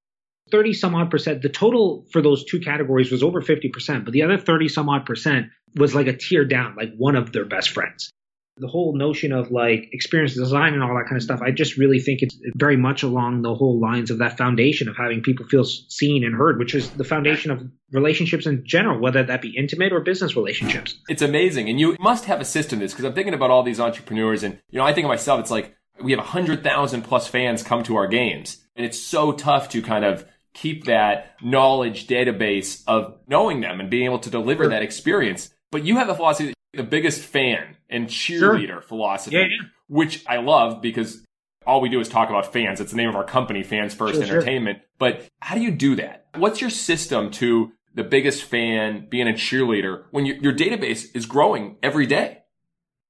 30 0.52 0.74
some 0.74 0.96
odd 0.96 1.12
percent. 1.12 1.42
The 1.42 1.50
total 1.50 2.06
for 2.12 2.22
those 2.22 2.46
two 2.46 2.60
categories 2.60 3.12
was 3.12 3.24
over 3.24 3.42
50%, 3.42 4.06
but 4.06 4.14
the 4.14 4.24
other 4.24 4.38
30 4.38 4.70
some 4.70 4.88
odd 4.88 5.06
percent 5.06 5.48
was 5.76 5.94
like 5.94 6.08
a 6.08 6.16
tier 6.16 6.46
down, 6.46 6.76
like 6.76 6.96
one 6.96 7.16
of 7.16 7.34
their 7.34 7.46
best 7.46 7.72
friends. 7.72 8.12
The 8.60 8.68
whole 8.68 8.96
notion 8.96 9.32
of 9.32 9.52
like 9.52 9.90
experience 9.92 10.34
design 10.34 10.74
and 10.74 10.84
all 10.84 10.96
that 10.96 11.06
kind 11.06 11.18
of 11.18 11.24
stuff, 11.24 11.42
I 11.42 11.52
just 11.52 11.78
really 11.78 12.00
think 12.00 12.22
it's 12.22 12.38
very 12.56 12.78
much 12.78 13.04
along 13.04 13.42
the 13.42 13.54
whole 13.54 13.80
lines 13.80 14.12
of 14.12 14.20
that 14.20 14.38
foundation 14.38 14.90
of 14.90 14.96
having 14.98 15.22
people 15.22 15.46
feel 15.48 15.64
seen 15.64 16.24
and 16.24 16.36
heard, 16.36 16.58
which 16.58 16.74
is 16.74 16.90
the 16.92 17.04
foundation 17.04 17.52
of 17.52 17.64
relationships 17.92 18.46
in 18.46 18.66
general, 18.66 19.00
whether 19.00 19.24
that 19.24 19.42
be 19.42 19.56
intimate 19.56 19.94
or 19.94 20.02
business 20.02 20.36
relationships. 20.36 20.96
It's 21.08 21.22
amazing. 21.22 21.70
And 21.70 21.80
you 21.80 21.96
must 22.00 22.26
have 22.26 22.42
a 22.42 22.46
system 22.46 22.80
this 22.80 22.94
because 22.94 23.06
I'm 23.06 23.14
thinking 23.14 23.34
about 23.34 23.52
all 23.52 23.64
these 23.64 23.80
entrepreneurs 23.80 24.44
and, 24.44 24.60
you 24.70 24.80
know, 24.80 24.86
I 24.86 24.94
think 24.94 25.06
of 25.06 25.10
myself, 25.10 25.40
it's 25.40 25.52
like 25.52 25.76
we 26.02 26.12
have 26.12 26.20
100,000 26.20 27.02
plus 27.04 27.28
fans 27.28 27.64
come 27.64 27.84
to 27.84 27.96
our 27.96 28.08
games 28.08 28.58
and 28.76 28.86
it's 28.86 29.00
so 29.00 29.32
tough 29.32 29.70
to 29.70 29.82
kind 29.82 30.06
of 30.06 30.26
keep 30.54 30.86
that 30.86 31.36
knowledge 31.42 32.08
database 32.08 32.84
of 32.88 33.20
knowing 33.28 33.62
them 33.62 33.80
and 33.80 33.90
being 33.90 34.06
able 34.06 34.20
to 34.20 34.30
deliver 34.30 34.68
that 34.68 34.82
experience. 34.82 35.54
But 35.72 35.84
you 35.84 35.98
have 35.98 36.10
a 36.10 36.16
philosophy 36.16 36.54
the 36.74 36.84
biggest 36.84 37.22
fan 37.22 37.76
and 37.90 38.08
cheerleader 38.08 38.68
sure. 38.68 38.82
philosophy, 38.82 39.36
yeah, 39.36 39.44
yeah. 39.44 39.68
which 39.88 40.24
I 40.28 40.38
love 40.38 40.82
because 40.82 41.24
all 41.66 41.82
we 41.82 41.90
do 41.90 42.00
is 42.00 42.08
talk 42.08 42.30
about 42.30 42.52
fans. 42.54 42.80
It's 42.80 42.92
the 42.92 42.98
name 42.98 43.10
of 43.10 43.16
our 43.16 43.26
company, 43.26 43.64
Fans 43.64 43.94
First 43.94 44.16
sure, 44.16 44.24
Entertainment. 44.24 44.80
Sure. 44.80 44.88
But 44.98 45.28
how 45.42 45.56
do 45.56 45.62
you 45.62 45.72
do 45.72 45.96
that? 45.98 46.28
What's 46.36 46.62
your 46.62 46.70
system 46.70 47.32
to 47.32 47.72
the 47.94 48.04
biggest 48.04 48.44
fan 48.44 49.08
being 49.10 49.28
a 49.28 49.34
cheerleader 49.34 50.06
when 50.12 50.26
your, 50.26 50.38
your 50.38 50.54
database 50.54 51.06
is 51.14 51.26
growing 51.26 51.78
every 51.84 52.06
day? 52.06 52.40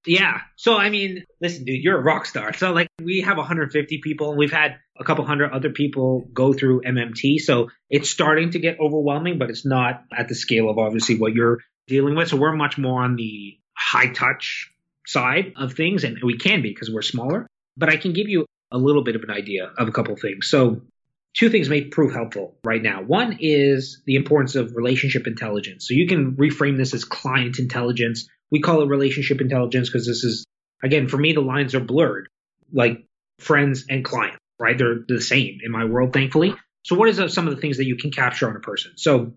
Yeah. 0.06 0.40
So, 0.56 0.78
I 0.78 0.90
mean, 0.90 1.26
listen, 1.42 1.66
dude, 1.66 1.84
you're 1.84 2.00
a 2.00 2.02
rock 2.02 2.26
star. 2.26 2.54
So, 2.54 2.72
like, 2.72 2.88
we 3.04 3.22
have 3.22 3.38
150 3.38 4.00
people 4.02 4.30
and 4.30 4.40
we've 4.40 4.52
had 4.52 4.78
a 5.00 5.04
couple 5.04 5.26
hundred 5.26 5.52
other 5.52 5.70
people 5.70 6.28
go 6.34 6.54
through 6.54 6.82
MMT. 6.82 7.40
So 7.40 7.68
it's 7.90 8.10
starting 8.10 8.52
to 8.52 8.60
get 8.60 8.80
overwhelming, 8.80 9.38
but 9.38 9.50
it's 9.50 9.66
not 9.66 10.04
at 10.16 10.30
the 10.30 10.36
scale 10.36 10.70
of 10.70 10.78
obviously 10.78 11.18
what 11.18 11.34
you're 11.34 11.60
dealing 11.88 12.16
with. 12.16 12.30
So 12.30 12.38
we're 12.38 12.56
much 12.56 12.78
more 12.78 13.04
on 13.04 13.16
the 13.16 13.58
high 13.76 14.12
touch 14.12 14.72
side 15.06 15.54
of 15.56 15.74
things, 15.74 16.04
and 16.04 16.18
we 16.22 16.38
can 16.38 16.62
be 16.62 16.70
because 16.70 16.92
we're 16.92 17.02
smaller. 17.02 17.48
But 17.78 17.90
I 17.90 17.98
can 17.98 18.14
give 18.14 18.28
you 18.28 18.46
a 18.72 18.78
little 18.78 19.04
bit 19.04 19.16
of 19.16 19.24
an 19.24 19.32
idea 19.32 19.72
of 19.78 19.88
a 19.88 19.92
couple 19.92 20.14
of 20.14 20.20
things. 20.20 20.50
So 20.50 20.82
two 21.34 21.50
things 21.50 21.70
may 21.70 21.84
prove 21.84 22.14
helpful 22.14 22.58
right 22.64 22.82
now. 22.82 23.02
One 23.02 23.38
is 23.40 24.02
the 24.06 24.16
importance 24.16 24.56
of 24.56 24.76
relationship 24.76 25.28
intelligence. 25.28 25.88
So 25.88 25.94
you 25.94 26.08
can 26.08 26.36
reframe 26.36 26.78
this 26.78 26.94
as 26.94 27.06
client 27.06 27.60
intelligence. 27.60 28.28
We 28.52 28.60
call 28.60 28.82
it 28.82 28.90
relationship 28.90 29.40
intelligence 29.40 29.90
because 29.90 30.08
this 30.08 30.24
is, 30.24 30.46
again, 30.84 31.08
for 31.08 31.18
me, 31.18 31.34
the 31.34 31.42
lines 31.42 31.76
are 31.76 31.80
blurred, 31.80 32.28
like 32.74 33.06
friends 33.40 33.86
and 33.90 34.04
client, 34.04 34.38
right? 34.60 34.78
They're 34.78 35.06
the 35.08 35.22
same 35.22 35.60
in 35.64 35.72
my 35.72 35.86
world, 35.86 36.12
thankfully. 36.12 36.56
So 36.84 36.96
what 36.96 37.10
is 37.10 37.34
some 37.34 37.48
of 37.48 37.56
the 37.56 37.62
things 37.62 37.78
that 37.78 37.86
you 37.86 37.98
can 37.98 38.12
capture 38.12 38.50
on 38.50 38.56
a 38.56 38.62
person? 38.62 38.94
So 38.96 39.34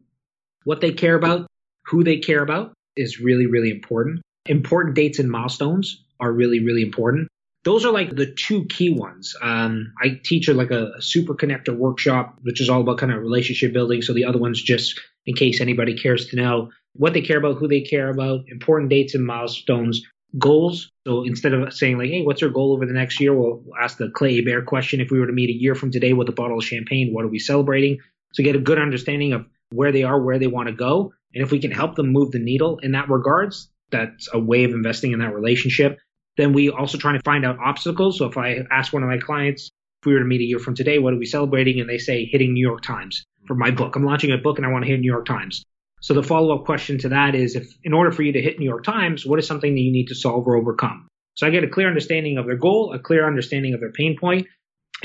what 0.64 0.80
they 0.80 0.92
care 0.92 1.14
about, 1.14 1.46
who 1.86 2.04
they 2.04 2.18
care 2.18 2.42
about 2.42 2.72
is 2.96 3.20
really, 3.20 3.46
really 3.46 3.70
important. 3.70 4.20
Important 4.46 4.94
dates 4.94 5.18
and 5.18 5.30
milestones 5.30 6.04
are 6.18 6.32
really, 6.32 6.60
really 6.60 6.82
important. 6.82 7.28
Those 7.64 7.84
are 7.84 7.92
like 7.92 8.14
the 8.16 8.32
two 8.32 8.64
key 8.66 8.90
ones. 8.94 9.34
Um, 9.42 9.92
I 10.02 10.18
teach 10.24 10.48
like 10.48 10.70
a, 10.70 10.92
a 10.96 11.02
super 11.02 11.34
connector 11.34 11.76
workshop, 11.76 12.38
which 12.42 12.60
is 12.60 12.70
all 12.70 12.80
about 12.80 12.98
kind 12.98 13.12
of 13.12 13.20
relationship 13.20 13.72
building. 13.72 14.00
So 14.00 14.14
the 14.14 14.24
other 14.24 14.38
one's 14.38 14.62
just 14.62 14.98
in 15.26 15.34
case 15.34 15.60
anybody 15.60 15.94
cares 15.94 16.28
to 16.28 16.36
know 16.36 16.70
what 16.94 17.12
they 17.12 17.20
care 17.20 17.38
about, 17.38 17.58
who 17.58 17.68
they 17.68 17.82
care 17.82 18.08
about, 18.08 18.40
important 18.48 18.88
dates 18.88 19.14
and 19.14 19.24
milestones, 19.24 20.02
goals. 20.38 20.90
So 21.06 21.24
instead 21.24 21.52
of 21.52 21.72
saying 21.74 21.98
like, 21.98 22.10
hey, 22.10 22.22
what's 22.22 22.40
your 22.40 22.50
goal 22.50 22.72
over 22.72 22.86
the 22.86 22.92
next 22.92 23.20
year? 23.20 23.34
We'll 23.34 23.62
ask 23.80 23.98
the 23.98 24.10
Clay 24.10 24.36
Hebert 24.36 24.66
question. 24.66 25.00
If 25.00 25.10
we 25.10 25.20
were 25.20 25.26
to 25.26 25.32
meet 25.32 25.50
a 25.50 25.58
year 25.58 25.74
from 25.74 25.90
today 25.90 26.12
with 26.12 26.28
a 26.28 26.32
bottle 26.32 26.58
of 26.58 26.64
champagne, 26.64 27.12
what 27.12 27.24
are 27.24 27.28
we 27.28 27.38
celebrating? 27.38 27.98
So 28.32 28.42
get 28.42 28.56
a 28.56 28.60
good 28.60 28.78
understanding 28.78 29.32
of 29.32 29.46
where 29.70 29.92
they 29.92 30.02
are, 30.02 30.20
where 30.20 30.38
they 30.38 30.46
want 30.46 30.68
to 30.68 30.74
go. 30.74 31.12
And 31.34 31.42
if 31.42 31.50
we 31.50 31.60
can 31.60 31.70
help 31.70 31.94
them 31.94 32.12
move 32.12 32.32
the 32.32 32.38
needle 32.38 32.78
in 32.82 32.92
that 32.92 33.08
regards, 33.08 33.68
that's 33.90 34.28
a 34.32 34.38
way 34.38 34.64
of 34.64 34.72
investing 34.72 35.12
in 35.12 35.20
that 35.20 35.34
relationship. 35.34 35.98
Then 36.36 36.52
we 36.52 36.70
also 36.70 36.98
trying 36.98 37.18
to 37.18 37.22
find 37.24 37.44
out 37.44 37.58
obstacles. 37.58 38.18
So 38.18 38.26
if 38.26 38.36
I 38.36 38.60
ask 38.70 38.92
one 38.92 39.02
of 39.02 39.08
my 39.08 39.18
clients, 39.18 39.70
if 40.00 40.06
we 40.06 40.14
were 40.14 40.20
to 40.20 40.24
meet 40.24 40.40
a 40.40 40.44
year 40.44 40.58
from 40.58 40.74
today, 40.74 40.98
what 40.98 41.12
are 41.12 41.18
we 41.18 41.26
celebrating? 41.26 41.80
And 41.80 41.88
they 41.88 41.98
say 41.98 42.24
hitting 42.24 42.54
New 42.54 42.66
York 42.66 42.82
Times 42.82 43.24
for 43.46 43.54
my 43.54 43.70
book. 43.70 43.96
I'm 43.96 44.04
launching 44.04 44.32
a 44.32 44.38
book 44.38 44.58
and 44.58 44.66
I 44.66 44.70
want 44.70 44.84
to 44.84 44.90
hit 44.90 45.00
New 45.00 45.10
York 45.10 45.26
Times. 45.26 45.64
So 46.00 46.14
the 46.14 46.22
follow 46.22 46.56
up 46.56 46.64
question 46.64 46.98
to 46.98 47.10
that 47.10 47.34
is 47.34 47.56
if 47.56 47.68
in 47.84 47.92
order 47.92 48.10
for 48.10 48.22
you 48.22 48.32
to 48.32 48.40
hit 48.40 48.58
New 48.58 48.64
York 48.64 48.84
Times, 48.84 49.26
what 49.26 49.38
is 49.38 49.46
something 49.46 49.74
that 49.74 49.80
you 49.80 49.92
need 49.92 50.06
to 50.06 50.14
solve 50.14 50.46
or 50.46 50.56
overcome? 50.56 51.08
So 51.34 51.46
I 51.46 51.50
get 51.50 51.64
a 51.64 51.68
clear 51.68 51.88
understanding 51.88 52.38
of 52.38 52.46
their 52.46 52.56
goal, 52.56 52.92
a 52.94 52.98
clear 52.98 53.26
understanding 53.26 53.74
of 53.74 53.80
their 53.80 53.92
pain 53.92 54.16
point, 54.18 54.46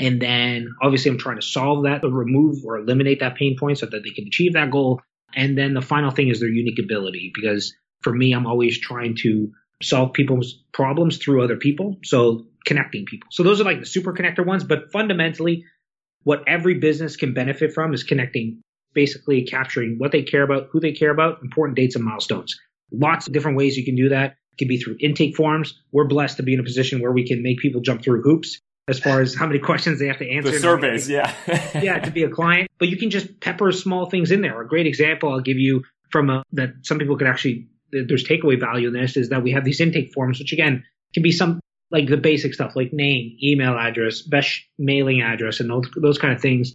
and 0.00 0.20
then 0.20 0.74
obviously 0.82 1.10
I'm 1.10 1.18
trying 1.18 1.36
to 1.36 1.42
solve 1.42 1.84
that 1.84 2.04
or 2.04 2.10
remove 2.10 2.64
or 2.64 2.78
eliminate 2.78 3.20
that 3.20 3.36
pain 3.36 3.56
point 3.58 3.78
so 3.78 3.86
that 3.86 4.02
they 4.02 4.10
can 4.10 4.26
achieve 4.26 4.54
that 4.54 4.70
goal. 4.70 5.00
And 5.34 5.56
then 5.56 5.74
the 5.74 5.82
final 5.82 6.10
thing 6.10 6.28
is 6.28 6.40
their 6.40 6.48
unique 6.48 6.78
ability 6.78 7.32
because 7.34 7.74
for 8.02 8.12
me, 8.12 8.32
I'm 8.32 8.46
always 8.46 8.78
trying 8.78 9.16
to 9.22 9.52
solve 9.82 10.12
people's 10.12 10.62
problems 10.72 11.18
through 11.18 11.42
other 11.42 11.56
people. 11.56 11.96
So 12.04 12.46
connecting 12.64 13.04
people. 13.04 13.28
So 13.30 13.42
those 13.42 13.60
are 13.60 13.64
like 13.64 13.80
the 13.80 13.86
super 13.86 14.12
connector 14.12 14.44
ones, 14.44 14.64
but 14.64 14.90
fundamentally 14.92 15.64
what 16.24 16.42
every 16.46 16.74
business 16.74 17.16
can 17.16 17.34
benefit 17.34 17.72
from 17.72 17.94
is 17.94 18.02
connecting, 18.02 18.60
basically 18.94 19.44
capturing 19.44 19.96
what 19.98 20.12
they 20.12 20.22
care 20.22 20.42
about, 20.42 20.68
who 20.72 20.80
they 20.80 20.92
care 20.92 21.10
about, 21.10 21.42
important 21.42 21.76
dates 21.76 21.94
and 21.94 22.04
milestones. 22.04 22.58
Lots 22.90 23.26
of 23.26 23.32
different 23.32 23.56
ways 23.56 23.76
you 23.76 23.84
can 23.84 23.94
do 23.94 24.08
that. 24.08 24.36
It 24.52 24.58
can 24.58 24.68
be 24.68 24.78
through 24.78 24.96
intake 25.00 25.36
forms. 25.36 25.80
We're 25.92 26.08
blessed 26.08 26.38
to 26.38 26.42
be 26.42 26.54
in 26.54 26.60
a 26.60 26.64
position 26.64 27.00
where 27.00 27.12
we 27.12 27.26
can 27.26 27.42
make 27.42 27.58
people 27.58 27.80
jump 27.80 28.02
through 28.02 28.22
hoops 28.22 28.60
as 28.88 29.00
far 29.00 29.20
as 29.20 29.34
how 29.34 29.46
many 29.46 29.58
questions 29.58 29.98
they 29.98 30.06
have 30.06 30.18
to 30.18 30.30
answer. 30.30 30.52
The 30.52 30.60
surveys, 30.60 31.08
yeah. 31.08 31.32
yeah, 31.74 31.98
to 31.98 32.10
be 32.10 32.22
a 32.22 32.28
client. 32.28 32.68
But 32.78 32.88
you 32.88 32.96
can 32.96 33.10
just 33.10 33.40
pepper 33.40 33.72
small 33.72 34.08
things 34.08 34.30
in 34.30 34.42
there. 34.42 34.60
A 34.60 34.68
great 34.68 34.86
example 34.86 35.32
I'll 35.32 35.40
give 35.40 35.58
you 35.58 35.82
from 36.10 36.30
a, 36.30 36.42
that 36.52 36.70
some 36.82 36.98
people 36.98 37.16
could 37.16 37.26
actually, 37.26 37.68
there's 37.90 38.24
takeaway 38.24 38.58
value 38.58 38.88
in 38.88 38.94
this 38.94 39.16
is 39.16 39.30
that 39.30 39.42
we 39.42 39.52
have 39.52 39.64
these 39.64 39.80
intake 39.80 40.12
forms, 40.12 40.38
which 40.38 40.52
again 40.52 40.84
can 41.14 41.22
be 41.22 41.32
some 41.32 41.60
like 41.90 42.08
the 42.08 42.16
basic 42.16 42.54
stuff 42.54 42.76
like 42.76 42.92
name, 42.92 43.36
email 43.42 43.76
address, 43.76 44.22
best 44.22 44.60
mailing 44.78 45.20
address, 45.20 45.60
and 45.60 45.70
those, 45.70 45.88
those 45.96 46.18
kind 46.18 46.34
of 46.34 46.40
things. 46.40 46.72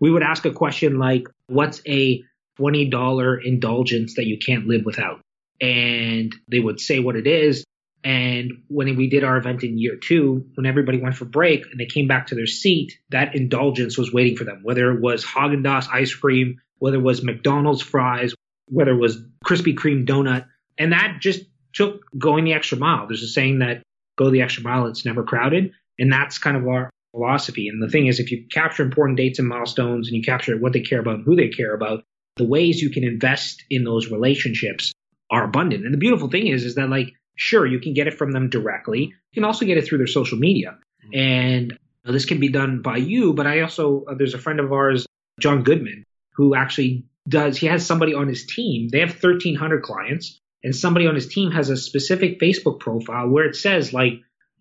We 0.00 0.10
would 0.10 0.22
ask 0.22 0.44
a 0.44 0.52
question 0.52 0.98
like, 0.98 1.28
what's 1.46 1.80
a 1.86 2.22
$20 2.58 3.44
indulgence 3.44 4.14
that 4.16 4.26
you 4.26 4.38
can't 4.38 4.66
live 4.66 4.84
without? 4.84 5.20
And 5.60 6.34
they 6.48 6.58
would 6.58 6.80
say 6.80 6.98
what 6.98 7.16
it 7.16 7.26
is. 7.26 7.64
And 8.04 8.64
when 8.68 8.96
we 8.96 9.08
did 9.08 9.22
our 9.22 9.36
event 9.36 9.62
in 9.62 9.78
year 9.78 9.96
two, 9.96 10.44
when 10.54 10.66
everybody 10.66 11.00
went 11.00 11.14
for 11.14 11.24
break 11.24 11.66
and 11.70 11.78
they 11.78 11.86
came 11.86 12.08
back 12.08 12.28
to 12.28 12.34
their 12.34 12.46
seat, 12.46 12.98
that 13.10 13.34
indulgence 13.34 13.96
was 13.96 14.12
waiting 14.12 14.36
for 14.36 14.44
them, 14.44 14.60
whether 14.64 14.90
it 14.90 15.00
was 15.00 15.24
Haagen 15.24 15.64
Dazs 15.64 15.88
ice 15.92 16.12
cream, 16.14 16.60
whether 16.78 16.96
it 16.96 17.02
was 17.02 17.22
McDonald's 17.22 17.82
fries, 17.82 18.34
whether 18.66 18.92
it 18.92 19.00
was 19.00 19.22
Krispy 19.44 19.74
Kreme 19.74 20.04
donut. 20.04 20.46
And 20.78 20.92
that 20.92 21.18
just 21.20 21.42
took 21.72 22.00
going 22.18 22.44
the 22.44 22.54
extra 22.54 22.76
mile. 22.76 23.06
There's 23.06 23.22
a 23.22 23.28
saying 23.28 23.60
that 23.60 23.82
go 24.18 24.30
the 24.30 24.42
extra 24.42 24.64
mile, 24.64 24.86
it's 24.86 25.04
never 25.04 25.22
crowded. 25.22 25.72
And 25.98 26.12
that's 26.12 26.38
kind 26.38 26.56
of 26.56 26.66
our 26.66 26.90
philosophy. 27.12 27.68
And 27.68 27.82
the 27.82 27.88
thing 27.88 28.06
is, 28.06 28.18
if 28.18 28.32
you 28.32 28.46
capture 28.50 28.82
important 28.82 29.16
dates 29.16 29.38
and 29.38 29.48
milestones 29.48 30.08
and 30.08 30.16
you 30.16 30.22
capture 30.22 30.58
what 30.58 30.72
they 30.72 30.80
care 30.80 31.00
about 31.00 31.16
and 31.16 31.24
who 31.24 31.36
they 31.36 31.48
care 31.48 31.74
about, 31.74 32.02
the 32.36 32.44
ways 32.44 32.80
you 32.80 32.90
can 32.90 33.04
invest 33.04 33.62
in 33.70 33.84
those 33.84 34.10
relationships 34.10 34.92
are 35.30 35.44
abundant. 35.44 35.84
And 35.84 35.94
the 35.94 35.98
beautiful 35.98 36.28
thing 36.28 36.48
is, 36.48 36.64
is 36.64 36.74
that 36.74 36.88
like 36.88 37.12
Sure, 37.36 37.66
you 37.66 37.80
can 37.80 37.94
get 37.94 38.06
it 38.06 38.14
from 38.14 38.32
them 38.32 38.50
directly. 38.50 39.00
You 39.00 39.34
can 39.34 39.44
also 39.44 39.64
get 39.64 39.78
it 39.78 39.86
through 39.86 39.98
their 39.98 40.06
social 40.06 40.38
media. 40.38 40.78
Mm-hmm. 41.04 41.18
And 41.18 41.78
this 42.04 42.24
can 42.24 42.40
be 42.40 42.48
done 42.48 42.82
by 42.82 42.96
you, 42.96 43.32
but 43.32 43.46
I 43.46 43.60
also, 43.60 44.04
uh, 44.04 44.14
there's 44.14 44.34
a 44.34 44.38
friend 44.38 44.60
of 44.60 44.72
ours, 44.72 45.06
John 45.40 45.62
Goodman, 45.62 46.04
who 46.34 46.54
actually 46.54 47.04
does, 47.28 47.56
he 47.56 47.66
has 47.66 47.86
somebody 47.86 48.14
on 48.14 48.28
his 48.28 48.46
team. 48.46 48.88
They 48.88 49.00
have 49.00 49.10
1,300 49.10 49.82
clients, 49.82 50.38
and 50.64 50.74
somebody 50.74 51.06
on 51.06 51.14
his 51.14 51.28
team 51.28 51.50
has 51.52 51.70
a 51.70 51.76
specific 51.76 52.40
Facebook 52.40 52.80
profile 52.80 53.28
where 53.28 53.44
it 53.44 53.56
says, 53.56 53.92
like, 53.92 54.14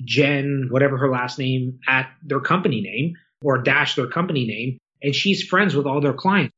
Jen, 0.04 0.68
whatever 0.70 0.98
her 0.98 1.12
last 1.12 1.38
name, 1.40 1.80
at 1.88 2.10
their 2.24 2.40
company 2.40 2.82
name 2.82 3.16
or 3.44 3.62
dash 3.62 3.96
their 3.96 4.08
company 4.08 4.46
name. 4.46 4.78
And 5.02 5.16
she's 5.16 5.44
friends 5.44 5.76
with 5.76 5.86
all 5.86 6.02
their 6.02 6.14
clients. 6.14 6.54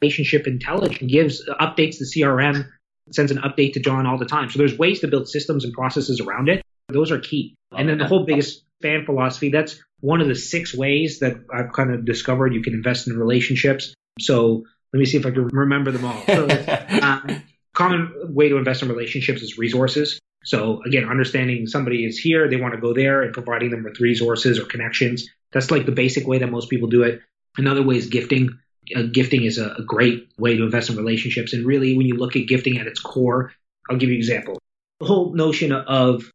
Relationship 0.00 0.46
intelligence 0.46 1.10
gives 1.10 1.46
updates 1.60 1.98
the 1.98 2.04
CRM 2.04 2.68
sends 3.12 3.30
an 3.30 3.38
update 3.38 3.74
to 3.74 3.80
John 3.80 4.06
all 4.06 4.18
the 4.18 4.26
time. 4.26 4.50
So 4.50 4.58
there's 4.58 4.76
ways 4.76 5.00
to 5.00 5.08
build 5.08 5.28
systems 5.28 5.64
and 5.64 5.72
processes 5.72 6.20
around 6.20 6.48
it. 6.48 6.62
Those 6.88 7.10
are 7.10 7.18
key. 7.18 7.54
And 7.72 7.88
then 7.88 7.98
the 7.98 8.06
whole 8.06 8.24
biggest 8.24 8.64
fan 8.82 9.04
philosophy, 9.04 9.50
that's 9.50 9.80
one 10.00 10.20
of 10.20 10.28
the 10.28 10.34
six 10.34 10.74
ways 10.74 11.20
that 11.20 11.36
I've 11.52 11.72
kind 11.72 11.92
of 11.92 12.04
discovered 12.04 12.54
you 12.54 12.62
can 12.62 12.74
invest 12.74 13.08
in 13.08 13.18
relationships. 13.18 13.94
So 14.20 14.64
let 14.92 14.98
me 15.00 15.06
see 15.06 15.18
if 15.18 15.26
I 15.26 15.30
can 15.30 15.48
remember 15.48 15.90
them 15.90 16.04
all. 16.04 16.22
So, 16.26 16.48
um, 17.02 17.42
common 17.74 18.12
way 18.34 18.48
to 18.48 18.56
invest 18.56 18.82
in 18.82 18.88
relationships 18.88 19.42
is 19.42 19.58
resources. 19.58 20.18
So 20.44 20.80
again, 20.86 21.08
understanding 21.08 21.66
somebody 21.66 22.06
is 22.06 22.18
here, 22.18 22.48
they 22.48 22.56
want 22.56 22.74
to 22.74 22.80
go 22.80 22.94
there 22.94 23.22
and 23.22 23.34
providing 23.34 23.70
them 23.70 23.82
with 23.82 24.00
resources 24.00 24.58
or 24.58 24.64
connections. 24.64 25.28
That's 25.52 25.70
like 25.70 25.86
the 25.86 25.92
basic 25.92 26.26
way 26.26 26.38
that 26.38 26.50
most 26.50 26.70
people 26.70 26.88
do 26.88 27.02
it. 27.02 27.20
Another 27.56 27.82
way 27.82 27.96
is 27.96 28.06
gifting 28.06 28.58
uh, 28.94 29.02
gifting 29.12 29.44
is 29.44 29.58
a, 29.58 29.74
a, 29.78 29.82
great 29.82 30.28
way 30.38 30.56
to 30.56 30.64
invest 30.64 30.90
in 30.90 30.96
relationships. 30.96 31.52
And 31.52 31.66
really, 31.66 31.96
when 31.96 32.06
you 32.06 32.16
look 32.16 32.36
at 32.36 32.46
gifting 32.46 32.78
at 32.78 32.86
its 32.86 33.00
core, 33.00 33.52
I'll 33.90 33.96
give 33.96 34.08
you 34.08 34.14
an 34.14 34.20
example. 34.20 34.58
The 35.00 35.06
whole 35.06 35.34
notion 35.34 35.72
of, 35.72 36.30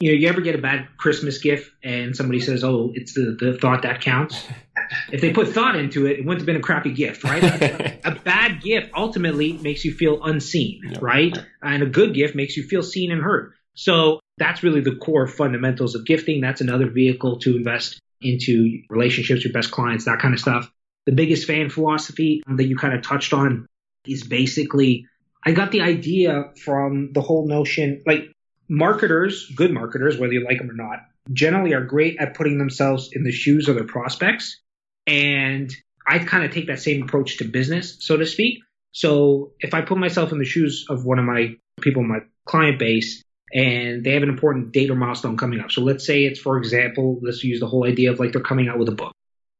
you 0.00 0.12
know, 0.12 0.18
you 0.18 0.28
ever 0.28 0.40
get 0.40 0.54
a 0.54 0.58
bad 0.58 0.88
Christmas 0.96 1.38
gift 1.38 1.70
and 1.82 2.16
somebody 2.16 2.40
says, 2.40 2.64
oh, 2.64 2.92
it's 2.94 3.14
the, 3.14 3.36
the 3.38 3.58
thought 3.58 3.82
that 3.82 4.00
counts. 4.00 4.42
if 5.12 5.20
they 5.20 5.32
put 5.32 5.48
thought 5.48 5.76
into 5.76 6.06
it, 6.06 6.18
it 6.18 6.24
wouldn't 6.24 6.40
have 6.40 6.46
been 6.46 6.56
a 6.56 6.60
crappy 6.60 6.92
gift, 6.92 7.24
right? 7.24 7.42
a, 7.42 7.98
a, 8.04 8.14
bad 8.14 8.62
gift 8.62 8.90
ultimately 8.96 9.54
makes 9.54 9.84
you 9.84 9.92
feel 9.92 10.22
unseen, 10.24 10.80
yep. 10.90 11.02
right? 11.02 11.36
And 11.62 11.82
a 11.82 11.86
good 11.86 12.14
gift 12.14 12.34
makes 12.34 12.56
you 12.56 12.62
feel 12.62 12.82
seen 12.82 13.10
and 13.10 13.22
heard. 13.22 13.52
So 13.74 14.20
that's 14.38 14.62
really 14.62 14.80
the 14.80 14.96
core 14.96 15.26
fundamentals 15.26 15.94
of 15.94 16.04
gifting. 16.06 16.40
That's 16.40 16.60
another 16.60 16.90
vehicle 16.90 17.38
to 17.40 17.56
invest 17.56 18.00
into 18.20 18.82
relationships, 18.88 19.44
your 19.44 19.52
best 19.52 19.70
clients, 19.70 20.04
that 20.04 20.18
kind 20.18 20.34
of 20.34 20.40
stuff. 20.40 20.70
The 21.06 21.12
biggest 21.12 21.46
fan 21.46 21.70
philosophy 21.70 22.42
that 22.46 22.64
you 22.64 22.76
kind 22.76 22.94
of 22.94 23.02
touched 23.02 23.32
on 23.32 23.66
is 24.06 24.24
basically 24.24 25.06
I 25.44 25.52
got 25.52 25.72
the 25.72 25.80
idea 25.80 26.52
from 26.62 27.12
the 27.12 27.22
whole 27.22 27.48
notion 27.48 28.02
like 28.06 28.32
marketers, 28.68 29.50
good 29.56 29.72
marketers, 29.72 30.18
whether 30.18 30.32
you 30.32 30.44
like 30.44 30.58
them 30.58 30.70
or 30.70 30.74
not, 30.74 31.00
generally 31.32 31.74
are 31.74 31.84
great 31.84 32.18
at 32.20 32.34
putting 32.34 32.58
themselves 32.58 33.10
in 33.12 33.24
the 33.24 33.32
shoes 33.32 33.68
of 33.68 33.76
their 33.76 33.86
prospects. 33.86 34.60
And 35.06 35.74
I 36.06 36.18
kind 36.18 36.44
of 36.44 36.52
take 36.52 36.66
that 36.66 36.80
same 36.80 37.02
approach 37.02 37.38
to 37.38 37.44
business, 37.44 37.96
so 38.00 38.16
to 38.16 38.26
speak. 38.26 38.60
So 38.92 39.52
if 39.60 39.74
I 39.74 39.82
put 39.82 39.98
myself 39.98 40.32
in 40.32 40.38
the 40.38 40.44
shoes 40.44 40.86
of 40.88 41.04
one 41.04 41.18
of 41.18 41.24
my 41.24 41.56
people 41.80 42.02
in 42.02 42.08
my 42.08 42.20
client 42.44 42.78
base 42.78 43.22
and 43.52 44.04
they 44.04 44.12
have 44.12 44.22
an 44.22 44.28
important 44.28 44.72
date 44.72 44.90
or 44.90 44.94
milestone 44.94 45.36
coming 45.36 45.60
up. 45.60 45.70
So 45.70 45.82
let's 45.82 46.06
say 46.06 46.24
it's, 46.24 46.38
for 46.38 46.58
example, 46.58 47.18
let's 47.22 47.42
use 47.42 47.60
the 47.60 47.66
whole 47.66 47.86
idea 47.86 48.12
of 48.12 48.20
like 48.20 48.32
they're 48.32 48.42
coming 48.42 48.68
out 48.68 48.78
with 48.78 48.88
a 48.88 48.94
book. 48.94 49.12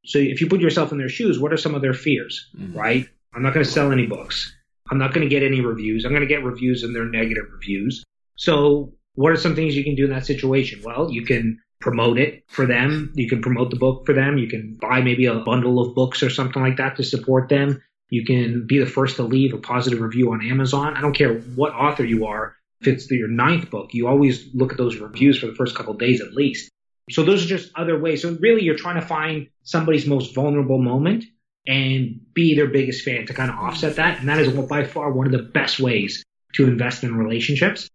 So 0.04 0.18
if 0.18 0.40
you 0.40 0.48
put 0.48 0.60
yourself 0.60 0.92
in 0.92 0.98
their 0.98 1.08
shoes, 1.08 1.38
what 1.38 1.52
are 1.52 1.56
some 1.56 1.74
of 1.74 1.82
their 1.82 1.94
fears, 1.94 2.48
mm-hmm. 2.56 2.78
right? 2.78 3.08
I'm 3.34 3.42
not 3.42 3.54
going 3.54 3.64
to 3.64 3.70
sell 3.70 3.92
any 3.92 4.06
books. 4.06 4.54
I'm 4.90 4.98
not 4.98 5.14
going 5.14 5.28
to 5.28 5.28
get 5.28 5.42
any 5.42 5.60
reviews. 5.60 6.04
I'm 6.04 6.10
going 6.10 6.22
to 6.22 6.26
get 6.26 6.44
reviews 6.44 6.82
and 6.82 6.94
they're 6.94 7.04
negative 7.04 7.44
reviews. 7.52 8.02
So 8.36 8.92
what 9.14 9.32
are 9.32 9.36
some 9.36 9.54
things 9.54 9.76
you 9.76 9.84
can 9.84 9.94
do 9.94 10.04
in 10.04 10.10
that 10.10 10.26
situation? 10.26 10.80
Well, 10.82 11.10
you 11.10 11.24
can 11.24 11.60
promote 11.80 12.18
it 12.18 12.44
for 12.48 12.66
them. 12.66 13.12
You 13.14 13.28
can 13.28 13.40
promote 13.40 13.70
the 13.70 13.76
book 13.76 14.04
for 14.04 14.12
them. 14.12 14.38
You 14.38 14.48
can 14.48 14.78
buy 14.80 15.00
maybe 15.00 15.26
a 15.26 15.34
bundle 15.36 15.80
of 15.80 15.94
books 15.94 16.22
or 16.22 16.30
something 16.30 16.62
like 16.62 16.76
that 16.78 16.96
to 16.96 17.04
support 17.04 17.48
them. 17.48 17.82
You 18.08 18.24
can 18.24 18.66
be 18.66 18.78
the 18.78 18.86
first 18.86 19.16
to 19.16 19.22
leave 19.22 19.54
a 19.54 19.58
positive 19.58 20.00
review 20.00 20.32
on 20.32 20.44
Amazon. 20.44 20.96
I 20.96 21.00
don't 21.00 21.14
care 21.16 21.34
what 21.54 21.72
author 21.72 22.04
you 22.04 22.26
are. 22.26 22.56
If 22.80 22.88
it's 22.88 23.10
your 23.10 23.28
ninth 23.28 23.70
book, 23.70 23.92
you 23.92 24.08
always 24.08 24.48
look 24.54 24.72
at 24.72 24.78
those 24.78 24.96
reviews 24.96 25.38
for 25.38 25.46
the 25.46 25.54
first 25.54 25.76
couple 25.76 25.94
days 25.94 26.20
at 26.20 26.32
least. 26.32 26.70
So 27.10 27.24
those 27.24 27.44
are 27.44 27.48
just 27.48 27.70
other 27.76 27.98
ways. 27.98 28.22
So 28.22 28.36
really, 28.40 28.62
you're 28.62 28.76
trying 28.76 29.00
to 29.00 29.06
find 29.06 29.48
somebody's 29.62 30.06
most 30.06 30.34
vulnerable 30.34 30.78
moment 30.78 31.24
and 31.66 32.20
be 32.34 32.54
their 32.54 32.68
biggest 32.68 33.04
fan 33.04 33.26
to 33.26 33.34
kind 33.34 33.50
of 33.50 33.56
offset 33.56 33.96
that. 33.96 34.20
And 34.20 34.28
that 34.28 34.38
is 34.38 34.52
by 34.52 34.84
far 34.84 35.12
one 35.12 35.26
of 35.26 35.32
the 35.32 35.42
best 35.42 35.80
ways 35.80 36.24
to 36.54 36.66
invest 36.66 37.04
in 37.04 37.16
relationships. 37.16 37.88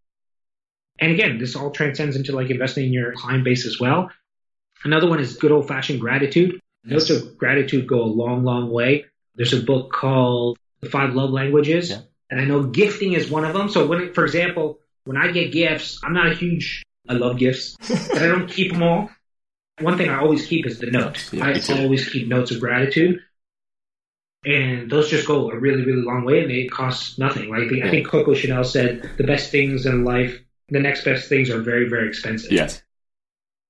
And 1.00 1.12
again, 1.12 1.40
this 1.40 1.56
all 1.56 1.72
transcends 1.72 2.16
into 2.16 2.34
like 2.34 2.50
investing 2.50 2.86
in 2.86 2.94
your 2.94 3.14
client 3.14 3.44
base 3.44 3.66
as 3.66 3.80
well. 3.80 4.10
Another 4.84 5.10
one 5.10 5.20
is 5.20 5.38
good 5.38 5.52
old 5.52 5.68
fashioned 5.68 6.00
gratitude. 6.00 6.60
Notes 6.84 7.10
of 7.10 7.38
gratitude 7.38 7.88
go 7.88 8.02
a 8.02 8.06
long, 8.06 8.44
long 8.44 8.70
way. 8.70 9.06
There's 9.36 9.54
a 9.54 9.62
book 9.62 9.92
called 9.92 10.58
The 10.82 10.90
Five 10.90 11.16
Love 11.16 11.32
Languages. 11.32 11.90
Yeah. 11.90 12.02
And 12.30 12.40
I 12.40 12.46
know 12.46 12.64
gifting 12.64 13.14
is 13.14 13.30
one 13.30 13.44
of 13.44 13.54
them. 13.54 13.70
So 13.70 13.88
when, 13.88 14.14
for 14.14 14.24
example, 14.24 14.80
when 15.06 15.18
I 15.18 15.32
get 15.32 15.52
gifts, 15.52 16.00
I'm 16.04 16.14
not 16.14 16.28
a 16.28 16.36
huge, 16.36 16.84
I 17.08 17.14
love 17.14 17.38
gifts, 17.38 17.76
but 17.88 18.22
I 18.22 18.28
don't 18.28 18.48
keep 18.48 18.72
them 18.72 18.84
all. 18.84 19.10
One 19.80 19.98
thing 19.98 20.10
I 20.10 20.20
always 20.20 20.48
keep 20.48 20.66
is 20.66 20.80
the 20.80 20.90
notes. 20.90 21.34
Yeah, 21.34 21.46
I 21.46 21.82
always 21.82 22.08
keep 22.10 22.28
notes 22.28 22.52
of 22.52 22.60
gratitude. 22.60 23.20
And 24.46 24.90
those 24.90 25.10
just 25.10 25.28
go 25.28 25.50
a 25.50 25.58
really, 25.58 25.84
really 25.84 26.04
long 26.04 26.24
way 26.24 26.42
and 26.42 26.50
they 26.50 26.68
cost 26.68 27.18
nothing. 27.18 27.50
Like 27.50 27.72
I 27.84 27.90
think 27.90 28.08
Coco 28.08 28.36
Chanel 28.36 28.64
said, 28.64 29.10
the 29.18 29.24
best 29.24 29.50
things 29.50 29.86
in 29.86 30.06
life, 30.06 30.40
the 30.70 30.80
next 30.80 31.04
best 31.04 31.28
things 31.28 31.50
are 31.50 31.62
very, 31.62 31.90
very 31.90 32.08
expensive. 32.08 32.52
Yes 32.52 32.82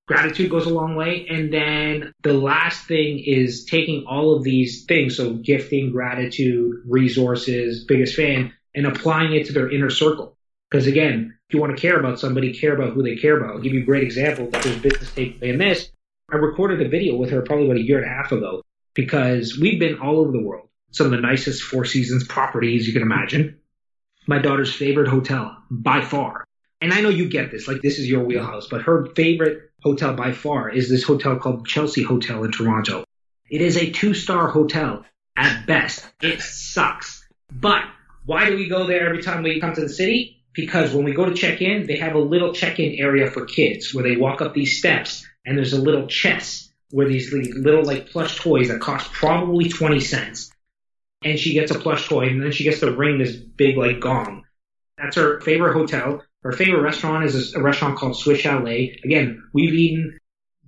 gratitude 0.08 0.52
goes 0.52 0.66
a 0.66 0.74
long 0.74 0.96
way. 0.96 1.26
And 1.30 1.52
then 1.52 2.14
the 2.22 2.34
last 2.34 2.88
thing 2.88 3.20
is 3.20 3.66
taking 3.66 4.06
all 4.06 4.36
of 4.36 4.44
these 4.44 4.86
things, 4.86 5.18
so 5.18 5.34
gifting, 5.34 5.92
gratitude, 5.92 6.76
resources, 6.88 7.84
biggest 7.86 8.16
fan, 8.16 8.54
and 8.74 8.86
applying 8.86 9.34
it 9.34 9.48
to 9.48 9.54
their 9.54 9.70
inner 9.70 9.90
circle. 9.90 10.38
Because 10.70 10.88
again, 10.88 11.35
if 11.48 11.54
you 11.54 11.62
want 11.62 11.76
to 11.76 11.82
care 11.82 12.00
about 12.00 12.20
somebody, 12.20 12.54
care 12.54 12.76
about 12.76 12.94
who 12.94 13.04
they 13.04 13.16
care 13.16 13.38
about. 13.38 13.52
I'll 13.52 13.62
give 13.62 13.74
you 13.74 13.82
a 13.82 13.86
great 13.86 14.04
example 14.04 14.50
that 14.50 14.64
there's 14.64 14.78
a 14.78 14.80
business 14.80 15.12
takeaway 15.12 15.44
in 15.44 15.58
this. 15.60 15.92
I 16.32 16.38
recorded 16.38 16.82
a 16.82 16.90
video 16.90 17.16
with 17.18 17.30
her 17.30 17.44
probably 17.44 17.66
about 17.66 17.78
a 17.78 17.84
year 17.84 17.98
and 18.02 18.12
a 18.12 18.14
half 18.14 18.32
ago 18.32 18.64
because 18.96 19.60
we've 19.60 19.80
been 19.80 20.00
all 20.00 20.20
over 20.20 20.32
the 20.32 20.42
world. 20.42 20.70
Some 20.92 21.06
of 21.06 21.12
the 21.12 21.22
nicest 21.22 21.62
Four 21.62 21.86
Seasons 21.86 22.26
properties 22.26 22.88
you 22.88 22.94
can 22.94 23.04
imagine. 23.04 23.60
My 24.26 24.40
daughter's 24.40 24.74
favorite 24.74 25.08
hotel 25.08 25.56
by 25.70 26.02
far. 26.02 26.46
And 26.82 26.94
I 26.94 27.02
know 27.02 27.10
you 27.10 27.30
get 27.30 27.52
this, 27.52 27.68
like 27.68 27.82
this 27.82 28.00
is 28.00 28.10
your 28.10 28.24
wheelhouse, 28.24 28.68
but 28.68 28.82
her 28.82 29.06
favorite 29.16 29.72
hotel 29.84 30.16
by 30.16 30.32
far 30.32 30.70
is 30.70 30.90
this 30.90 31.04
hotel 31.04 31.38
called 31.38 31.68
Chelsea 31.68 32.02
Hotel 32.02 32.44
in 32.44 32.52
Toronto. 32.52 33.04
It 33.50 33.62
is 33.62 33.78
a 33.78 33.92
two 33.92 34.16
star 34.16 34.48
hotel 34.48 35.06
at 35.38 35.68
best. 35.68 36.08
It 36.22 36.42
sucks. 36.42 37.28
But 37.52 37.84
why 38.26 38.50
do 38.50 38.56
we 38.56 38.68
go 38.68 38.88
there 38.88 39.06
every 39.08 39.22
time 39.22 39.44
we 39.44 39.60
come 39.60 39.76
to 39.76 39.82
the 39.82 39.90
city? 39.90 40.44
Because 40.56 40.94
when 40.94 41.04
we 41.04 41.14
go 41.14 41.26
to 41.26 41.34
check 41.34 41.62
in, 41.62 41.86
they 41.86 41.98
have 41.98 42.16
a 42.16 42.20
little 42.20 42.54
check 42.54 42.80
in 42.80 43.00
area 43.00 43.30
for 43.30 43.46
kids 43.46 43.94
where 43.94 44.04
they 44.04 44.16
walk 44.16 44.42
up 44.42 44.54
these 44.54 44.78
steps 44.78 45.28
and 45.46 45.58
there's 45.58 45.74
a 45.74 45.82
little 45.82 46.08
chest 46.08 46.72
where 46.92 47.08
these 47.08 47.34
little 47.34 47.84
like 47.84 48.10
plush 48.10 48.38
toys 48.38 48.70
that 48.70 48.80
cost 48.80 49.12
probably 49.12 49.70
20 49.70 50.00
cents. 50.00 50.52
And 51.24 51.38
she 51.38 51.54
gets 51.54 51.72
a 51.72 51.80
plush 51.80 52.08
toy 52.08 52.28
and 52.28 52.42
then 52.42 52.52
she 52.52 52.64
gets 52.64 52.80
to 52.80 52.92
ring 52.92 53.18
this 53.18 53.36
big 53.36 53.78
like 53.78 54.00
gong. 54.00 54.46
That's 54.98 55.18
her 55.18 55.42
favorite 55.42 55.74
hotel. 55.74 56.24
Her 56.42 56.52
favorite 56.52 56.82
restaurant 56.82 57.26
is 57.26 57.56
a, 57.56 57.62
restaurant 57.62 57.98
called 57.98 58.16
Swiss 58.16 58.40
Chalet. 58.40 59.00
Again, 59.04 59.44
we've 59.52 59.74
eaten 59.74 60.18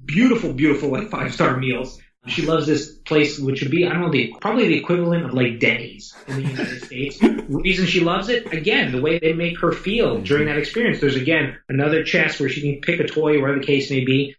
beautiful, 0.03 0.51
beautiful 0.51 0.89
like 0.89 1.09
five 1.09 1.33
star 1.33 1.55
meals. 1.57 1.99
She 2.27 2.43
loves 2.43 2.67
this 2.67 2.91
place, 2.91 3.39
which 3.39 3.61
would 3.61 3.71
be, 3.71 3.85
I 3.85 3.89
don't 3.89 4.01
know, 4.01 4.11
the, 4.11 4.33
probably 4.41 4.67
the 4.67 4.77
equivalent 4.77 5.25
of 5.25 5.33
like 5.33 5.59
Denny's 5.59 6.13
in 6.27 6.35
the 6.35 6.49
United 6.49 6.83
States. 6.85 7.21
Reason 7.21 7.85
she 7.85 8.01
loves 8.01 8.29
it, 8.29 8.53
again, 8.53 8.91
the 8.91 9.01
way 9.01 9.19
they 9.19 9.33
make 9.33 9.59
her 9.59 9.71
feel 9.71 10.21
during 10.21 10.47
that 10.47 10.57
experience. 10.57 10.99
There's 10.99 11.15
again 11.15 11.57
another 11.69 12.03
chest 12.03 12.39
where 12.39 12.49
she 12.49 12.61
can 12.61 12.81
pick 12.81 12.99
a 12.99 13.07
toy, 13.07 13.39
whatever 13.39 13.59
the 13.59 13.65
case 13.65 13.89
may 13.89 14.03
be. 14.03 14.35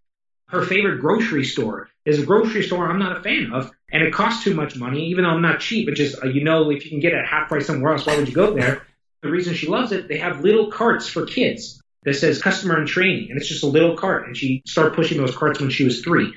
Her 0.48 0.64
favorite 0.64 1.00
grocery 1.00 1.44
store 1.44 1.88
is 2.04 2.18
a 2.18 2.24
grocery 2.26 2.62
store 2.62 2.88
I'm 2.88 2.98
not 2.98 3.18
a 3.18 3.22
fan 3.22 3.52
of, 3.52 3.70
and 3.90 4.02
it 4.02 4.14
costs 4.14 4.44
too 4.44 4.54
much 4.54 4.76
money, 4.76 5.08
even 5.08 5.24
though 5.24 5.30
I'm 5.30 5.42
not 5.42 5.60
cheap. 5.60 5.88
It 5.88 5.94
just, 5.94 6.22
uh, 6.22 6.28
you 6.28 6.42
know, 6.42 6.70
if 6.70 6.84
you 6.84 6.90
can 6.90 7.00
get 7.00 7.12
it 7.12 7.18
at 7.18 7.26
half 7.26 7.48
price 7.48 7.66
somewhere 7.66 7.92
else, 7.92 8.06
why 8.06 8.16
would 8.16 8.28
you 8.28 8.34
go 8.34 8.54
there? 8.54 8.82
the 9.22 9.30
reason 9.30 9.54
she 9.54 9.66
loves 9.66 9.92
it, 9.92 10.08
they 10.08 10.18
have 10.18 10.42
little 10.42 10.70
carts 10.70 11.08
for 11.08 11.26
kids 11.26 11.82
that 12.04 12.14
says 12.14 12.40
customer 12.40 12.80
in 12.80 12.86
training, 12.86 13.30
and 13.30 13.38
it's 13.38 13.48
just 13.48 13.64
a 13.64 13.66
little 13.66 13.96
cart. 13.96 14.26
And 14.26 14.36
she 14.36 14.62
started 14.66 14.94
pushing 14.94 15.18
those 15.18 15.36
carts 15.36 15.60
when 15.60 15.70
she 15.70 15.84
was 15.84 16.02
three. 16.02 16.32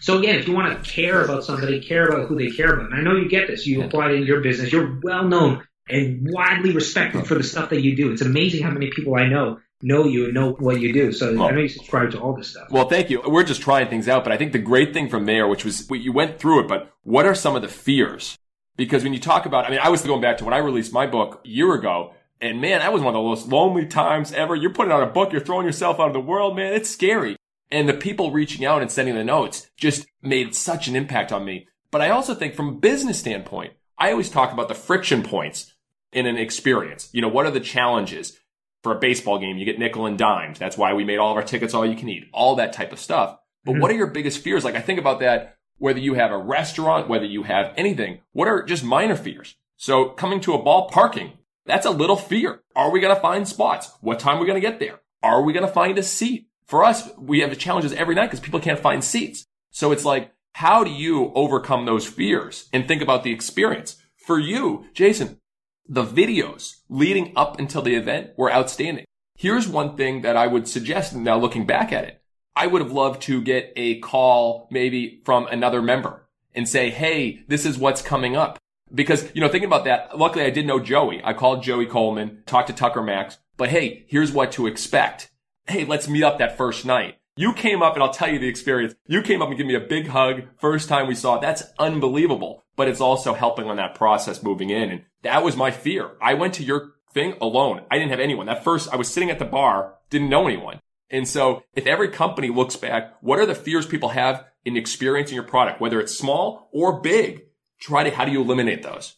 So 0.00 0.18
again, 0.18 0.36
if 0.36 0.48
you 0.48 0.54
want 0.54 0.82
to 0.82 0.90
care 0.90 1.22
about 1.24 1.44
somebody, 1.44 1.80
care 1.80 2.08
about 2.08 2.28
who 2.28 2.36
they 2.36 2.50
care 2.50 2.74
about, 2.74 2.86
and 2.86 2.94
I 2.94 3.02
know 3.02 3.16
you 3.16 3.28
get 3.28 3.46
this, 3.46 3.66
you 3.66 3.82
apply 3.82 4.10
it 4.10 4.16
in 4.16 4.22
your 4.24 4.40
business, 4.40 4.72
you're 4.72 4.98
well 5.02 5.24
known 5.24 5.62
and 5.88 6.26
widely 6.30 6.72
respected 6.72 7.26
for 7.26 7.34
the 7.34 7.42
stuff 7.42 7.70
that 7.70 7.82
you 7.82 7.96
do. 7.96 8.12
It's 8.12 8.22
amazing 8.22 8.62
how 8.62 8.70
many 8.70 8.90
people 8.90 9.16
I 9.16 9.26
know 9.26 9.58
know 9.82 10.04
you 10.04 10.26
and 10.26 10.34
know 10.34 10.52
what 10.52 10.80
you 10.80 10.92
do. 10.92 11.12
So 11.12 11.34
well, 11.34 11.48
I 11.48 11.50
know 11.52 11.60
you 11.60 11.68
subscribe 11.68 12.10
to 12.12 12.20
all 12.20 12.34
this 12.34 12.50
stuff. 12.50 12.70
Well, 12.70 12.88
thank 12.88 13.08
you. 13.10 13.22
We're 13.26 13.44
just 13.44 13.62
trying 13.62 13.88
things 13.88 14.08
out, 14.08 14.24
but 14.24 14.32
I 14.32 14.36
think 14.36 14.52
the 14.52 14.58
great 14.58 14.92
thing 14.92 15.08
from 15.08 15.24
there, 15.24 15.48
which 15.48 15.64
was 15.64 15.88
you 15.90 16.12
went 16.12 16.38
through 16.38 16.60
it, 16.60 16.68
but 16.68 16.92
what 17.02 17.26
are 17.26 17.34
some 17.34 17.56
of 17.56 17.62
the 17.62 17.68
fears 17.68 18.36
because 18.80 19.04
when 19.04 19.12
you 19.12 19.20
talk 19.20 19.44
about, 19.44 19.66
I 19.66 19.70
mean, 19.70 19.78
I 19.82 19.90
was 19.90 20.00
going 20.02 20.22
back 20.22 20.38
to 20.38 20.44
when 20.46 20.54
I 20.54 20.58
released 20.58 20.90
my 20.90 21.06
book 21.06 21.42
a 21.44 21.48
year 21.48 21.74
ago, 21.74 22.14
and 22.40 22.62
man, 22.62 22.78
that 22.78 22.94
was 22.94 23.02
one 23.02 23.14
of 23.14 23.22
the 23.22 23.28
most 23.28 23.46
lonely 23.48 23.84
times 23.84 24.32
ever. 24.32 24.56
You're 24.56 24.72
putting 24.72 24.90
out 24.90 25.02
a 25.02 25.06
book, 25.06 25.32
you're 25.32 25.42
throwing 25.42 25.66
yourself 25.66 26.00
out 26.00 26.06
of 26.06 26.14
the 26.14 26.20
world, 26.20 26.56
man. 26.56 26.72
It's 26.72 26.88
scary. 26.88 27.36
And 27.70 27.88
the 27.88 27.94
people 27.94 28.32
reaching 28.32 28.64
out 28.64 28.82
and 28.82 28.90
sending 28.90 29.14
the 29.14 29.24
notes 29.24 29.70
just 29.76 30.06
made 30.22 30.54
such 30.54 30.88
an 30.88 30.96
impact 30.96 31.32
on 31.32 31.44
me. 31.44 31.68
But 31.90 32.00
I 32.00 32.10
also 32.10 32.34
think 32.34 32.54
from 32.54 32.68
a 32.68 32.72
business 32.72 33.18
standpoint, 33.18 33.74
I 33.98 34.10
always 34.10 34.30
talk 34.30 34.52
about 34.52 34.68
the 34.68 34.74
friction 34.74 35.22
points 35.22 35.74
in 36.12 36.26
an 36.26 36.36
experience. 36.36 37.08
You 37.12 37.22
know, 37.22 37.28
what 37.28 37.46
are 37.46 37.52
the 37.52 37.60
challenges? 37.60 38.38
For 38.82 38.96
a 38.96 38.98
baseball 38.98 39.38
game, 39.38 39.58
you 39.58 39.66
get 39.66 39.78
nickel 39.78 40.06
and 40.06 40.16
dimes. 40.16 40.58
That's 40.58 40.78
why 40.78 40.94
we 40.94 41.04
made 41.04 41.18
all 41.18 41.32
of 41.32 41.36
our 41.36 41.42
tickets 41.42 41.74
all 41.74 41.84
you 41.84 41.96
can 41.96 42.08
eat, 42.08 42.24
all 42.32 42.56
that 42.56 42.72
type 42.72 42.94
of 42.94 42.98
stuff. 42.98 43.38
But 43.62 43.72
mm-hmm. 43.72 43.82
what 43.82 43.90
are 43.90 43.94
your 43.94 44.06
biggest 44.06 44.42
fears? 44.42 44.64
Like 44.64 44.74
I 44.74 44.80
think 44.80 44.98
about 44.98 45.20
that 45.20 45.58
whether 45.80 45.98
you 45.98 46.14
have 46.14 46.30
a 46.30 46.38
restaurant, 46.38 47.08
whether 47.08 47.24
you 47.24 47.42
have 47.42 47.72
anything, 47.74 48.20
what 48.32 48.46
are 48.46 48.62
just 48.62 48.84
minor 48.84 49.16
fears? 49.16 49.56
So 49.76 50.10
coming 50.10 50.40
to 50.42 50.52
a 50.52 50.62
ball 50.62 50.90
parking, 50.90 51.32
that's 51.64 51.86
a 51.86 51.90
little 51.90 52.16
fear. 52.16 52.60
Are 52.76 52.90
we 52.90 53.00
going 53.00 53.14
to 53.14 53.20
find 53.20 53.48
spots? 53.48 53.90
What 54.02 54.20
time 54.20 54.36
are 54.36 54.40
we 54.40 54.46
going 54.46 54.60
to 54.60 54.66
get 54.66 54.78
there? 54.78 55.00
Are 55.22 55.42
we 55.42 55.54
going 55.54 55.66
to 55.66 55.72
find 55.72 55.96
a 55.96 56.02
seat? 56.02 56.48
For 56.70 56.84
us, 56.84 57.10
we 57.18 57.40
have 57.40 57.50
the 57.50 57.56
challenges 57.56 57.92
every 57.92 58.14
night 58.14 58.26
because 58.26 58.38
people 58.38 58.60
can't 58.60 58.78
find 58.78 59.02
seats. 59.02 59.44
So 59.72 59.90
it's 59.90 60.04
like, 60.04 60.30
how 60.52 60.84
do 60.84 60.90
you 60.92 61.32
overcome 61.34 61.84
those 61.84 62.06
fears 62.06 62.68
and 62.72 62.86
think 62.86 63.02
about 63.02 63.24
the 63.24 63.32
experience? 63.32 63.96
For 64.14 64.38
you, 64.38 64.86
Jason, 64.94 65.40
the 65.88 66.04
videos 66.04 66.76
leading 66.88 67.32
up 67.34 67.58
until 67.58 67.82
the 67.82 67.96
event 67.96 68.30
were 68.36 68.52
outstanding. 68.52 69.04
Here's 69.36 69.66
one 69.66 69.96
thing 69.96 70.22
that 70.22 70.36
I 70.36 70.46
would 70.46 70.68
suggest 70.68 71.12
now 71.12 71.36
looking 71.36 71.66
back 71.66 71.92
at 71.92 72.04
it. 72.04 72.22
I 72.54 72.68
would 72.68 72.82
have 72.82 72.92
loved 72.92 73.22
to 73.22 73.42
get 73.42 73.72
a 73.74 73.98
call 73.98 74.68
maybe 74.70 75.22
from 75.24 75.48
another 75.48 75.82
member 75.82 76.28
and 76.54 76.68
say, 76.68 76.90
Hey, 76.90 77.42
this 77.48 77.66
is 77.66 77.78
what's 77.78 78.00
coming 78.00 78.36
up. 78.36 78.60
Because, 78.94 79.28
you 79.34 79.40
know, 79.40 79.48
thinking 79.48 79.66
about 79.66 79.86
that, 79.86 80.16
luckily 80.16 80.44
I 80.44 80.50
did 80.50 80.68
know 80.68 80.78
Joey. 80.78 81.20
I 81.24 81.32
called 81.32 81.64
Joey 81.64 81.86
Coleman, 81.86 82.44
talked 82.46 82.68
to 82.68 82.72
Tucker 82.72 83.02
Max, 83.02 83.38
but 83.56 83.70
hey, 83.70 84.04
here's 84.06 84.30
what 84.30 84.52
to 84.52 84.68
expect. 84.68 85.30
Hey, 85.66 85.84
let's 85.84 86.08
meet 86.08 86.24
up 86.24 86.38
that 86.38 86.56
first 86.56 86.84
night. 86.84 87.16
You 87.36 87.52
came 87.52 87.82
up 87.82 87.94
and 87.94 88.02
I'll 88.02 88.12
tell 88.12 88.30
you 88.30 88.38
the 88.38 88.48
experience. 88.48 88.94
You 89.06 89.22
came 89.22 89.40
up 89.40 89.48
and 89.48 89.56
gave 89.56 89.66
me 89.66 89.74
a 89.74 89.80
big 89.80 90.08
hug 90.08 90.42
first 90.58 90.88
time 90.88 91.06
we 91.06 91.14
saw 91.14 91.36
it. 91.36 91.40
That's 91.40 91.62
unbelievable. 91.78 92.64
But 92.76 92.88
it's 92.88 93.00
also 93.00 93.34
helping 93.34 93.66
on 93.66 93.76
that 93.76 93.94
process 93.94 94.42
moving 94.42 94.70
in. 94.70 94.90
And 94.90 95.04
that 95.22 95.44
was 95.44 95.56
my 95.56 95.70
fear. 95.70 96.12
I 96.20 96.34
went 96.34 96.54
to 96.54 96.64
your 96.64 96.94
thing 97.12 97.34
alone. 97.40 97.82
I 97.90 97.98
didn't 97.98 98.10
have 98.10 98.20
anyone. 98.20 98.46
That 98.46 98.64
first, 98.64 98.92
I 98.92 98.96
was 98.96 99.08
sitting 99.08 99.30
at 99.30 99.38
the 99.38 99.44
bar, 99.44 99.94
didn't 100.10 100.28
know 100.28 100.46
anyone. 100.46 100.80
And 101.10 101.26
so 101.26 101.62
if 101.74 101.86
every 101.86 102.08
company 102.08 102.48
looks 102.50 102.76
back, 102.76 103.14
what 103.20 103.38
are 103.38 103.46
the 103.46 103.54
fears 103.54 103.86
people 103.86 104.10
have 104.10 104.44
in 104.64 104.76
experiencing 104.76 105.34
your 105.34 105.44
product, 105.44 105.80
whether 105.80 106.00
it's 106.00 106.14
small 106.14 106.68
or 106.72 107.00
big? 107.00 107.42
Try 107.80 108.04
to, 108.04 108.10
how 108.10 108.24
do 108.24 108.32
you 108.32 108.42
eliminate 108.42 108.82
those? 108.82 109.16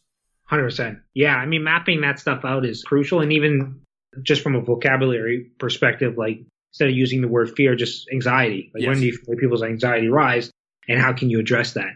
100%. 0.50 1.00
Yeah. 1.14 1.34
I 1.34 1.46
mean, 1.46 1.64
mapping 1.64 2.02
that 2.02 2.18
stuff 2.18 2.44
out 2.44 2.64
is 2.64 2.82
crucial. 2.82 3.20
And 3.20 3.32
even 3.32 3.81
just 4.22 4.42
from 4.42 4.54
a 4.54 4.60
vocabulary 4.60 5.50
perspective, 5.58 6.16
like 6.16 6.42
instead 6.72 6.88
of 6.88 6.94
using 6.94 7.20
the 7.20 7.28
word 7.28 7.52
fear, 7.56 7.74
just 7.74 8.08
anxiety. 8.12 8.70
Like 8.74 8.82
yes. 8.82 8.88
when 8.88 9.00
do 9.00 9.06
you 9.06 9.16
feel 9.16 9.36
people's 9.36 9.62
anxiety 9.62 10.08
rise 10.08 10.50
and 10.88 11.00
how 11.00 11.12
can 11.12 11.30
you 11.30 11.40
address 11.40 11.74
that? 11.74 11.92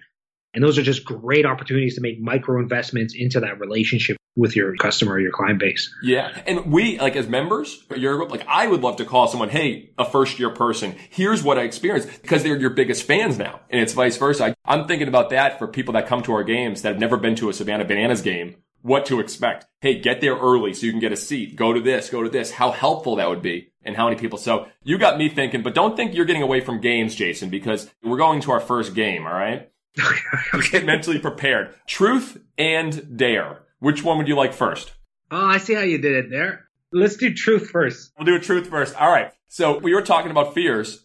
And 0.55 0.65
those 0.65 0.79
are 0.79 0.83
just 0.83 1.05
great 1.05 1.45
opportunities 1.45 1.97
to 1.97 2.01
make 2.01 2.21
micro 2.21 2.61
investments 2.61 3.15
into 3.17 3.41
that 3.41 3.61
relationship 3.61 4.17
with 4.37 4.55
your 4.55 4.77
customer, 4.77 5.15
or 5.15 5.21
your 5.21 5.33
client 5.33 5.59
base. 5.59 5.91
Yeah. 6.03 6.31
And 6.47 6.71
we, 6.71 6.99
like 6.99 7.17
as 7.17 7.27
members, 7.27 7.83
your 7.97 8.17
group, 8.17 8.31
like 8.31 8.45
I 8.47 8.67
would 8.67 8.83
love 8.83 8.97
to 8.97 9.07
call 9.07 9.29
someone, 9.29 9.49
Hey, 9.49 9.91
a 9.99 10.05
first 10.05 10.39
year 10.39 10.51
person, 10.51 10.95
here's 11.09 11.43
what 11.43 11.59
I 11.59 11.63
experienced 11.63 12.23
because 12.23 12.43
they're 12.43 12.57
your 12.57 12.71
biggest 12.71 13.05
fans 13.05 13.39
now. 13.39 13.61
And 13.71 13.81
it's 13.81 13.95
vice 13.95 14.19
versa. 14.19 14.45
I, 14.45 14.55
I'm 14.65 14.87
thinking 14.87 15.09
about 15.09 15.31
that 15.31 15.59
for 15.59 15.67
people 15.67 15.95
that 15.95 16.07
come 16.07 16.23
to 16.25 16.33
our 16.35 16.45
games 16.45 16.83
that 16.83 16.91
have 16.91 17.01
never 17.01 17.17
been 17.17 17.35
to 17.37 17.49
a 17.49 17.55
Savannah 17.55 17.87
Bananas 17.87 18.21
game, 18.21 18.57
what 18.87 19.07
to 19.07 19.19
expect. 19.19 19.67
Hey, 19.81 19.99
get 19.99 20.21
there 20.21 20.37
early 20.37 20.73
so 20.73 20.87
you 20.87 20.93
can 20.93 21.01
get 21.01 21.13
a 21.13 21.17
seat. 21.17 21.57
Go 21.57 21.73
to 21.73 21.81
this, 21.81 22.09
go 22.09 22.23
to 22.23 22.29
this, 22.29 22.53
how 22.53 22.71
helpful 22.71 23.17
that 23.17 23.29
would 23.29 23.43
be 23.43 23.73
and 23.83 23.97
how 23.97 24.09
many 24.09 24.17
people. 24.17 24.39
So 24.39 24.69
you 24.85 24.97
got 24.97 25.19
me 25.19 25.29
thinking, 25.29 25.63
but 25.63 25.75
don't 25.75 25.97
think 25.97 26.15
you're 26.15 26.25
getting 26.25 26.43
away 26.43 26.61
from 26.61 26.81
games, 26.81 27.17
Jason, 27.17 27.51
because 27.51 27.91
we're 28.03 28.17
going 28.17 28.41
to 28.43 28.53
our 28.53 28.61
first 28.61 28.95
game. 28.95 29.27
All 29.27 29.33
right. 29.33 29.71
okay. 30.55 30.71
Get 30.71 30.85
mentally 30.85 31.19
prepared. 31.19 31.75
Truth 31.89 32.39
and 32.57 33.17
dare. 33.19 33.63
Which 33.81 34.05
one 34.05 34.19
would 34.19 34.29
you 34.29 34.37
like 34.37 34.55
first? 34.55 34.93
Oh, 35.31 35.47
I 35.47 35.59
see 35.59 35.75
how 35.75 35.83
you 35.83 35.99
did 35.99 36.25
it 36.25 36.31
there. 36.31 36.69
Let's 36.93 37.17
do 37.17 37.35
truth 37.35 37.71
first. 37.71 38.13
We'll 38.17 38.27
do 38.27 38.39
truth 38.39 38.69
first. 38.69 38.95
All 38.95 39.11
right. 39.11 39.33
So 39.49 39.79
we 39.79 39.95
were 39.95 40.03
talking 40.03 40.31
about 40.31 40.55
fears. 40.55 41.05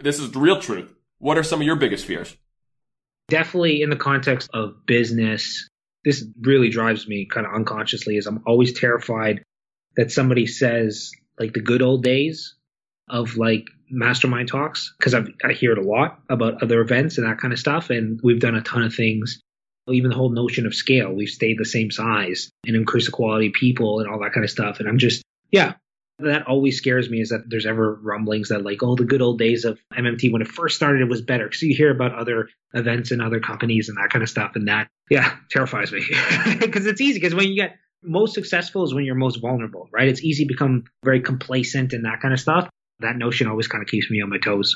This 0.00 0.18
is 0.18 0.32
the 0.32 0.40
real 0.40 0.60
truth. 0.60 0.92
What 1.18 1.38
are 1.38 1.44
some 1.44 1.60
of 1.60 1.66
your 1.66 1.76
biggest 1.76 2.04
fears? 2.04 2.36
Definitely 3.28 3.82
in 3.82 3.90
the 3.90 3.96
context 3.96 4.50
of 4.52 4.84
business. 4.86 5.68
This 6.04 6.24
really 6.40 6.68
drives 6.68 7.06
me 7.06 7.26
kind 7.26 7.46
of 7.46 7.54
unconsciously 7.54 8.16
is 8.16 8.26
I'm 8.26 8.42
always 8.46 8.78
terrified 8.78 9.42
that 9.96 10.10
somebody 10.10 10.46
says 10.46 11.12
like 11.38 11.52
the 11.52 11.60
good 11.60 11.82
old 11.82 12.02
days 12.02 12.54
of 13.08 13.36
like 13.36 13.66
mastermind 13.90 14.48
talks 14.48 14.94
because 14.98 15.14
I 15.14 15.52
hear 15.52 15.72
it 15.72 15.78
a 15.78 15.82
lot 15.82 16.20
about 16.28 16.62
other 16.62 16.80
events 16.80 17.18
and 17.18 17.26
that 17.26 17.38
kind 17.38 17.52
of 17.52 17.58
stuff. 17.58 17.90
And 17.90 18.20
we've 18.22 18.40
done 18.40 18.54
a 18.54 18.62
ton 18.62 18.82
of 18.82 18.94
things. 18.94 19.40
Even 19.88 20.10
the 20.10 20.16
whole 20.16 20.30
notion 20.30 20.64
of 20.66 20.74
scale, 20.74 21.12
we've 21.12 21.28
stayed 21.28 21.58
the 21.58 21.64
same 21.64 21.90
size 21.90 22.50
and 22.66 22.76
increased 22.76 23.06
the 23.06 23.12
quality 23.12 23.48
of 23.48 23.52
people 23.52 24.00
and 24.00 24.08
all 24.08 24.20
that 24.20 24.32
kind 24.32 24.44
of 24.44 24.50
stuff. 24.50 24.78
And 24.78 24.88
I'm 24.88 24.98
just, 24.98 25.22
yeah, 25.50 25.74
that 26.18 26.46
always 26.46 26.78
scares 26.78 27.10
me 27.10 27.20
is 27.20 27.30
that 27.30 27.44
there's 27.48 27.66
ever 27.66 27.94
rumblings 28.02 28.48
that 28.50 28.64
like, 28.64 28.82
oh, 28.82 28.94
the 28.94 29.04
good 29.04 29.22
old 29.22 29.38
days 29.38 29.64
of 29.64 29.78
MMT 29.94 30.32
when 30.32 30.42
it 30.42 30.48
first 30.48 30.76
started, 30.76 31.02
it 31.02 31.08
was 31.08 31.22
better. 31.22 31.48
Cause 31.48 31.62
you 31.62 31.74
hear 31.74 31.90
about 31.90 32.14
other 32.14 32.48
events 32.74 33.10
and 33.10 33.20
other 33.20 33.40
companies 33.40 33.88
and 33.88 33.98
that 33.98 34.10
kind 34.10 34.22
of 34.22 34.28
stuff. 34.28 34.52
And 34.54 34.68
that, 34.68 34.88
yeah, 35.10 35.34
terrifies 35.50 35.92
me 35.92 36.04
because 36.60 36.86
it's 36.86 37.00
easy. 37.00 37.20
Cause 37.20 37.34
when 37.34 37.48
you 37.48 37.56
get 37.56 37.76
most 38.02 38.34
successful 38.34 38.84
is 38.84 38.94
when 38.94 39.04
you're 39.04 39.14
most 39.14 39.40
vulnerable, 39.40 39.88
right? 39.92 40.08
It's 40.08 40.22
easy 40.22 40.44
to 40.44 40.48
become 40.48 40.84
very 41.04 41.20
complacent 41.20 41.92
and 41.92 42.04
that 42.04 42.20
kind 42.20 42.34
of 42.34 42.40
stuff 42.40 42.68
that 43.02 43.16
notion 43.16 43.46
always 43.46 43.68
kind 43.68 43.82
of 43.82 43.88
keeps 43.88 44.10
me 44.10 44.22
on 44.22 44.30
my 44.30 44.38
toes. 44.38 44.74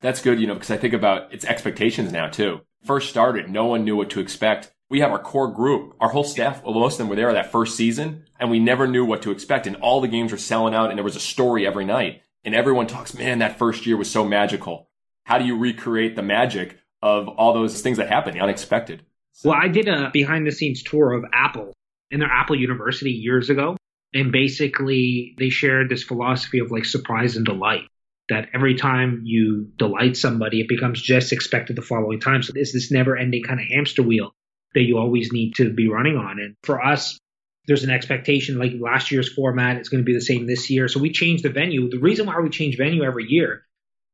That's 0.00 0.22
good, 0.22 0.40
you 0.40 0.46
know, 0.46 0.54
because 0.54 0.70
I 0.70 0.76
think 0.76 0.94
about 0.94 1.32
its 1.32 1.44
expectations 1.44 2.12
now 2.12 2.28
too. 2.28 2.60
First 2.84 3.10
started, 3.10 3.50
no 3.50 3.66
one 3.66 3.84
knew 3.84 3.96
what 3.96 4.10
to 4.10 4.20
expect. 4.20 4.70
We 4.90 5.00
have 5.00 5.12
our 5.12 5.20
core 5.20 5.52
group, 5.52 5.94
our 6.00 6.08
whole 6.08 6.24
staff, 6.24 6.64
well, 6.64 6.74
most 6.74 6.94
of 6.94 6.98
them 6.98 7.08
were 7.08 7.14
there 7.14 7.32
that 7.32 7.52
first 7.52 7.76
season, 7.76 8.24
and 8.40 8.50
we 8.50 8.58
never 8.58 8.88
knew 8.88 9.04
what 9.04 9.22
to 9.22 9.30
expect. 9.30 9.68
And 9.68 9.76
all 9.76 10.00
the 10.00 10.08
games 10.08 10.32
were 10.32 10.38
selling 10.38 10.74
out, 10.74 10.90
and 10.90 10.98
there 10.98 11.04
was 11.04 11.14
a 11.14 11.20
story 11.20 11.64
every 11.64 11.84
night. 11.84 12.22
And 12.44 12.56
everyone 12.56 12.88
talks, 12.88 13.14
man, 13.14 13.38
that 13.38 13.56
first 13.56 13.86
year 13.86 13.96
was 13.96 14.10
so 14.10 14.24
magical. 14.24 14.88
How 15.24 15.38
do 15.38 15.44
you 15.44 15.56
recreate 15.56 16.16
the 16.16 16.22
magic 16.22 16.76
of 17.00 17.28
all 17.28 17.54
those 17.54 17.80
things 17.80 17.98
that 17.98 18.08
happened, 18.08 18.34
the 18.34 18.40
unexpected? 18.40 19.04
Well, 19.44 19.56
I 19.56 19.68
did 19.68 19.86
a 19.86 20.10
behind 20.12 20.44
the 20.44 20.50
scenes 20.50 20.82
tour 20.82 21.12
of 21.12 21.24
Apple 21.32 21.72
in 22.10 22.18
their 22.18 22.28
Apple 22.28 22.56
University 22.56 23.12
years 23.12 23.48
ago. 23.48 23.76
And 24.12 24.32
basically, 24.32 25.36
they 25.38 25.50
shared 25.50 25.88
this 25.88 26.02
philosophy 26.02 26.58
of 26.58 26.72
like 26.72 26.84
surprise 26.84 27.36
and 27.36 27.46
delight. 27.46 27.84
That 28.28 28.48
every 28.54 28.74
time 28.74 29.22
you 29.24 29.70
delight 29.76 30.16
somebody, 30.16 30.60
it 30.60 30.68
becomes 30.68 31.00
just 31.00 31.32
expected 31.32 31.76
the 31.76 31.82
following 31.82 32.18
time. 32.18 32.42
So 32.42 32.52
it's 32.56 32.72
this 32.72 32.90
never 32.90 33.16
ending 33.16 33.44
kind 33.44 33.60
of 33.60 33.66
hamster 33.66 34.02
wheel 34.02 34.34
that 34.74 34.82
you 34.82 34.98
always 34.98 35.32
need 35.32 35.54
to 35.56 35.72
be 35.72 35.88
running 35.88 36.16
on. 36.16 36.38
And 36.40 36.54
for 36.62 36.84
us, 36.84 37.18
there's 37.66 37.84
an 37.84 37.90
expectation 37.90 38.58
like 38.58 38.72
last 38.78 39.10
year's 39.10 39.32
format 39.32 39.80
is 39.80 39.88
going 39.88 40.02
to 40.02 40.04
be 40.04 40.14
the 40.14 40.20
same 40.20 40.46
this 40.46 40.70
year. 40.70 40.88
So 40.88 41.00
we 41.00 41.12
changed 41.12 41.44
the 41.44 41.50
venue. 41.50 41.90
The 41.90 41.98
reason 41.98 42.26
why 42.26 42.38
we 42.40 42.50
change 42.50 42.76
venue 42.76 43.02
every 43.02 43.26
year, 43.28 43.64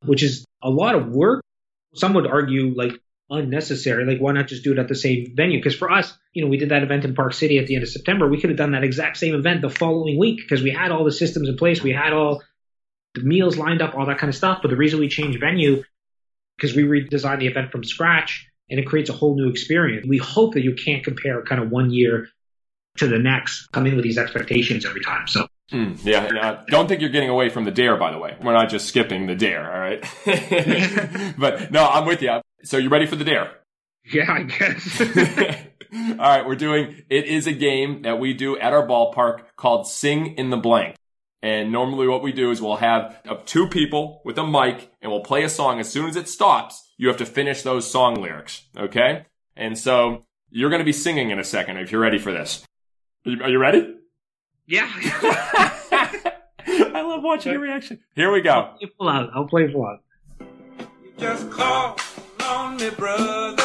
which 0.05 0.23
is 0.23 0.45
a 0.63 0.71
lot 0.71 0.95
of 0.95 1.09
work, 1.09 1.43
some 1.95 2.15
would 2.15 2.27
argue 2.27 2.75
like 2.75 2.93
unnecessary. 3.31 4.05
Like, 4.05 4.21
why 4.21 4.33
not 4.33 4.49
just 4.49 4.65
do 4.65 4.73
it 4.73 4.79
at 4.79 4.89
the 4.89 4.95
same 4.95 5.33
venue? 5.35 5.59
Because 5.59 5.77
for 5.77 5.91
us, 5.91 6.17
you 6.33 6.43
know, 6.43 6.49
we 6.49 6.59
did 6.59 6.71
that 6.71 6.83
event 6.83 7.05
in 7.05 7.15
Park 7.15 7.33
City 7.33 7.59
at 7.59 7.67
the 7.67 7.75
end 7.75 7.83
of 7.83 7.89
September. 7.89 8.29
We 8.29 8.41
could 8.41 8.51
have 8.51 8.59
done 8.59 8.73
that 8.73 8.85
exact 8.85 9.17
same 9.17 9.35
event 9.35 9.63
the 9.63 9.71
following 9.71 10.19
week 10.19 10.39
because 10.39 10.63
we 10.63 10.71
had 10.71 10.91
all 10.91 11.05
the 11.05 11.13
systems 11.13 11.49
in 11.49 11.57
place. 11.57 11.83
We 11.83 11.93
had 11.93 12.13
all 12.13 12.43
the 13.15 13.23
meals 13.23 13.57
lined 13.57 13.83
up, 13.83 13.95
all 13.95 14.07
that 14.07 14.19
kind 14.19 14.29
of 14.29 14.37
stuff. 14.37 14.59
But 14.63 14.69
the 14.69 14.77
reason 14.77 15.01
we 15.01 15.09
changed 15.09 15.41
venue, 15.41 15.83
because 16.57 16.77
we 16.77 16.83
redesigned 16.83 17.41
the 17.41 17.47
event 17.47 17.73
from 17.73 17.85
scratch 17.85 18.49
and 18.71 18.81
it 18.81 18.87
creates 18.87 19.11
a 19.11 19.13
whole 19.13 19.37
new 19.37 19.49
experience. 19.49 20.07
We 20.07 20.19
hope 20.19 20.55
that 20.55 20.63
you 20.63 20.75
can't 20.75 21.05
compare 21.05 21.43
kind 21.43 21.63
of 21.63 21.71
one 21.71 21.91
year 21.91 22.29
to 22.99 23.07
the 23.07 23.19
next, 23.19 23.69
come 23.73 23.87
in 23.87 23.95
with 23.95 24.05
these 24.05 24.19
expectations 24.19 24.87
every 24.87 25.03
time. 25.03 25.29
So 25.29 25.47
Mm, 25.73 25.99
yeah, 26.05 26.29
yeah. 26.33 26.63
Don't 26.69 26.87
think 26.87 27.01
you're 27.01 27.11
getting 27.11 27.29
away 27.29 27.49
from 27.49 27.65
the 27.65 27.73
dare, 27.73 27.97
by 27.97 28.13
the 28.13 28.19
way. 28.19 28.37
We're 28.41 28.53
not 28.53 28.71
just 28.71 28.87
skipping 28.87 29.27
the 29.27 29.35
dare, 29.35 29.73
all 29.73 29.81
right? 29.81 31.35
but 31.39 31.73
no, 31.73 31.85
I'm 31.85 32.07
with 32.07 32.23
you. 32.23 32.41
So 32.63 32.77
you're 32.77 32.91
ready 32.91 33.07
for 33.07 33.17
the 33.17 33.25
dare? 33.25 33.51
Yeah, 34.05 34.31
I 34.31 34.43
guess. 34.45 35.01
all 35.93 36.17
right, 36.19 36.47
we're 36.47 36.55
doing, 36.55 37.03
it 37.11 37.25
is 37.25 37.49
a 37.49 37.53
game 37.53 38.03
that 38.03 38.21
we 38.21 38.33
do 38.33 38.57
at 38.59 38.73
our 38.73 38.87
ballpark 38.87 39.41
called 39.57 39.89
Sing 39.89 40.37
in 40.37 40.51
the 40.51 40.57
Blank. 40.57 40.95
And 41.43 41.73
normally 41.73 42.07
what 42.07 42.23
we 42.23 42.33
do 42.33 42.51
is 42.53 42.63
we'll 42.63 42.77
have 42.77 43.45
two 43.45 43.69
people 43.69 44.23
with 44.25 44.39
a 44.39 44.47
mic 44.47 44.91
and 45.03 45.11
we'll 45.11 45.21
play 45.21 45.43
a 45.43 45.49
song. 45.49 45.81
As 45.81 45.89
soon 45.89 46.09
as 46.09 46.17
it 46.17 46.29
stops, 46.29 46.86
you 46.97 47.09
have 47.09 47.17
to 47.19 47.27
finish 47.27 47.63
those 47.63 47.91
song 47.91 48.21
lyrics. 48.21 48.63
Okay? 48.77 49.27
And 49.57 49.79
so 49.79 50.25
you're 50.51 50.71
going 50.71 50.81
to 50.81 50.85
be 50.85 50.93
singing 50.93 51.31
in 51.31 51.39
a 51.39 51.45
second 51.45 51.79
if 51.79 51.93
you're 51.93 52.01
ready 52.01 52.19
for 52.19 52.33
this. 52.33 52.65
Are 53.27 53.51
you 53.51 53.59
ready? 53.59 53.95
Yeah. 54.67 54.91
I 56.69 57.03
love 57.03 57.23
watching 57.23 57.53
your 57.53 57.61
reaction. 57.61 58.01
Here 58.15 58.33
we 58.33 58.41
go. 58.41 58.51
I'll 58.53 58.77
play 58.79 58.89
full 58.99 59.09
out. 59.09 59.31
I'll 59.35 59.47
play 59.47 59.73
full 59.73 59.87
out. 59.87 60.01
Just 61.19 61.51
call 61.51 61.97
on 62.45 62.77
me, 62.77 62.91
brother, 62.91 63.63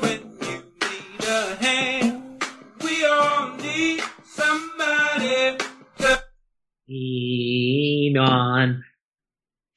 when 0.00 0.20
you 0.40 0.62
need 0.80 1.24
a 1.24 1.56
hand. 1.56 2.44
We 2.82 3.04
all 3.04 3.56
need 3.56 4.02
somebody 4.24 5.58
to 5.98 6.22
lean 6.88 8.16
on 8.16 8.84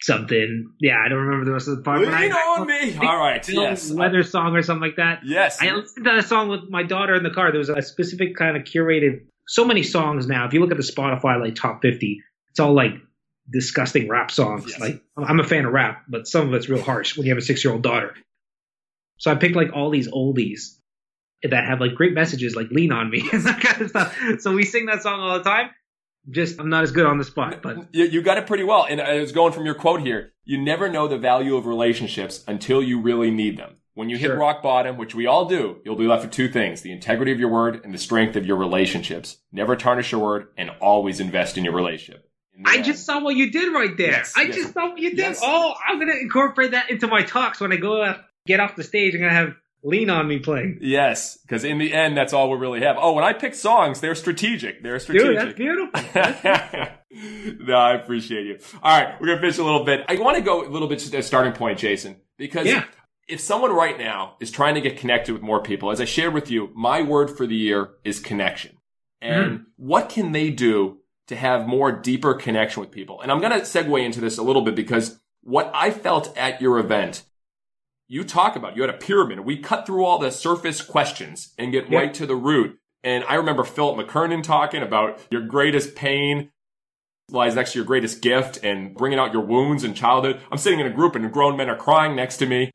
something. 0.04 0.72
Yeah, 0.80 1.02
I 1.04 1.10
don't 1.10 1.20
remember 1.20 1.46
the 1.46 1.54
rest 1.54 1.68
of 1.68 1.78
the 1.78 1.84
part. 1.84 2.02
Lean 2.02 2.10
on 2.10 2.14
I, 2.14 2.66
me. 2.66 2.98
All 2.98 3.18
right. 3.18 3.48
Yes. 3.48 3.92
Weather 3.92 4.24
song 4.24 4.56
or 4.56 4.62
something 4.62 4.82
like 4.82 4.98
that. 4.98 5.20
Yes. 5.24 5.62
I 5.62 5.72
listened 5.72 6.06
to 6.06 6.12
that 6.16 6.26
song 6.26 6.50
with 6.50 6.70
my 6.70 6.84
daughter 6.84 7.16
in 7.16 7.24
the 7.24 7.30
car. 7.30 7.52
There 7.52 7.60
was 7.60 7.70
a 7.70 7.82
specific 7.82 8.36
kind 8.36 8.58
of 8.58 8.64
curated 8.64 9.26
so 9.48 9.66
many 9.66 9.84
songs 9.84 10.28
now. 10.28 10.46
If 10.46 10.54
you 10.54 10.60
look 10.60 10.72
at 10.72 10.78
the 10.78 10.84
Spotify 10.84 11.40
like 11.40 11.56
top 11.56 11.82
50, 11.82 12.22
it's 12.50 12.60
all 12.60 12.74
like 12.74 12.94
disgusting 13.52 14.08
rap 14.10 14.32
songs. 14.32 14.66
Yes. 14.70 14.80
Like 14.80 15.02
I'm 15.18 15.40
a 15.40 15.44
fan 15.44 15.66
of 15.66 15.74
rap, 15.74 16.04
but 16.08 16.28
some 16.28 16.48
of 16.48 16.54
it's 16.54 16.70
real 16.70 16.82
harsh 16.82 17.18
when 17.18 17.26
you 17.26 17.32
have 17.32 17.42
a 17.42 17.46
six 17.46 17.64
year 17.64 17.74
old 17.74 17.84
daughter. 17.84 18.14
So 19.18 19.32
I 19.32 19.36
picked 19.36 19.56
like 19.56 19.74
all 19.74 19.90
these 19.90 20.10
oldies 20.10 20.78
that 21.44 21.66
have 21.66 21.82
like 21.82 21.96
great 21.96 22.14
messages, 22.14 22.56
like 22.56 22.70
"Lean 22.72 22.92
on 22.92 23.10
Me" 23.10 23.28
and 23.34 23.44
that 23.44 23.62
kind 23.62 23.82
of 23.82 23.90
stuff. 23.90 24.18
So 24.40 24.54
we 24.54 24.64
sing 24.64 24.86
that 24.88 25.02
song 25.02 25.20
all 25.20 25.38
the 25.38 25.44
time. 25.44 25.70
Just 26.30 26.60
I'm 26.60 26.70
not 26.70 26.84
as 26.84 26.92
good 26.92 27.06
on 27.06 27.18
the 27.18 27.24
spot, 27.24 27.62
but 27.62 27.78
you, 27.92 28.06
you 28.06 28.22
got 28.22 28.38
it 28.38 28.48
pretty 28.48 28.64
well. 28.64 28.86
And 28.90 29.00
it's 29.00 29.32
going 29.32 29.54
from 29.54 29.66
your 29.66 29.76
quote 29.76 30.02
here. 30.02 30.34
You 30.46 30.62
never 30.62 30.90
know 30.90 31.08
the 31.08 31.18
value 31.18 31.56
of 31.56 31.66
relationships 31.66 32.44
until 32.48 32.82
you 32.82 33.02
really 33.02 33.32
need 33.32 33.58
them. 33.58 33.78
When 33.96 34.10
you 34.10 34.18
hit 34.18 34.36
rock 34.36 34.64
bottom, 34.64 34.98
which 34.98 35.14
we 35.14 35.28
all 35.28 35.46
do, 35.46 35.78
you'll 35.86 35.96
be 35.96 36.08
left 36.08 36.24
with 36.24 36.32
two 36.32 36.50
things, 36.50 36.82
the 36.82 36.92
integrity 36.92 37.32
of 37.32 37.40
your 37.40 37.50
word 37.50 37.82
and 37.84 37.94
the 37.94 38.00
strength 38.00 38.36
of 38.36 38.46
your 38.46 38.58
relationships. 38.58 39.38
Never 39.52 39.76
tarnish 39.76 40.12
your 40.12 40.22
word 40.22 40.48
and 40.58 40.72
always 40.82 41.20
invest 41.20 41.60
in 41.60 41.64
your 41.64 41.76
relationship. 41.76 42.28
In 42.58 42.66
I 42.66 42.78
end. 42.78 42.86
just 42.86 43.06
saw 43.06 43.22
what 43.22 43.36
you 43.36 43.52
did 43.52 43.72
right 43.72 43.96
there. 43.96 44.12
Yes, 44.12 44.34
I 44.36 44.44
yes. 44.44 44.56
just 44.56 44.74
saw 44.74 44.90
what 44.90 45.00
you 45.00 45.12
did. 45.12 45.20
Yes. 45.20 45.42
Oh, 45.44 45.76
I'm 45.88 46.00
going 46.00 46.12
to 46.12 46.20
incorporate 46.20 46.72
that 46.72 46.90
into 46.90 47.08
my 47.08 47.22
talks 47.22 47.60
when 47.60 47.72
I 47.72 47.76
go 47.76 48.02
uh, 48.02 48.18
get 48.48 48.60
off 48.60 48.76
the 48.76 48.84
stage. 48.84 49.14
I'm 49.14 49.22
going 49.22 49.32
to 49.32 49.36
have 49.36 49.56
lean 49.84 50.10
on 50.10 50.28
me 50.28 50.40
playing. 50.40 50.80
Yes, 50.82 51.38
because 51.38 51.64
in 51.64 51.78
the 51.78 51.94
end, 51.94 52.18
that's 52.18 52.34
all 52.34 52.50
we 52.50 52.58
really 52.58 52.82
have. 52.82 52.98
Oh, 53.00 53.14
when 53.14 53.24
I 53.24 53.34
pick 53.34 53.54
songs, 53.54 54.00
they're 54.00 54.16
strategic. 54.16 54.82
They're 54.82 55.00
strategic. 55.00 55.56
Dude, 55.56 55.92
that's 55.94 56.42
beautiful. 56.42 57.66
No, 57.66 57.76
I 57.76 57.94
appreciate 57.94 58.48
you. 58.48 58.58
All 58.82 59.00
right, 59.00 59.20
we're 59.22 59.28
gonna 59.28 59.42
finish 59.42 59.60
a 59.60 59.64
little 59.64 59.84
bit. 59.84 60.06
I 60.08 60.16
want 60.16 60.38
to 60.38 60.44
go 60.44 60.66
a 60.66 60.70
little 60.70 60.88
bit 60.88 61.00
to 61.00 61.18
a 61.18 61.22
starting 61.22 61.54
point, 61.54 61.78
Jason, 61.78 62.18
because 62.38 62.66
yeah 62.66 62.86
if 63.28 63.40
someone 63.40 63.72
right 63.72 63.98
now 63.98 64.36
is 64.40 64.52
trying 64.52 64.76
to 64.76 64.82
get 64.82 64.98
connected 64.98 65.34
with 65.34 65.42
more 65.42 65.62
people, 65.62 65.92
as 65.92 66.02
I 66.02 66.06
shared 66.06 66.34
with 66.34 66.52
you, 66.52 66.70
my 66.76 67.02
word 67.02 67.36
for 67.36 67.48
the 67.48 67.56
year 67.56 67.92
is 68.04 68.20
connection. 68.20 68.78
Mm-hmm. 69.24 69.42
And 69.42 69.66
what 69.78 70.10
can 70.10 70.32
they 70.32 70.50
do 70.50 71.00
to 71.28 71.36
have 71.36 71.68
more 71.68 71.92
deeper 71.92 72.34
connection 72.34 72.82
with 72.82 72.92
people? 72.92 73.22
And 73.22 73.32
I'm 73.32 73.40
going 73.40 73.54
to 73.54 73.66
segue 73.66 74.04
into 74.04 74.20
this 74.20 74.38
a 74.38 74.44
little 74.44 74.62
bit 74.62 74.76
because 74.76 75.20
what 75.42 75.72
I 75.74 75.92
felt 75.92 76.38
at 76.38 76.62
your 76.62 76.80
event, 76.80 77.24
you 78.14 78.24
talk 78.24 78.56
about, 78.56 78.76
you 78.76 78.84
had 78.84 78.92
a 78.92 78.98
pyramid. 78.98 79.40
We 79.40 79.58
cut 79.58 79.88
through 79.88 80.06
all 80.06 80.20
the 80.20 80.30
surface 80.30 80.84
questions 80.84 81.54
and 81.58 81.72
get 81.72 81.90
Yeah. 81.90 81.98
right 81.98 82.14
to 82.14 82.28
the 82.28 82.36
root. 82.36 82.78
And 83.04 83.24
I 83.28 83.34
remember 83.36 83.64
Philip 83.64 83.98
McKernan 84.08 84.44
talking 84.44 84.84
about 84.84 85.20
your 85.32 85.42
greatest 85.42 85.96
pain 85.96 86.52
lies 87.32 87.56
next 87.56 87.72
to 87.72 87.80
your 87.80 87.86
greatest 87.86 88.22
gift 88.22 88.64
and 88.64 88.94
bringing 88.96 89.18
out 89.18 89.34
your 89.34 89.42
wounds 89.42 89.84
in 89.84 89.96
childhood. 89.96 90.40
I'm 90.52 90.60
sitting 90.60 90.80
in 90.80 90.86
a 90.86 90.92
group 90.92 91.16
and 91.16 91.32
grown 91.34 91.58
men 91.58 91.70
are 91.70 91.76
crying 91.76 92.16
next 92.16 92.38
to 92.38 92.46
me. 92.46 92.72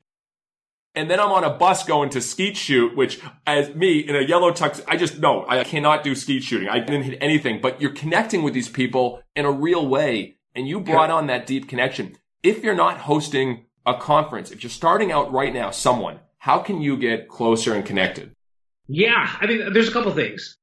And 0.93 1.09
then 1.09 1.21
I'm 1.21 1.31
on 1.31 1.45
a 1.45 1.51
bus 1.51 1.85
going 1.85 2.09
to 2.09 2.19
skeet 2.21 2.57
shoot, 2.57 2.97
which 2.97 3.21
as 3.47 3.73
me 3.73 3.99
in 3.99 4.17
a 4.17 4.21
yellow 4.21 4.51
tux, 4.51 4.83
I 4.89 4.97
just, 4.97 5.19
no, 5.19 5.45
I 5.47 5.63
cannot 5.63 6.03
do 6.03 6.15
skeet 6.15 6.43
shooting. 6.43 6.67
I 6.67 6.79
didn't 6.79 7.03
hit 7.03 7.17
anything, 7.21 7.61
but 7.61 7.79
you're 7.79 7.93
connecting 7.93 8.43
with 8.43 8.53
these 8.53 8.67
people 8.67 9.21
in 9.37 9.45
a 9.45 9.51
real 9.51 9.87
way. 9.87 10.35
And 10.53 10.67
you 10.67 10.81
brought 10.81 11.11
on 11.11 11.27
that 11.27 11.47
deep 11.47 11.69
connection. 11.69 12.17
If 12.43 12.63
you're 12.63 12.75
not 12.75 12.97
hosting 13.01 13.65
a 13.85 13.95
conference, 13.95 14.51
if 14.51 14.63
you're 14.63 14.69
starting 14.69 15.11
out 15.11 15.31
right 15.31 15.53
now, 15.53 15.71
someone, 15.71 16.19
how 16.37 16.59
can 16.59 16.81
you 16.81 16.97
get 16.97 17.27
closer 17.27 17.73
and 17.73 17.85
connected? 17.85 18.31
Yeah, 18.87 19.29
I 19.39 19.45
mean, 19.45 19.73
there's 19.73 19.87
a 19.87 19.91
couple 19.91 20.11
things. 20.13 20.55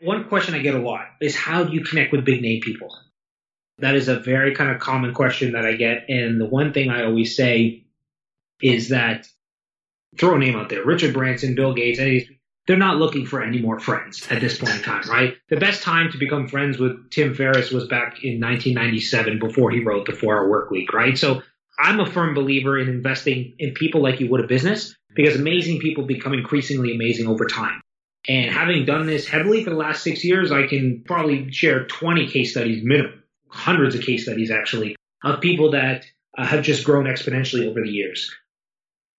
One 0.00 0.28
question 0.28 0.54
I 0.54 0.60
get 0.60 0.74
a 0.74 0.78
lot 0.78 1.06
is 1.20 1.36
how 1.36 1.64
do 1.64 1.72
you 1.72 1.82
connect 1.82 2.12
with 2.12 2.24
big 2.24 2.40
name 2.40 2.60
people? 2.60 2.96
That 3.78 3.94
is 3.94 4.08
a 4.08 4.18
very 4.18 4.54
kind 4.54 4.70
of 4.70 4.80
common 4.80 5.12
question 5.12 5.52
that 5.52 5.64
I 5.64 5.74
get. 5.74 6.08
And 6.08 6.40
the 6.40 6.46
one 6.46 6.72
thing 6.72 6.90
I 6.90 7.04
always 7.04 7.36
say 7.36 7.84
is 8.60 8.88
that 8.88 9.26
throw 10.16 10.34
a 10.34 10.38
name 10.38 10.56
out 10.56 10.68
there 10.68 10.84
Richard 10.84 11.14
Branson, 11.14 11.54
Bill 11.54 11.74
Gates, 11.74 11.98
any 11.98 12.28
they're 12.66 12.76
not 12.76 12.98
looking 12.98 13.24
for 13.24 13.42
any 13.42 13.60
more 13.60 13.80
friends 13.80 14.26
at 14.30 14.42
this 14.42 14.58
point 14.58 14.74
in 14.74 14.82
time, 14.82 15.08
right? 15.08 15.34
The 15.48 15.56
best 15.56 15.82
time 15.82 16.12
to 16.12 16.18
become 16.18 16.48
friends 16.48 16.78
with 16.78 17.10
Tim 17.10 17.34
Ferriss 17.34 17.70
was 17.70 17.88
back 17.88 18.22
in 18.22 18.40
1997 18.40 19.38
before 19.38 19.70
he 19.70 19.82
wrote 19.82 20.04
the 20.04 20.12
Four 20.12 20.36
Hour 20.36 20.50
Work 20.50 20.70
Week, 20.70 20.92
right? 20.92 21.16
So 21.16 21.42
I'm 21.78 22.00
a 22.00 22.10
firm 22.10 22.34
believer 22.34 22.78
in 22.78 22.88
investing 22.88 23.54
in 23.58 23.72
people 23.74 24.02
like 24.02 24.20
you 24.20 24.28
would 24.30 24.44
a 24.44 24.46
business 24.46 24.94
because 25.14 25.36
amazing 25.36 25.80
people 25.80 26.04
become 26.04 26.34
increasingly 26.34 26.92
amazing 26.92 27.28
over 27.28 27.46
time. 27.46 27.80
And 28.28 28.50
having 28.50 28.84
done 28.84 29.06
this 29.06 29.26
heavily 29.26 29.64
for 29.64 29.70
the 29.70 29.76
last 29.76 30.02
six 30.02 30.24
years, 30.24 30.50
I 30.50 30.66
can 30.66 31.02
probably 31.06 31.50
share 31.52 31.86
20 31.86 32.28
case 32.28 32.50
studies 32.50 32.82
minimum, 32.84 33.22
hundreds 33.48 33.94
of 33.94 34.02
case 34.02 34.24
studies 34.24 34.50
actually, 34.50 34.96
of 35.24 35.40
people 35.40 35.70
that 35.70 36.04
uh, 36.36 36.44
have 36.44 36.62
just 36.62 36.84
grown 36.84 37.04
exponentially 37.04 37.68
over 37.68 37.80
the 37.80 37.88
years. 37.88 38.30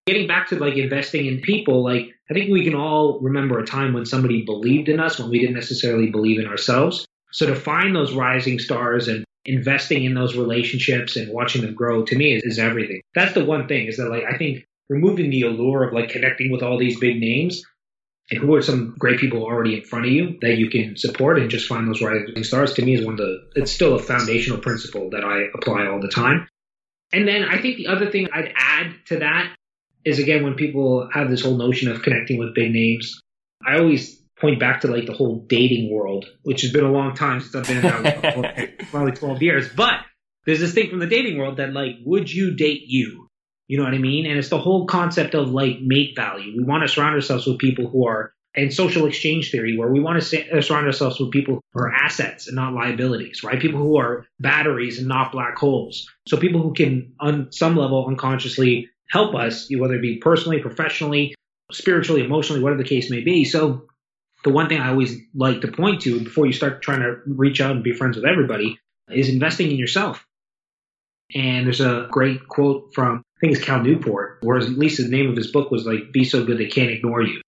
Getting 0.06 0.28
back 0.28 0.50
to 0.50 0.56
like 0.58 0.76
investing 0.76 1.28
in 1.28 1.42
people, 1.42 1.84
like 1.84 2.10
I 2.30 2.34
think 2.34 2.52
we 2.52 2.64
can 2.64 2.76
all 2.76 3.20
remember 3.22 3.60
a 3.60 3.66
time 3.66 3.94
when 3.94 4.06
somebody 4.06 4.44
believed 4.44 4.90
in 4.90 5.00
us 5.00 5.20
when 5.20 5.30
we 5.30 5.40
didn't 5.40 5.56
necessarily 5.56 6.10
believe 6.10 6.40
in 6.40 6.48
ourselves. 6.48 7.06
So 7.32 7.46
to 7.46 7.56
find 7.56 7.96
those 7.96 8.14
rising 8.14 8.60
stars 8.60 9.08
and 9.08 9.24
investing 9.46 10.04
in 10.04 10.14
those 10.14 10.36
relationships 10.36 11.16
and 11.16 11.32
watching 11.32 11.62
them 11.62 11.74
grow 11.74 12.04
to 12.04 12.16
me 12.16 12.34
is, 12.34 12.44
is 12.44 12.60
everything. 12.60 13.02
That's 13.16 13.34
the 13.34 13.46
one 13.46 13.68
thing 13.68 13.88
is 13.88 13.98
that 13.98 14.10
like 14.10 14.24
I 14.24 14.38
think 14.38 14.66
removing 14.90 15.30
the 15.30 15.44
allure 15.44 15.84
of 15.84 15.94
like 15.94 16.10
connecting 16.10 16.52
with 16.52 16.64
all 16.64 16.78
these 16.78 17.00
big 17.00 17.20
names 17.20 17.64
and 18.32 18.40
who 18.40 18.54
are 18.56 18.62
some 18.62 18.96
great 18.98 19.20
people 19.20 19.44
already 19.44 19.76
in 19.76 19.84
front 19.84 20.06
of 20.06 20.12
you 20.12 20.38
that 20.42 20.58
you 20.58 20.70
can 20.70 20.96
support 20.98 21.40
and 21.40 21.50
just 21.50 21.68
find 21.68 21.88
those 21.88 22.02
rising 22.02 22.44
stars 22.44 22.74
to 22.74 22.84
me 22.84 22.94
is 22.94 23.06
one 23.06 23.14
of 23.14 23.20
the 23.20 23.40
it's 23.56 23.72
still 23.72 23.96
a 23.96 24.00
foundational 24.00 24.60
principle 24.60 25.10
that 25.12 25.24
I 25.24 25.48
apply 25.54 25.88
all 25.88 26.00
the 26.00 26.10
time. 26.10 26.48
And 27.12 27.28
then 27.28 27.44
I 27.44 27.60
think 27.60 27.78
the 27.78 27.88
other 27.88 28.12
thing 28.12 28.28
I'd 28.32 28.54
add 28.56 28.94
to 29.08 29.20
that 29.20 29.56
is 30.06 30.20
again 30.20 30.44
when 30.44 30.56
people 30.56 31.10
have 31.14 31.30
this 31.30 31.42
whole 31.42 31.58
notion 31.58 31.92
of 31.92 32.02
connecting 32.02 32.38
with 32.38 32.54
big 32.54 32.72
names, 32.72 33.20
I 33.66 33.80
always 33.80 34.19
point 34.40 34.60
back 34.60 34.82
to 34.82 34.88
like 34.88 35.06
the 35.06 35.14
whole 35.14 35.46
dating 35.48 35.94
world, 35.94 36.26
which 36.44 36.62
has 36.62 36.72
been 36.72 36.86
a 36.86 36.92
long 36.92 37.16
time 37.16 37.42
since 37.42 37.56
I've 37.56 37.68
been 37.68 37.78
in 37.78 37.84
that 37.84 38.36
world, 38.38 38.70
probably 38.92 39.12
12 39.12 39.42
years. 39.42 39.70
But 39.70 40.00
there's 40.46 40.60
this 40.60 40.74
thing 40.74 40.90
from 40.90 41.00
the 41.00 41.08
dating 41.08 41.38
world 41.38 41.58
that 41.58 41.74
like, 41.74 41.98
would 42.06 42.32
you 42.32 42.56
date 42.56 42.84
you? 42.86 43.28
You 43.68 43.78
know 43.78 43.84
what 43.84 43.94
I 43.94 44.00
mean? 44.00 44.26
And 44.26 44.38
it's 44.38 44.50
the 44.50 44.60
whole 44.60 44.88
concept 44.88 45.36
of 45.36 45.50
like 45.50 45.80
mate 45.82 46.16
value. 46.16 46.58
We 46.58 46.64
want 46.64 46.84
to 46.84 46.88
surround 46.88 47.16
ourselves 47.16 47.46
with 47.46 47.60
people 47.60 47.88
who 47.88 48.08
are 48.08 48.34
and 48.56 48.74
social 48.74 49.06
exchange 49.06 49.52
theory 49.52 49.78
where 49.78 49.92
we 49.92 50.00
want 50.00 50.22
to 50.22 50.58
uh, 50.58 50.62
surround 50.62 50.88
ourselves 50.88 51.20
with 51.20 51.32
people 51.32 51.62
who 51.72 51.80
are 51.82 51.94
assets 51.94 52.48
and 52.48 52.56
not 52.56 52.74
liabilities, 52.74 53.44
right? 53.44 53.62
People 53.62 53.80
who 53.80 53.98
are 53.98 54.26
batteries 54.40 54.98
and 54.98 55.08
not 55.08 55.32
black 55.32 55.56
holes. 55.58 56.10
So 56.28 56.38
people 56.38 56.62
who 56.62 56.74
can 56.74 57.14
on 57.20 57.52
some 57.52 57.76
level 57.76 58.08
unconsciously 58.08 58.90
help 59.08 59.36
us, 59.36 59.70
whether 59.76 59.96
it 59.96 60.02
be 60.02 60.18
personally, 60.18 60.62
professionally, 60.62 61.36
spiritually, 61.72 62.24
emotionally, 62.24 62.64
whatever 62.64 62.82
the 62.82 62.90
case 62.90 63.12
may 63.12 63.22
be. 63.22 63.46
So 63.46 63.86
the 64.44 64.50
one 64.50 64.70
thing 64.70 64.80
I 64.80 64.90
always 64.90 65.18
like 65.34 65.62
to 65.62 65.68
point 65.68 66.02
to 66.02 66.20
before 66.20 66.46
you 66.46 66.54
start 66.54 66.82
trying 66.82 67.02
to 67.02 67.18
reach 67.26 67.60
out 67.62 67.72
and 67.72 67.84
be 67.84 67.94
friends 67.94 68.16
with 68.16 68.26
everybody 68.26 68.80
is 69.10 69.30
investing 69.30 69.72
in 69.72 69.78
yourself. 69.78 70.26
And 71.36 71.66
there's 71.66 71.82
a 71.82 72.08
great 72.10 72.48
quote 72.48 72.92
from, 72.94 73.24
I 73.38 73.40
think 73.40 73.56
it's 73.56 73.66
Cal 73.66 73.82
Newport, 73.82 74.40
where 74.42 74.58
at 74.58 74.70
least 74.70 74.98
the 74.98 75.08
name 75.08 75.30
of 75.30 75.36
his 75.36 75.52
book 75.52 75.72
was 75.72 75.86
like, 75.86 76.12
be 76.12 76.24
so 76.24 76.44
good 76.44 76.58
they 76.58 76.68
can't 76.68 76.90
ignore 76.90 77.22
you. 77.22 77.42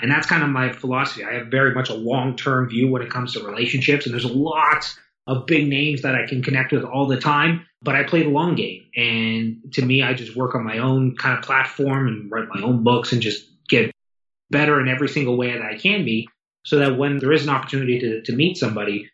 And 0.00 0.10
that's 0.10 0.26
kind 0.26 0.42
of 0.42 0.48
my 0.48 0.72
philosophy. 0.72 1.24
I 1.24 1.34
have 1.34 1.48
very 1.48 1.74
much 1.74 1.90
a 1.90 1.94
long 1.94 2.36
term 2.36 2.68
view 2.68 2.90
when 2.90 3.02
it 3.02 3.10
comes 3.10 3.34
to 3.34 3.44
relationships. 3.44 4.06
And 4.06 4.12
there's 4.12 4.24
a 4.24 4.32
lot 4.32 4.92
of 5.26 5.46
big 5.46 5.68
names 5.68 6.02
that 6.02 6.14
I 6.14 6.26
can 6.26 6.42
connect 6.42 6.72
with 6.72 6.84
all 6.84 7.06
the 7.06 7.20
time, 7.20 7.66
but 7.82 7.94
I 7.94 8.04
play 8.04 8.22
the 8.22 8.30
long 8.30 8.54
game. 8.54 8.84
And 8.96 9.72
to 9.74 9.84
me, 9.84 10.02
I 10.02 10.14
just 10.14 10.36
work 10.36 10.54
on 10.54 10.64
my 10.64 10.78
own 10.78 11.16
kind 11.16 11.36
of 11.36 11.44
platform 11.44 12.08
and 12.08 12.30
write 12.30 12.48
my 12.48 12.62
own 12.62 12.82
books 12.82 13.12
and 13.12 13.20
just 13.20 13.44
get 13.68 13.92
better 14.50 14.80
in 14.80 14.88
every 14.88 15.08
single 15.08 15.36
way 15.36 15.52
that 15.52 15.62
I 15.62 15.76
can 15.76 16.04
be 16.04 16.28
so 16.68 16.80
that 16.80 16.98
when 16.98 17.18
there 17.18 17.32
is 17.32 17.44
an 17.44 17.48
opportunity 17.48 17.98
to, 17.98 18.20
to 18.20 18.36
meet 18.36 18.58
somebody, 18.58 19.10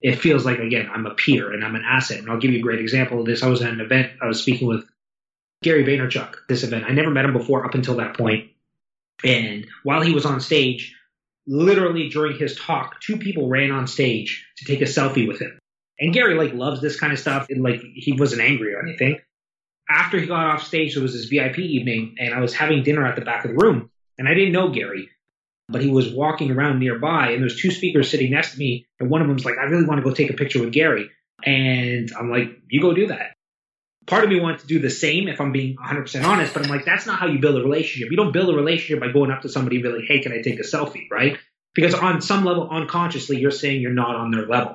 it 0.00 0.20
feels 0.20 0.46
like, 0.46 0.60
again, 0.60 0.88
I'm 0.92 1.06
a 1.06 1.14
peer 1.14 1.52
and 1.52 1.64
I'm 1.64 1.74
an 1.74 1.82
asset. 1.84 2.20
And 2.20 2.30
I'll 2.30 2.38
give 2.38 2.52
you 2.52 2.60
a 2.60 2.62
great 2.62 2.78
example 2.78 3.18
of 3.18 3.26
this. 3.26 3.42
I 3.42 3.48
was 3.48 3.62
at 3.62 3.72
an 3.72 3.80
event, 3.80 4.12
I 4.22 4.26
was 4.26 4.40
speaking 4.40 4.68
with 4.68 4.84
Gary 5.64 5.84
Vaynerchuk, 5.84 6.34
this 6.48 6.62
event. 6.62 6.84
I 6.86 6.92
never 6.92 7.10
met 7.10 7.24
him 7.24 7.32
before 7.32 7.66
up 7.66 7.74
until 7.74 7.96
that 7.96 8.16
point. 8.16 8.50
And 9.24 9.66
while 9.82 10.02
he 10.02 10.14
was 10.14 10.24
on 10.24 10.40
stage, 10.40 10.94
literally 11.48 12.10
during 12.10 12.38
his 12.38 12.54
talk, 12.54 13.00
two 13.00 13.16
people 13.16 13.48
ran 13.48 13.72
on 13.72 13.88
stage 13.88 14.46
to 14.58 14.64
take 14.64 14.82
a 14.82 14.84
selfie 14.84 15.26
with 15.26 15.40
him. 15.40 15.58
And 15.98 16.14
Gary 16.14 16.36
like 16.36 16.54
loves 16.54 16.80
this 16.80 16.98
kind 16.98 17.12
of 17.12 17.18
stuff. 17.18 17.48
And 17.50 17.64
like 17.64 17.82
he 17.94 18.12
wasn't 18.12 18.42
angry 18.42 18.72
or 18.72 18.86
anything. 18.86 19.18
After 19.90 20.20
he 20.20 20.28
got 20.28 20.46
off 20.46 20.62
stage, 20.62 20.94
there 20.94 21.02
was 21.02 21.12
this 21.12 21.24
VIP 21.24 21.58
evening 21.58 22.14
and 22.20 22.32
I 22.32 22.38
was 22.38 22.54
having 22.54 22.84
dinner 22.84 23.04
at 23.04 23.16
the 23.16 23.22
back 23.22 23.44
of 23.44 23.50
the 23.50 23.56
room 23.56 23.90
and 24.16 24.28
I 24.28 24.34
didn't 24.34 24.52
know 24.52 24.70
Gary, 24.70 25.08
but 25.72 25.82
he 25.82 25.90
was 25.90 26.12
walking 26.12 26.50
around 26.50 26.78
nearby 26.78 27.30
and 27.30 27.42
there's 27.42 27.60
two 27.60 27.70
speakers 27.70 28.10
sitting 28.10 28.30
next 28.30 28.52
to 28.52 28.58
me. 28.58 28.86
And 29.00 29.10
one 29.10 29.22
of 29.22 29.28
them's 29.28 29.44
like, 29.44 29.58
I 29.58 29.64
really 29.64 29.86
want 29.86 29.98
to 29.98 30.04
go 30.04 30.14
take 30.14 30.30
a 30.30 30.34
picture 30.34 30.60
with 30.60 30.72
Gary. 30.72 31.10
And 31.44 32.10
I'm 32.18 32.30
like, 32.30 32.60
you 32.68 32.80
go 32.80 32.94
do 32.94 33.08
that 33.08 33.32
part 34.06 34.24
of 34.24 34.30
me 34.30 34.40
wants 34.40 34.62
to 34.62 34.68
do 34.68 34.78
the 34.78 34.90
same 34.90 35.28
if 35.28 35.40
I'm 35.40 35.52
being 35.52 35.76
100% 35.76 36.24
honest, 36.24 36.54
but 36.54 36.64
I'm 36.64 36.70
like, 36.70 36.84
that's 36.84 37.06
not 37.06 37.18
how 37.18 37.26
you 37.26 37.38
build 37.38 37.56
a 37.56 37.62
relationship. 37.62 38.10
You 38.10 38.16
don't 38.16 38.32
build 38.32 38.50
a 38.50 38.56
relationship 38.56 39.00
by 39.00 39.12
going 39.12 39.30
up 39.30 39.42
to 39.42 39.48
somebody 39.48 39.76
and 39.76 39.82
be 39.84 39.90
like, 39.90 40.04
hey, 40.06 40.20
can 40.20 40.32
I 40.32 40.42
take 40.42 40.58
a 40.58 40.62
selfie, 40.62 41.10
right? 41.10 41.38
Because 41.74 41.94
on 41.94 42.20
some 42.20 42.44
level, 42.44 42.68
unconsciously, 42.70 43.38
you're 43.38 43.50
saying 43.50 43.80
you're 43.80 43.92
not 43.92 44.16
on 44.16 44.30
their 44.30 44.46
level. 44.46 44.74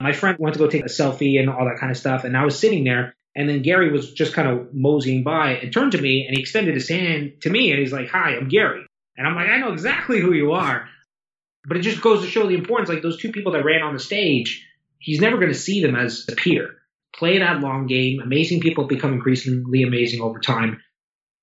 My 0.00 0.12
friend 0.12 0.36
went 0.38 0.54
to 0.54 0.58
go 0.58 0.68
take 0.68 0.84
a 0.84 0.88
selfie 0.88 1.40
and 1.40 1.48
all 1.48 1.64
that 1.64 1.78
kind 1.78 1.90
of 1.90 1.96
stuff, 1.96 2.24
and 2.24 2.36
I 2.36 2.44
was 2.44 2.58
sitting 2.58 2.84
there, 2.84 3.14
and 3.34 3.48
then 3.48 3.62
Gary 3.62 3.90
was 3.90 4.12
just 4.12 4.34
kind 4.34 4.48
of 4.48 4.74
moseying 4.74 5.22
by 5.22 5.56
and 5.56 5.72
turned 5.72 5.92
to 5.92 6.00
me, 6.00 6.26
and 6.26 6.36
he 6.36 6.42
extended 6.42 6.74
his 6.74 6.88
hand 6.88 7.34
to 7.42 7.50
me, 7.50 7.70
and 7.70 7.80
he's 7.80 7.92
like, 7.92 8.08
hi, 8.08 8.36
I'm 8.36 8.48
Gary. 8.48 8.84
And 9.16 9.26
I'm 9.26 9.34
like, 9.34 9.48
I 9.48 9.58
know 9.58 9.72
exactly 9.72 10.20
who 10.20 10.32
you 10.32 10.52
are. 10.52 10.88
But 11.64 11.76
it 11.76 11.82
just 11.82 12.00
goes 12.00 12.22
to 12.22 12.28
show 12.30 12.46
the 12.46 12.54
importance, 12.54 12.88
like 12.88 13.02
those 13.02 13.20
two 13.20 13.30
people 13.30 13.52
that 13.52 13.64
ran 13.64 13.82
on 13.82 13.92
the 13.92 14.00
stage, 14.00 14.66
he's 14.98 15.20
never 15.20 15.36
going 15.36 15.52
to 15.52 15.58
see 15.58 15.82
them 15.82 15.94
as 15.94 16.26
a 16.30 16.34
peer 16.34 16.70
play 17.14 17.38
that 17.38 17.60
long 17.60 17.86
game. 17.86 18.20
Amazing 18.20 18.60
people 18.60 18.86
become 18.86 19.12
increasingly 19.12 19.82
amazing 19.82 20.22
over 20.22 20.40
time 20.40 20.80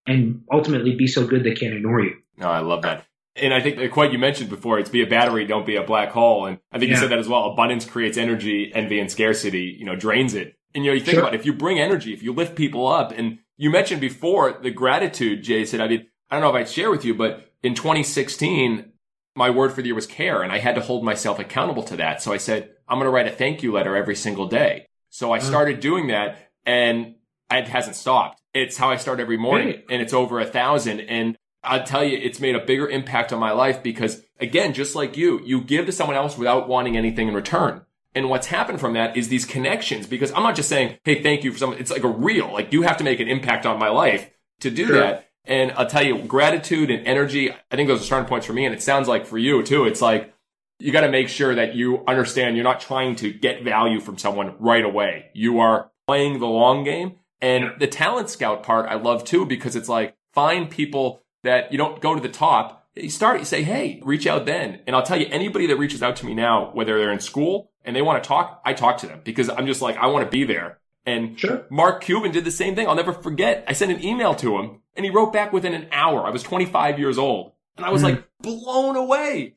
and 0.06 0.44
ultimately 0.52 0.96
be 0.96 1.08
so 1.08 1.26
good 1.26 1.44
they 1.44 1.54
can't 1.54 1.74
ignore 1.74 2.02
you. 2.02 2.16
No, 2.38 2.48
I 2.48 2.60
love 2.60 2.82
that. 2.82 3.06
And 3.36 3.54
I 3.54 3.62
think 3.62 3.78
the 3.78 3.88
quote 3.88 4.12
you 4.12 4.18
mentioned 4.18 4.50
before, 4.50 4.80
it's 4.80 4.90
be 4.90 5.04
a 5.04 5.08
battery, 5.08 5.46
don't 5.46 5.66
be 5.66 5.76
a 5.76 5.84
black 5.84 6.10
hole. 6.10 6.46
And 6.48 6.60
I 6.72 6.80
think 6.80 6.90
you 6.90 6.98
said 6.98 7.12
that 7.12 7.20
as 7.20 7.30
well. 7.30 7.52
Abundance 7.52 7.86
creates 7.86 8.18
energy, 8.18 8.72
envy 8.74 9.00
and 9.00 9.10
scarcity, 9.10 9.76
you 9.80 9.86
know, 9.86 9.96
drains 9.96 10.34
it. 10.34 10.56
And 10.76 10.84
you 10.84 10.92
know, 10.92 10.96
you 10.96 11.02
think 11.02 11.16
Sure. 11.16 11.22
about 11.24 11.34
it, 11.34 11.40
if 11.40 11.46
you 11.46 11.54
bring 11.54 11.80
energy, 11.80 12.14
if 12.14 12.22
you 12.22 12.34
lift 12.34 12.56
people 12.56 12.88
up, 12.88 13.12
and 13.16 13.40
you 13.58 13.70
mentioned 13.70 14.02
before 14.02 14.60
the 14.62 14.72
gratitude, 14.72 15.44
Jay 15.44 15.66
said, 15.66 15.80
I 15.80 15.88
mean, 15.88 16.08
I 16.30 16.36
don't 16.36 16.44
know 16.44 16.50
if 16.50 16.56
I'd 16.56 16.70
share 16.70 16.92
with 16.92 17.06
you, 17.06 17.14
but 17.14 17.49
in 17.64 17.76
2016, 17.76 18.92
my 19.36 19.50
word 19.50 19.72
for 19.74 19.82
the 19.82 19.88
year 19.88 19.96
was 19.96 20.08
care. 20.08 20.42
And 20.44 20.52
I 20.52 20.60
had 20.60 20.76
to 20.76 20.82
hold 20.82 21.04
myself 21.04 21.40
accountable 21.40 21.84
to 21.84 21.98
that. 21.98 22.22
So 22.22 22.34
I 22.34 22.38
said, 22.38 22.72
I'm 22.88 22.98
going 22.98 23.06
to 23.06 23.12
write 23.12 23.28
a 23.28 23.32
thank 23.32 23.64
you 23.64 23.72
letter 23.72 23.96
every 23.96 24.16
single 24.16 24.48
day. 24.48 24.88
So 25.10 25.32
I 25.32 25.40
mm. 25.40 25.44
started 25.44 25.80
doing 25.80 26.08
that 26.08 26.52
and 26.66 27.16
it 27.52 27.68
hasn't 27.68 27.96
stopped. 27.96 28.42
It's 28.54 28.78
how 28.78 28.90
I 28.90 28.98
start 28.98 29.20
every 29.20 29.38
morning 29.38 29.82
and 29.90 30.02
it's 30.02 30.14
over 30.14 30.40
a 30.40 30.46
thousand. 30.46 31.02
And 31.02 31.38
I'll 31.64 31.84
tell 31.84 32.04
you, 32.04 32.18
it's 32.18 32.40
made 32.40 32.56
a 32.56 32.66
bigger 32.66 32.88
impact 32.88 33.34
on 33.34 33.40
my 33.40 33.52
life 33.52 33.84
because 33.84 34.22
again, 34.40 34.74
just 34.74 34.96
like 34.96 35.18
you, 35.18 35.42
you 35.46 35.62
give 35.62 35.86
to 35.86 35.92
someone 35.92 36.16
else 36.16 36.38
without 36.38 36.68
wanting 36.68 36.98
anything 36.98 37.28
in 37.28 37.34
return. 37.34 37.82
And 38.16 38.30
what's 38.30 38.48
happened 38.48 38.80
from 38.80 38.94
that 38.94 39.16
is 39.16 39.28
these 39.28 39.46
connections 39.46 40.08
because 40.08 40.32
I'm 40.32 40.44
not 40.44 40.56
just 40.56 40.70
saying, 40.70 40.98
Hey, 41.04 41.22
thank 41.22 41.44
you 41.44 41.52
for 41.52 41.60
something. 41.60 41.80
It's 41.80 41.92
like 41.92 42.04
a 42.04 42.08
real, 42.08 42.52
like 42.52 42.74
you 42.74 42.82
have 42.82 42.98
to 42.98 43.04
make 43.04 43.20
an 43.20 43.28
impact 43.28 43.66
on 43.66 43.78
my 43.78 43.90
life 43.90 44.30
to 44.62 44.72
do 44.72 44.88
Sure. 44.88 45.00
that. 45.00 45.29
And 45.50 45.72
I'll 45.72 45.88
tell 45.88 46.06
you, 46.06 46.20
gratitude 46.20 46.92
and 46.92 47.06
energy, 47.08 47.52
I 47.52 47.76
think 47.76 47.90
those 47.90 48.02
are 48.02 48.06
starting 48.06 48.30
points 48.30 48.46
for 48.46 48.54
me. 48.54 48.66
And 48.66 48.74
it 48.74 48.84
sounds 48.84 49.08
like 49.08 49.26
for 49.26 49.38
you 49.38 49.64
too, 49.64 49.86
it's 49.86 50.02
like, 50.02 50.32
you 50.78 50.94
got 50.94 51.02
to 51.02 51.10
make 51.10 51.28
sure 51.28 51.56
that 51.56 51.76
you 51.76 52.04
understand 52.08 52.56
you're 52.56 52.64
not 52.64 52.80
trying 52.80 53.16
to 53.18 53.34
get 53.34 53.64
value 53.64 54.00
from 54.00 54.18
someone 54.18 54.56
right 54.60 54.86
away. 54.86 55.32
You 55.34 55.60
are 55.60 55.92
playing 56.08 56.40
the 56.40 56.48
long 56.48 56.84
game. 56.84 57.16
And 57.42 57.74
the 57.80 57.88
talent 57.88 58.30
scout 58.30 58.64
part 58.64 58.88
I 58.90 58.96
love 58.96 59.24
too 59.24 59.46
because 59.46 59.76
it's 59.76 59.90
like 59.90 60.16
find 60.34 60.70
people 60.70 61.22
that 61.44 61.72
you 61.72 61.78
don't 61.78 62.00
go 62.00 62.14
to 62.14 62.22
the 62.22 62.30
top. 62.30 62.88
You 62.96 63.10
start, 63.10 63.40
you 63.40 63.46
say, 63.46 63.64
Hey, 63.64 64.02
reach 64.04 64.28
out 64.28 64.46
then. 64.46 64.82
And 64.86 64.96
I'll 64.96 65.04
tell 65.04 65.20
you, 65.20 65.28
anybody 65.32 65.66
that 65.68 65.78
reaches 65.78 66.04
out 66.04 66.16
to 66.18 66.26
me 66.26 66.34
now, 66.34 66.72
whether 66.74 66.98
they're 66.98 67.12
in 67.12 67.20
school 67.20 67.72
and 67.84 67.96
they 67.96 68.02
want 68.02 68.24
to 68.24 68.28
talk, 68.28 68.62
I 68.64 68.74
talk 68.74 69.00
to 69.00 69.08
them 69.08 69.22
because 69.24 69.50
I'm 69.50 69.66
just 69.66 69.82
like, 69.82 69.98
I 69.98 70.08
want 70.08 70.26
to 70.26 70.32
be 70.32 70.44
there. 70.44 70.80
And 71.06 71.40
Sure. 71.40 71.66
Mark 71.70 72.04
Cuban 72.04 72.32
did 72.32 72.46
the 72.46 72.52
same 72.52 72.76
thing. 72.76 72.88
I'll 72.88 72.96
never 72.96 73.14
forget. 73.14 73.64
I 73.68 73.74
sent 73.74 73.92
an 73.92 74.04
email 74.04 74.36
to 74.36 74.58
him 74.58 74.82
and 75.00 75.06
he 75.06 75.12
wrote 75.12 75.32
back 75.32 75.54
within 75.54 75.74
an 75.74 75.88
hour. 75.94 76.26
I 76.28 76.30
was 76.30 76.44
25 76.44 77.00
years 77.00 77.18
old 77.18 77.54
and 77.78 77.86
I 77.86 77.90
was 77.90 78.02
Mhm. 78.02 78.06
like 78.06 78.24
blown 78.42 78.98
away. 78.98 79.54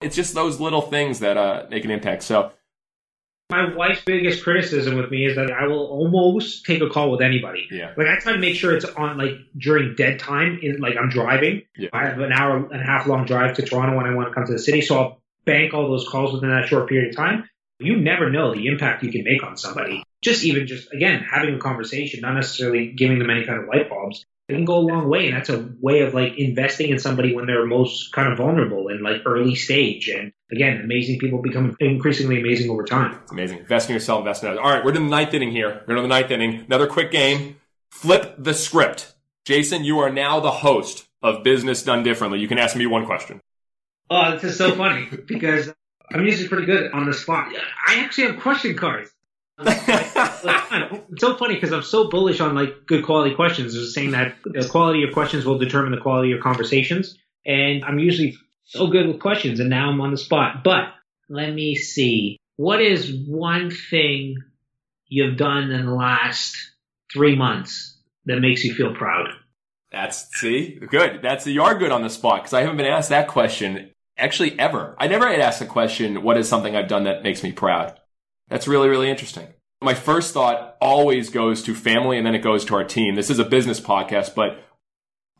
It's 0.00 0.16
just 0.16 0.34
those 0.34 0.58
little 0.58 0.80
things 0.82 1.20
that 1.20 1.36
uh, 1.36 1.66
make 1.70 1.84
an 1.84 1.92
impact. 1.92 2.24
So 2.24 2.50
My 3.48 3.72
wife's 3.76 4.02
biggest 4.04 4.42
criticism 4.42 4.96
with 4.96 5.08
me 5.12 5.26
is 5.26 5.36
that 5.36 5.52
I 5.52 5.68
will 5.68 5.86
almost 5.86 6.64
take 6.66 6.80
a 6.82 6.88
call 6.88 7.12
with 7.12 7.20
anybody. 7.20 7.68
yeah, 7.70 7.92
Like 7.96 8.08
I 8.08 8.18
try 8.18 8.32
to 8.32 8.38
make 8.38 8.56
sure 8.56 8.74
it's 8.74 8.84
on 8.86 9.16
like 9.18 9.34
during 9.56 9.94
dead 9.94 10.18
time. 10.18 10.58
In 10.62 10.80
like 10.80 10.96
I'm 10.96 11.10
driving. 11.10 11.62
Yeah. 11.76 11.90
I 11.92 12.06
have 12.06 12.18
an 12.18 12.32
hour 12.32 12.56
and 12.56 12.80
a 12.80 12.84
half 12.84 13.06
long 13.06 13.24
drive 13.24 13.54
to 13.56 13.62
Toronto 13.62 13.96
when 13.96 14.06
I 14.06 14.14
want 14.14 14.28
to 14.30 14.34
come 14.34 14.46
to 14.46 14.52
the 14.52 14.58
city, 14.58 14.80
so 14.80 14.98
I'll 14.98 15.22
bank 15.44 15.74
all 15.74 15.88
those 15.88 16.08
calls 16.08 16.32
within 16.32 16.48
that 16.50 16.66
short 16.66 16.88
period 16.88 17.10
of 17.10 17.16
time. 17.16 17.48
You 17.78 17.96
never 17.96 18.30
know 18.30 18.52
the 18.54 18.66
impact 18.66 19.02
you 19.04 19.12
can 19.12 19.22
make 19.22 19.42
on 19.44 19.56
somebody. 19.56 20.02
Just 20.22 20.44
even 20.44 20.66
just 20.66 20.92
again 20.92 21.22
having 21.22 21.54
a 21.54 21.58
conversation, 21.58 22.20
not 22.22 22.34
necessarily 22.34 22.88
giving 22.92 23.18
them 23.20 23.28
any 23.30 23.44
kind 23.44 23.60
of 23.62 23.68
light 23.68 23.88
bulbs. 23.88 24.24
It 24.52 24.56
can 24.56 24.64
go 24.66 24.76
a 24.76 24.80
long 24.80 25.08
way, 25.08 25.28
and 25.28 25.36
that's 25.36 25.48
a 25.48 25.66
way 25.80 26.00
of 26.00 26.12
like 26.12 26.36
investing 26.36 26.90
in 26.90 26.98
somebody 26.98 27.34
when 27.34 27.46
they're 27.46 27.64
most 27.64 28.12
kind 28.12 28.30
of 28.30 28.36
vulnerable 28.36 28.88
and 28.88 29.00
like 29.00 29.22
early 29.24 29.54
stage. 29.54 30.08
And 30.08 30.30
again, 30.50 30.82
amazing 30.82 31.18
people 31.18 31.40
become 31.40 31.74
increasingly 31.80 32.38
amazing 32.38 32.70
over 32.70 32.84
time. 32.84 33.18
amazing. 33.30 33.60
Invest 33.60 33.88
in 33.88 33.94
yourself, 33.94 34.18
invest 34.18 34.42
in 34.42 34.50
others. 34.50 34.60
All 34.62 34.70
right, 34.70 34.84
we're 34.84 34.94
in 34.94 35.04
the 35.04 35.10
ninth 35.10 35.32
inning 35.32 35.52
here. 35.52 35.82
We're 35.86 35.96
in 35.96 36.02
the 36.02 36.08
ninth 36.08 36.30
inning. 36.30 36.66
Another 36.66 36.86
quick 36.86 37.10
game. 37.10 37.56
Flip 37.90 38.34
the 38.36 38.52
script. 38.52 39.14
Jason, 39.46 39.84
you 39.84 40.00
are 40.00 40.10
now 40.10 40.38
the 40.38 40.50
host 40.50 41.08
of 41.22 41.42
Business 41.42 41.82
Done 41.82 42.02
Differently. 42.02 42.38
You 42.38 42.48
can 42.48 42.58
ask 42.58 42.76
me 42.76 42.84
one 42.84 43.06
question. 43.06 43.40
Oh, 44.10 44.32
this 44.32 44.44
is 44.44 44.58
so 44.58 44.74
funny 44.74 45.08
because 45.26 45.72
I'm 46.12 46.26
usually 46.26 46.48
pretty 46.48 46.66
good 46.66 46.92
on 46.92 47.06
the 47.06 47.14
spot. 47.14 47.48
I 47.86 48.00
actually 48.00 48.28
have 48.28 48.40
question 48.40 48.76
cards. 48.76 49.10
It's 49.58 51.20
so 51.20 51.36
funny 51.36 51.54
because 51.54 51.72
I'm 51.72 51.82
so 51.82 52.08
bullish 52.08 52.40
on 52.40 52.54
like 52.54 52.86
good 52.86 53.04
quality 53.04 53.34
questions. 53.34 53.74
There's 53.74 53.88
a 53.88 53.90
saying 53.90 54.12
that 54.12 54.36
the 54.44 54.66
quality 54.68 55.04
of 55.04 55.12
questions 55.12 55.44
will 55.44 55.58
determine 55.58 55.92
the 55.92 56.00
quality 56.00 56.32
of 56.32 56.40
conversations, 56.40 57.16
and 57.44 57.84
I'm 57.84 57.98
usually 57.98 58.36
so 58.64 58.86
good 58.86 59.06
with 59.06 59.20
questions, 59.20 59.60
and 59.60 59.68
now 59.68 59.90
I'm 59.90 60.00
on 60.00 60.10
the 60.10 60.16
spot. 60.16 60.64
But 60.64 60.94
let 61.28 61.52
me 61.52 61.74
see. 61.74 62.38
What 62.56 62.80
is 62.80 63.12
one 63.26 63.70
thing 63.70 64.36
you've 65.06 65.36
done 65.36 65.70
in 65.70 65.86
the 65.86 65.94
last 65.94 66.56
three 67.12 67.36
months 67.36 67.98
that 68.26 68.40
makes 68.40 68.64
you 68.64 68.74
feel 68.74 68.94
proud? 68.94 69.28
That's 69.90 70.28
see, 70.40 70.78
good. 70.90 71.20
That's 71.22 71.46
you 71.46 71.62
are 71.62 71.78
good 71.78 71.92
on 71.92 72.02
the 72.02 72.10
spot 72.10 72.42
because 72.42 72.54
I 72.54 72.62
haven't 72.62 72.78
been 72.78 72.86
asked 72.86 73.10
that 73.10 73.28
question 73.28 73.90
actually 74.16 74.58
ever. 74.58 74.96
I 74.98 75.08
never 75.08 75.28
had 75.28 75.40
asked 75.40 75.58
the 75.58 75.66
question, 75.66 76.22
"What 76.22 76.38
is 76.38 76.48
something 76.48 76.74
I've 76.74 76.88
done 76.88 77.04
that 77.04 77.22
makes 77.22 77.42
me 77.42 77.52
proud?" 77.52 77.98
That's 78.52 78.68
really 78.68 78.90
really 78.90 79.08
interesting. 79.08 79.48
My 79.80 79.94
first 79.94 80.34
thought 80.34 80.76
always 80.78 81.30
goes 81.30 81.62
to 81.62 81.74
family, 81.74 82.18
and 82.18 82.26
then 82.26 82.34
it 82.34 82.42
goes 82.42 82.66
to 82.66 82.74
our 82.74 82.84
team. 82.84 83.14
This 83.14 83.30
is 83.30 83.38
a 83.38 83.46
business 83.46 83.80
podcast, 83.80 84.34
but 84.34 84.62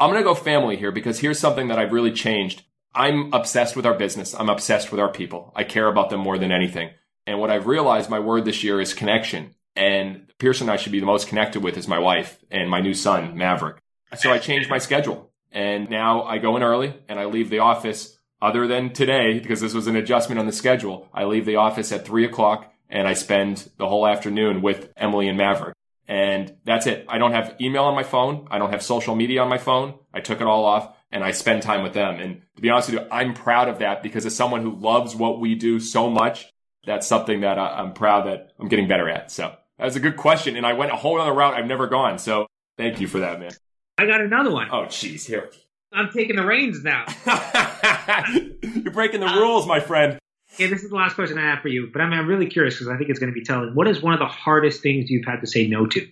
I'm 0.00 0.10
going 0.10 0.20
to 0.20 0.24
go 0.24 0.34
family 0.34 0.76
here 0.76 0.90
because 0.90 1.20
here's 1.20 1.38
something 1.38 1.68
that 1.68 1.78
I've 1.78 1.92
really 1.92 2.10
changed. 2.10 2.62
I'm 2.94 3.32
obsessed 3.34 3.76
with 3.76 3.84
our 3.84 3.92
business. 3.92 4.34
I'm 4.34 4.48
obsessed 4.48 4.90
with 4.90 4.98
our 4.98 5.10
people. 5.10 5.52
I 5.54 5.62
care 5.62 5.88
about 5.88 6.08
them 6.08 6.20
more 6.20 6.38
than 6.38 6.50
anything. 6.50 6.88
And 7.26 7.38
what 7.38 7.50
I've 7.50 7.66
realized, 7.66 8.08
my 8.08 8.18
word 8.18 8.46
this 8.46 8.64
year 8.64 8.80
is 8.80 8.94
connection. 8.94 9.54
And 9.76 10.26
the 10.26 10.34
person 10.44 10.70
I 10.70 10.76
should 10.76 10.92
be 10.92 11.00
the 11.00 11.06
most 11.06 11.28
connected 11.28 11.62
with 11.62 11.76
is 11.76 11.86
my 11.86 11.98
wife 11.98 12.38
and 12.50 12.70
my 12.70 12.80
new 12.80 12.94
son, 12.94 13.36
Maverick. 13.36 13.76
So 14.16 14.32
I 14.32 14.38
changed 14.38 14.70
my 14.70 14.78
schedule 14.78 15.30
and 15.52 15.90
now 15.90 16.22
I 16.22 16.38
go 16.38 16.56
in 16.56 16.62
early 16.62 16.94
and 17.08 17.20
I 17.20 17.26
leave 17.26 17.50
the 17.50 17.60
office 17.60 18.18
other 18.40 18.66
than 18.66 18.92
today 18.92 19.38
because 19.38 19.60
this 19.60 19.74
was 19.74 19.86
an 19.86 19.96
adjustment 19.96 20.38
on 20.38 20.46
the 20.46 20.52
schedule. 20.52 21.08
I 21.14 21.24
leave 21.24 21.46
the 21.46 21.56
office 21.56 21.92
at 21.92 22.04
three 22.04 22.24
o'clock 22.24 22.71
and 22.92 23.08
I 23.08 23.14
spend 23.14 23.68
the 23.78 23.88
whole 23.88 24.06
afternoon 24.06 24.62
with 24.62 24.92
Emily 24.96 25.26
and 25.26 25.38
Maverick. 25.38 25.74
And 26.06 26.54
that's 26.64 26.86
it. 26.86 27.06
I 27.08 27.18
don't 27.18 27.32
have 27.32 27.56
email 27.60 27.84
on 27.84 27.94
my 27.94 28.02
phone. 28.02 28.46
I 28.50 28.58
don't 28.58 28.70
have 28.70 28.82
social 28.82 29.16
media 29.16 29.40
on 29.42 29.48
my 29.48 29.58
phone. 29.58 29.94
I 30.12 30.20
took 30.20 30.40
it 30.40 30.46
all 30.46 30.66
off 30.66 30.94
and 31.10 31.24
I 31.24 31.32
spend 31.32 31.62
time 31.62 31.82
with 31.82 31.94
them. 31.94 32.20
And 32.20 32.42
to 32.56 32.62
be 32.62 32.68
honest 32.68 32.90
with 32.90 33.00
you, 33.00 33.08
I'm 33.10 33.32
proud 33.32 33.68
of 33.68 33.78
that 33.78 34.02
because 34.02 34.26
as 34.26 34.36
someone 34.36 34.60
who 34.60 34.76
loves 34.76 35.16
what 35.16 35.40
we 35.40 35.54
do 35.54 35.80
so 35.80 36.10
much, 36.10 36.52
that's 36.84 37.06
something 37.06 37.40
that 37.40 37.58
I'm 37.58 37.94
proud 37.94 38.26
that 38.26 38.52
I'm 38.60 38.68
getting 38.68 38.88
better 38.88 39.08
at. 39.08 39.30
So 39.30 39.54
that 39.78 39.84
was 39.84 39.96
a 39.96 40.00
good 40.00 40.18
question. 40.18 40.56
And 40.56 40.66
I 40.66 40.74
went 40.74 40.92
a 40.92 40.96
whole 40.96 41.18
other 41.18 41.32
route 41.32 41.54
I've 41.54 41.66
never 41.66 41.86
gone. 41.86 42.18
So 42.18 42.46
thank 42.76 43.00
you 43.00 43.08
for 43.08 43.20
that, 43.20 43.40
man. 43.40 43.52
I 43.96 44.04
got 44.04 44.20
another 44.20 44.50
one. 44.50 44.68
Oh, 44.70 44.84
jeez. 44.84 45.24
Here. 45.24 45.50
I'm 45.92 46.10
taking 46.10 46.36
the 46.36 46.44
reins 46.44 46.82
now. 46.82 47.06
You're 48.62 48.92
breaking 48.92 49.20
the 49.20 49.32
rules, 49.34 49.66
my 49.66 49.80
friend. 49.80 50.18
Okay, 50.54 50.66
this 50.66 50.82
is 50.82 50.90
the 50.90 50.96
last 50.96 51.14
question 51.14 51.38
I 51.38 51.50
have 51.50 51.60
for 51.60 51.68
you, 51.68 51.88
but 51.92 52.02
I'm, 52.02 52.12
I'm 52.12 52.26
really 52.26 52.46
curious 52.46 52.74
because 52.74 52.88
I 52.88 52.96
think 52.96 53.10
it's 53.10 53.18
going 53.18 53.32
to 53.32 53.38
be 53.38 53.44
telling. 53.44 53.74
What 53.74 53.88
is 53.88 54.02
one 54.02 54.12
of 54.12 54.18
the 54.18 54.26
hardest 54.26 54.82
things 54.82 55.10
you've 55.10 55.24
had 55.24 55.40
to 55.40 55.46
say 55.46 55.66
no 55.66 55.86
to? 55.86 56.06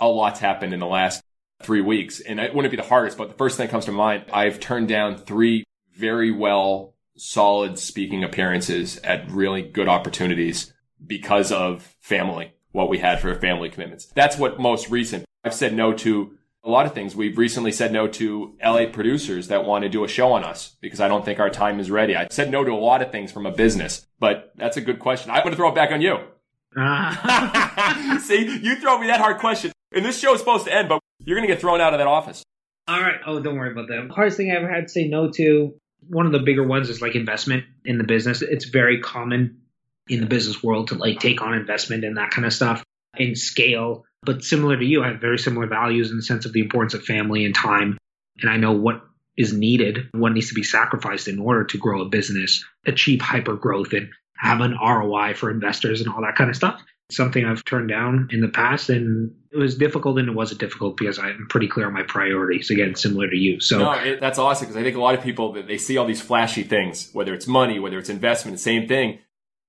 a 0.00 0.08
lot's 0.08 0.40
happened 0.40 0.72
in 0.72 0.80
the 0.80 0.86
last 0.86 1.22
three 1.62 1.82
weeks. 1.82 2.20
And 2.20 2.40
it 2.40 2.54
wouldn't 2.54 2.72
be 2.72 2.76
the 2.76 2.88
hardest, 2.88 3.18
but 3.18 3.28
the 3.28 3.34
first 3.34 3.56
thing 3.56 3.66
that 3.66 3.70
comes 3.70 3.84
to 3.84 3.92
mind, 3.92 4.24
I've 4.32 4.58
turned 4.58 4.88
down 4.88 5.18
three 5.18 5.64
very 5.94 6.30
well 6.30 6.94
solid 7.16 7.78
speaking 7.78 8.24
appearances 8.24 8.98
at 9.04 9.30
really 9.30 9.60
good 9.60 9.88
opportunities 9.88 10.72
because 11.06 11.52
of 11.52 11.94
family, 12.00 12.54
what 12.72 12.88
we 12.88 12.98
had 12.98 13.20
for 13.20 13.34
family 13.34 13.68
commitments. 13.68 14.06
That's 14.06 14.38
what 14.38 14.58
most 14.58 14.90
recent. 14.90 15.26
I've 15.44 15.54
said 15.54 15.74
no 15.74 15.92
to 15.92 16.36
a 16.62 16.70
lot 16.70 16.86
of 16.86 16.92
things. 16.92 17.16
We've 17.16 17.38
recently 17.38 17.72
said 17.72 17.92
no 17.92 18.06
to 18.08 18.54
LA 18.62 18.86
producers 18.86 19.48
that 19.48 19.64
want 19.64 19.82
to 19.82 19.88
do 19.88 20.04
a 20.04 20.08
show 20.08 20.32
on 20.32 20.44
us 20.44 20.76
because 20.80 21.00
I 21.00 21.08
don't 21.08 21.24
think 21.24 21.40
our 21.40 21.50
time 21.50 21.80
is 21.80 21.90
ready. 21.90 22.14
I 22.16 22.28
said 22.30 22.50
no 22.50 22.64
to 22.64 22.72
a 22.72 22.74
lot 22.74 23.02
of 23.02 23.10
things 23.10 23.32
from 23.32 23.46
a 23.46 23.50
business, 23.50 24.06
but 24.18 24.52
that's 24.56 24.76
a 24.76 24.80
good 24.80 24.98
question. 24.98 25.30
I'm 25.30 25.42
going 25.42 25.52
to 25.52 25.56
throw 25.56 25.70
it 25.70 25.74
back 25.74 25.90
on 25.90 26.00
you. 26.00 26.18
Ah. 26.76 28.20
See, 28.22 28.60
you 28.62 28.76
throw 28.76 28.98
me 28.98 29.06
that 29.06 29.20
hard 29.20 29.38
question. 29.38 29.72
And 29.92 30.04
this 30.04 30.20
show 30.20 30.34
is 30.34 30.40
supposed 30.40 30.66
to 30.66 30.74
end, 30.74 30.88
but 30.88 31.00
you're 31.24 31.36
going 31.36 31.48
to 31.48 31.52
get 31.52 31.60
thrown 31.60 31.80
out 31.80 31.94
of 31.94 31.98
that 31.98 32.06
office. 32.06 32.42
All 32.86 33.00
right. 33.00 33.20
Oh, 33.26 33.40
don't 33.40 33.56
worry 33.56 33.72
about 33.72 33.88
that. 33.88 34.10
Hardest 34.10 34.36
thing 34.36 34.50
I 34.50 34.56
ever 34.56 34.70
had 34.70 34.84
to 34.84 34.88
say 34.88 35.08
no 35.08 35.30
to. 35.32 35.74
One 36.08 36.26
of 36.26 36.32
the 36.32 36.38
bigger 36.40 36.66
ones 36.66 36.88
is 36.88 37.02
like 37.02 37.14
investment 37.14 37.64
in 37.84 37.98
the 37.98 38.04
business. 38.04 38.42
It's 38.42 38.66
very 38.66 39.00
common 39.00 39.62
in 40.08 40.20
the 40.20 40.26
business 40.26 40.62
world 40.62 40.88
to 40.88 40.94
like 40.96 41.20
take 41.20 41.42
on 41.42 41.54
investment 41.54 42.04
and 42.04 42.16
that 42.16 42.30
kind 42.30 42.46
of 42.46 42.52
stuff 42.52 42.84
in 43.16 43.36
scale. 43.36 44.04
But 44.22 44.44
similar 44.44 44.76
to 44.76 44.84
you, 44.84 45.02
I 45.02 45.08
have 45.08 45.20
very 45.20 45.38
similar 45.38 45.66
values 45.66 46.10
in 46.10 46.16
the 46.16 46.22
sense 46.22 46.44
of 46.44 46.52
the 46.52 46.60
importance 46.60 46.94
of 46.94 47.04
family 47.04 47.44
and 47.44 47.54
time. 47.54 47.96
And 48.40 48.50
I 48.50 48.56
know 48.56 48.72
what 48.72 49.02
is 49.36 49.52
needed, 49.52 50.08
what 50.12 50.32
needs 50.32 50.48
to 50.48 50.54
be 50.54 50.62
sacrificed 50.62 51.28
in 51.28 51.38
order 51.38 51.64
to 51.64 51.78
grow 51.78 52.02
a 52.02 52.08
business, 52.08 52.64
achieve 52.86 53.20
hyper 53.20 53.56
growth, 53.56 53.92
and 53.92 54.10
have 54.36 54.60
an 54.60 54.76
ROI 54.78 55.34
for 55.34 55.50
investors 55.50 56.00
and 56.00 56.10
all 56.10 56.22
that 56.22 56.36
kind 56.36 56.50
of 56.50 56.56
stuff. 56.56 56.82
Something 57.10 57.44
I've 57.44 57.64
turned 57.64 57.88
down 57.88 58.28
in 58.30 58.40
the 58.40 58.48
past, 58.48 58.88
and 58.88 59.34
it 59.50 59.56
was 59.56 59.76
difficult, 59.76 60.18
and 60.18 60.28
it 60.28 60.34
wasn't 60.34 60.60
difficult 60.60 60.96
because 60.96 61.18
I'm 61.18 61.46
pretty 61.48 61.66
clear 61.66 61.86
on 61.86 61.92
my 61.92 62.04
priorities. 62.04 62.70
Again, 62.70 62.94
similar 62.94 63.28
to 63.28 63.36
you. 63.36 63.60
So 63.60 63.78
No, 63.78 63.92
it, 63.92 64.20
that's 64.20 64.38
awesome 64.38 64.66
because 64.66 64.76
I 64.76 64.84
think 64.84 64.96
a 64.96 65.00
lot 65.00 65.16
of 65.16 65.22
people 65.22 65.52
they 65.52 65.78
see 65.78 65.96
all 65.96 66.06
these 66.06 66.20
flashy 66.20 66.62
things, 66.62 67.10
whether 67.12 67.34
it's 67.34 67.48
money, 67.48 67.80
whether 67.80 67.98
it's 67.98 68.10
investment, 68.10 68.60
same 68.60 68.86
thing. 68.86 69.18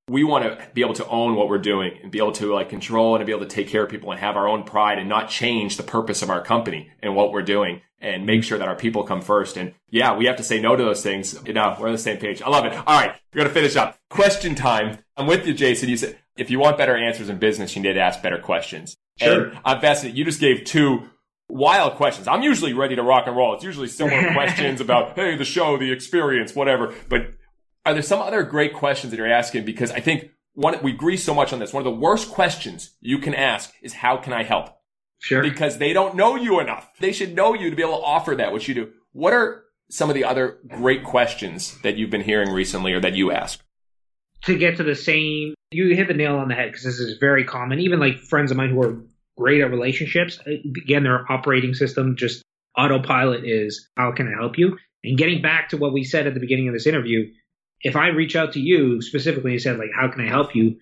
We 0.07 0.23
want 0.23 0.43
to 0.43 0.67
be 0.73 0.81
able 0.81 0.95
to 0.95 1.07
own 1.07 1.35
what 1.35 1.47
we're 1.47 1.59
doing 1.59 1.97
and 2.01 2.11
be 2.11 2.17
able 2.17 2.33
to 2.33 2.53
like 2.53 2.69
control 2.69 3.15
and 3.15 3.25
be 3.25 3.31
able 3.31 3.45
to 3.45 3.47
take 3.47 3.67
care 3.67 3.83
of 3.83 3.89
people 3.89 4.11
and 4.11 4.19
have 4.19 4.35
our 4.35 4.47
own 4.47 4.63
pride 4.63 4.97
and 4.97 5.07
not 5.07 5.29
change 5.29 5.77
the 5.77 5.83
purpose 5.83 6.21
of 6.21 6.29
our 6.29 6.41
company 6.41 6.91
and 7.01 7.15
what 7.15 7.31
we're 7.31 7.43
doing 7.43 7.81
and 8.01 8.25
make 8.25 8.43
sure 8.43 8.57
that 8.57 8.67
our 8.67 8.75
people 8.75 9.03
come 9.03 9.21
first. 9.21 9.57
And 9.57 9.73
yeah, 9.89 10.15
we 10.17 10.25
have 10.25 10.37
to 10.37 10.43
say 10.43 10.59
no 10.59 10.75
to 10.75 10.83
those 10.83 11.03
things. 11.03 11.39
You 11.45 11.53
know, 11.53 11.77
we're 11.79 11.87
on 11.87 11.93
the 11.93 11.99
same 11.99 12.17
page. 12.17 12.41
I 12.41 12.49
love 12.49 12.65
it. 12.65 12.73
All 12.73 12.99
right. 12.99 13.15
We're 13.33 13.43
going 13.43 13.47
to 13.47 13.53
finish 13.53 13.75
up. 13.75 13.97
Question 14.09 14.55
time. 14.55 14.97
I'm 15.15 15.27
with 15.27 15.45
you, 15.45 15.53
Jason. 15.53 15.87
You 15.87 15.97
said 15.97 16.17
if 16.35 16.49
you 16.49 16.59
want 16.59 16.77
better 16.77 16.97
answers 16.97 17.29
in 17.29 17.37
business, 17.37 17.75
you 17.75 17.81
need 17.81 17.93
to 17.93 18.01
ask 18.01 18.21
better 18.21 18.39
questions. 18.39 18.97
Sure. 19.19 19.49
And 19.49 19.59
I'm 19.63 19.79
fascinated. 19.79 20.17
You 20.17 20.25
just 20.25 20.39
gave 20.39 20.63
two 20.63 21.03
wild 21.47 21.95
questions. 21.95 22.27
I'm 22.27 22.41
usually 22.41 22.73
ready 22.73 22.95
to 22.95 23.03
rock 23.03 23.27
and 23.27 23.35
roll. 23.35 23.53
It's 23.53 23.63
usually 23.63 23.87
similar 23.87 24.31
questions 24.33 24.81
about, 24.81 25.15
hey, 25.15 25.35
the 25.35 25.45
show, 25.45 25.77
the 25.77 25.91
experience, 25.91 26.55
whatever. 26.55 26.93
But 27.09 27.33
are 27.85 27.93
there 27.93 28.01
some 28.01 28.21
other 28.21 28.43
great 28.43 28.73
questions 28.73 29.11
that 29.11 29.17
you're 29.17 29.31
asking? 29.31 29.65
Because 29.65 29.91
I 29.91 29.99
think 29.99 30.31
one, 30.53 30.81
we 30.83 30.91
agree 30.91 31.17
so 31.17 31.33
much 31.33 31.53
on 31.53 31.59
this. 31.59 31.73
One 31.73 31.85
of 31.85 31.91
the 31.91 31.99
worst 31.99 32.31
questions 32.31 32.91
you 32.99 33.17
can 33.19 33.33
ask 33.33 33.73
is, 33.81 33.93
how 33.93 34.17
can 34.17 34.33
I 34.33 34.43
help? 34.43 34.69
sure. 35.19 35.43
Because 35.43 35.77
they 35.77 35.93
don't 35.93 36.15
know 36.15 36.35
you 36.35 36.59
enough. 36.59 36.89
They 36.99 37.11
should 37.11 37.35
know 37.35 37.53
you 37.53 37.69
to 37.69 37.75
be 37.75 37.83
able 37.83 37.97
to 37.97 38.03
offer 38.03 38.35
that, 38.35 38.51
which 38.51 38.67
you 38.67 38.73
do. 38.73 38.91
What 39.11 39.33
are 39.33 39.63
some 39.89 40.09
of 40.09 40.15
the 40.15 40.23
other 40.23 40.59
great 40.67 41.03
questions 41.03 41.79
that 41.83 41.95
you've 41.95 42.09
been 42.09 42.21
hearing 42.23 42.49
recently 42.51 42.93
or 42.93 42.99
that 43.01 43.13
you 43.13 43.31
ask? 43.31 43.61
to 44.43 44.57
get 44.57 44.77
to 44.77 44.83
the 44.83 44.95
same, 44.95 45.53
you 45.71 45.95
hit 45.95 46.07
the 46.07 46.13
nail 46.13 46.37
on 46.37 46.47
the 46.47 46.55
head 46.55 46.69
because 46.69 46.83
this 46.83 46.99
is 46.99 47.17
very 47.19 47.43
common. 47.43 47.79
Even 47.79 47.99
like 47.99 48.19
friends 48.19 48.51
of 48.51 48.57
mine 48.57 48.71
who 48.71 48.81
are 48.81 49.03
great 49.37 49.61
at 49.61 49.69
relationships, 49.69 50.39
uh, 50.45 50.51
again, 50.83 51.03
their 51.03 51.31
operating 51.31 51.73
system 51.73 52.15
just 52.17 52.41
autopilot 52.77 53.41
is 53.45 53.87
how 53.95 54.11
can 54.11 54.27
I 54.27 54.39
help 54.39 54.57
you? 54.57 54.77
And 55.03 55.17
getting 55.17 55.41
back 55.41 55.69
to 55.69 55.77
what 55.77 55.93
we 55.93 56.03
said 56.03 56.27
at 56.27 56.33
the 56.33 56.39
beginning 56.39 56.67
of 56.67 56.73
this 56.73 56.87
interview, 56.87 57.31
if 57.83 57.95
I 57.95 58.07
reach 58.07 58.35
out 58.35 58.53
to 58.53 58.59
you 58.59 59.01
specifically 59.01 59.53
and 59.53 59.61
said, 59.61 59.77
like, 59.77 59.91
how 59.95 60.09
can 60.09 60.25
I 60.25 60.29
help 60.29 60.55
you? 60.55 60.79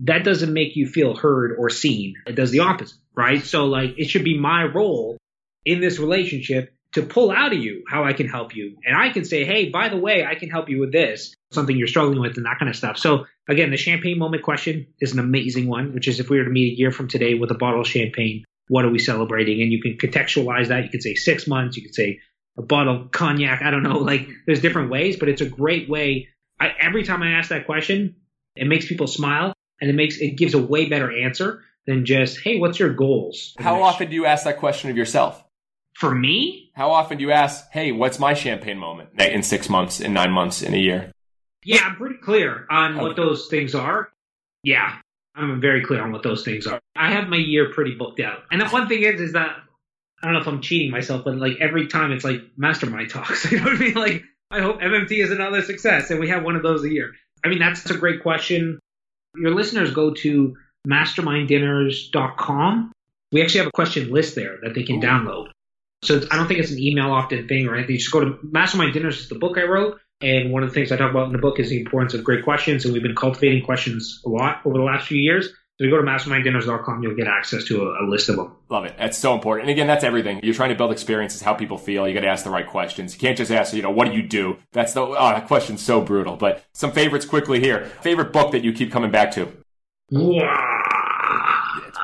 That 0.00 0.24
doesn't 0.24 0.52
make 0.52 0.76
you 0.76 0.86
feel 0.86 1.16
heard 1.16 1.56
or 1.58 1.70
seen. 1.70 2.14
It 2.26 2.34
does 2.34 2.50
the 2.50 2.60
opposite, 2.60 2.98
right? 3.14 3.42
So, 3.42 3.66
like, 3.66 3.94
it 3.98 4.10
should 4.10 4.24
be 4.24 4.38
my 4.38 4.64
role 4.64 5.16
in 5.64 5.80
this 5.80 5.98
relationship 5.98 6.72
to 6.92 7.02
pull 7.02 7.30
out 7.30 7.52
of 7.52 7.58
you 7.58 7.82
how 7.88 8.04
I 8.04 8.12
can 8.12 8.28
help 8.28 8.54
you. 8.54 8.76
And 8.84 8.96
I 8.96 9.10
can 9.10 9.24
say, 9.24 9.44
hey, 9.44 9.70
by 9.70 9.88
the 9.88 9.96
way, 9.96 10.24
I 10.24 10.34
can 10.34 10.50
help 10.50 10.68
you 10.68 10.80
with 10.80 10.92
this, 10.92 11.34
something 11.50 11.76
you're 11.76 11.88
struggling 11.88 12.20
with, 12.20 12.36
and 12.36 12.46
that 12.46 12.58
kind 12.58 12.68
of 12.68 12.76
stuff. 12.76 12.98
So, 12.98 13.26
again, 13.48 13.70
the 13.70 13.76
champagne 13.76 14.18
moment 14.18 14.42
question 14.42 14.86
is 15.00 15.12
an 15.12 15.18
amazing 15.18 15.66
one, 15.66 15.94
which 15.94 16.08
is 16.08 16.20
if 16.20 16.30
we 16.30 16.38
were 16.38 16.44
to 16.44 16.50
meet 16.50 16.74
a 16.74 16.78
year 16.78 16.92
from 16.92 17.08
today 17.08 17.34
with 17.34 17.50
a 17.50 17.54
bottle 17.54 17.80
of 17.80 17.86
champagne, 17.86 18.44
what 18.68 18.84
are 18.84 18.90
we 18.90 18.98
celebrating? 18.98 19.62
And 19.62 19.72
you 19.72 19.80
can 19.80 19.96
contextualize 19.96 20.68
that. 20.68 20.84
You 20.84 20.90
could 20.90 21.02
say 21.02 21.14
six 21.14 21.46
months, 21.46 21.76
you 21.76 21.82
could 21.82 21.94
say 21.94 22.20
a 22.58 22.62
bottle 22.62 23.02
of 23.02 23.10
cognac. 23.12 23.62
I 23.62 23.70
don't 23.70 23.82
know. 23.82 23.98
Like, 23.98 24.28
there's 24.46 24.60
different 24.60 24.90
ways, 24.90 25.16
but 25.16 25.28
it's 25.28 25.42
a 25.42 25.48
great 25.48 25.88
way. 25.88 26.28
I, 26.60 26.72
every 26.80 27.04
time 27.04 27.22
I 27.22 27.32
ask 27.32 27.50
that 27.50 27.66
question, 27.66 28.16
it 28.54 28.66
makes 28.66 28.86
people 28.86 29.06
smile 29.06 29.52
and 29.80 29.90
it 29.90 29.94
makes 29.94 30.18
it 30.18 30.36
gives 30.36 30.54
a 30.54 30.62
way 30.62 30.88
better 30.88 31.10
answer 31.10 31.62
than 31.86 32.04
just, 32.04 32.40
hey, 32.40 32.58
what's 32.58 32.78
your 32.78 32.92
goals? 32.92 33.54
How 33.58 33.82
often 33.82 34.08
do 34.10 34.14
you 34.16 34.26
ask 34.26 34.44
that 34.44 34.58
question 34.58 34.90
of 34.90 34.96
yourself? 34.96 35.42
For 35.94 36.14
me, 36.14 36.70
How 36.74 36.90
often 36.90 37.16
do 37.16 37.24
you 37.24 37.30
ask, 37.30 37.70
hey, 37.70 37.90
what's 37.92 38.18
my 38.18 38.34
champagne 38.34 38.76
moment 38.76 39.18
in 39.18 39.42
six 39.42 39.70
months, 39.70 40.00
in 40.00 40.12
nine 40.12 40.30
months, 40.30 40.60
in 40.60 40.74
a 40.74 40.78
year? 40.78 41.10
Yeah, 41.64 41.80
I'm 41.84 41.96
pretty 41.96 42.16
clear 42.16 42.66
on 42.68 42.98
what 42.98 43.16
those 43.16 43.48
things 43.48 43.74
are. 43.74 44.10
Yeah, 44.62 44.96
I'm 45.34 45.60
very 45.60 45.82
clear 45.84 46.02
on 46.02 46.12
what 46.12 46.22
those 46.22 46.44
things 46.44 46.66
are. 46.66 46.80
I 46.94 47.12
have 47.12 47.28
my 47.28 47.38
year 47.38 47.72
pretty 47.72 47.94
booked 47.94 48.20
out. 48.20 48.42
And 48.50 48.60
the 48.60 48.66
one 48.66 48.88
thing 48.88 49.02
is, 49.02 49.20
is 49.20 49.32
that 49.32 49.56
I 50.22 50.26
don't 50.26 50.34
know 50.34 50.40
if 50.40 50.46
I'm 50.46 50.60
cheating 50.60 50.90
myself, 50.90 51.24
but 51.24 51.36
like 51.36 51.58
every 51.60 51.86
time 51.86 52.12
it's 52.12 52.24
like 52.24 52.42
mastermind 52.56 53.10
talks. 53.10 53.44
You 53.50 53.58
know 53.58 53.64
what 53.64 53.76
I 53.76 53.78
mean? 53.78 53.94
Like 53.94 54.24
I 54.50 54.60
hope 54.60 54.80
MMT 54.80 55.22
is 55.22 55.30
another 55.30 55.62
success, 55.62 56.10
and 56.10 56.18
we 56.20 56.28
have 56.28 56.44
one 56.44 56.56
of 56.56 56.62
those 56.62 56.84
a 56.84 56.90
year. 56.90 57.14
I 57.44 57.48
mean, 57.48 57.58
that's 57.58 57.90
a 57.90 57.96
great 57.96 58.22
question. 58.22 58.78
Your 59.36 59.54
listeners 59.54 59.92
go 59.92 60.14
to 60.14 60.56
masterminddinners.com. 60.86 62.92
We 63.32 63.42
actually 63.42 63.58
have 63.58 63.66
a 63.68 63.72
question 63.72 64.10
list 64.10 64.34
there 64.34 64.58
that 64.62 64.74
they 64.74 64.84
can 64.84 65.00
download. 65.00 65.48
So 66.02 66.16
it's, 66.16 66.26
I 66.30 66.36
don't 66.36 66.46
think 66.46 66.60
it's 66.60 66.70
an 66.70 66.78
email 66.78 67.10
often 67.10 67.48
thing 67.48 67.66
or 67.66 67.74
anything. 67.74 67.94
You 67.94 67.98
just 67.98 68.12
go 68.12 68.20
to 68.20 68.38
Mastermind 68.42 68.92
Dinners 68.94 69.20
is 69.20 69.28
the 69.28 69.38
book 69.38 69.58
I 69.58 69.64
wrote. 69.64 69.98
And 70.20 70.52
one 70.52 70.62
of 70.62 70.70
the 70.70 70.74
things 70.74 70.92
I 70.92 70.96
talk 70.96 71.10
about 71.10 71.26
in 71.26 71.32
the 71.32 71.38
book 71.38 71.60
is 71.60 71.68
the 71.68 71.80
importance 71.80 72.14
of 72.14 72.24
great 72.24 72.44
questions. 72.44 72.84
And 72.84 72.94
we've 72.94 73.02
been 73.02 73.16
cultivating 73.16 73.64
questions 73.64 74.22
a 74.24 74.28
lot 74.28 74.60
over 74.64 74.78
the 74.78 74.84
last 74.84 75.08
few 75.08 75.18
years. 75.18 75.48
So 75.78 75.84
you 75.84 75.90
go 75.90 75.98
to 75.98 76.02
masterminddinners.com, 76.02 77.02
you'll 77.02 77.16
get 77.16 77.28
access 77.28 77.64
to 77.64 77.82
a, 77.82 78.02
a 78.02 78.04
list 78.08 78.30
of 78.30 78.36
them. 78.36 78.56
Love 78.70 78.86
it. 78.86 78.94
That's 78.96 79.18
so 79.18 79.34
important. 79.34 79.68
And 79.68 79.72
again, 79.72 79.86
that's 79.86 80.04
everything. 80.04 80.40
You're 80.42 80.54
trying 80.54 80.70
to 80.70 80.74
build 80.74 80.90
experiences, 80.90 81.42
how 81.42 81.52
people 81.52 81.76
feel. 81.76 82.08
You 82.08 82.14
got 82.14 82.22
to 82.22 82.28
ask 82.28 82.44
the 82.44 82.50
right 82.50 82.66
questions. 82.66 83.12
You 83.12 83.20
can't 83.20 83.36
just 83.36 83.50
ask, 83.50 83.74
you 83.74 83.82
know, 83.82 83.90
what 83.90 84.08
do 84.08 84.14
you 84.14 84.22
do? 84.22 84.56
That's 84.72 84.94
the, 84.94 85.02
oh, 85.02 85.12
that 85.12 85.46
question's 85.46 85.82
so 85.82 86.00
brutal. 86.00 86.36
But 86.36 86.64
some 86.72 86.92
favorites 86.92 87.26
quickly 87.26 87.60
here. 87.60 87.84
Favorite 88.00 88.32
book 88.32 88.52
that 88.52 88.64
you 88.64 88.72
keep 88.72 88.90
coming 88.90 89.10
back 89.10 89.32
to? 89.32 89.42
It's, 89.42 89.52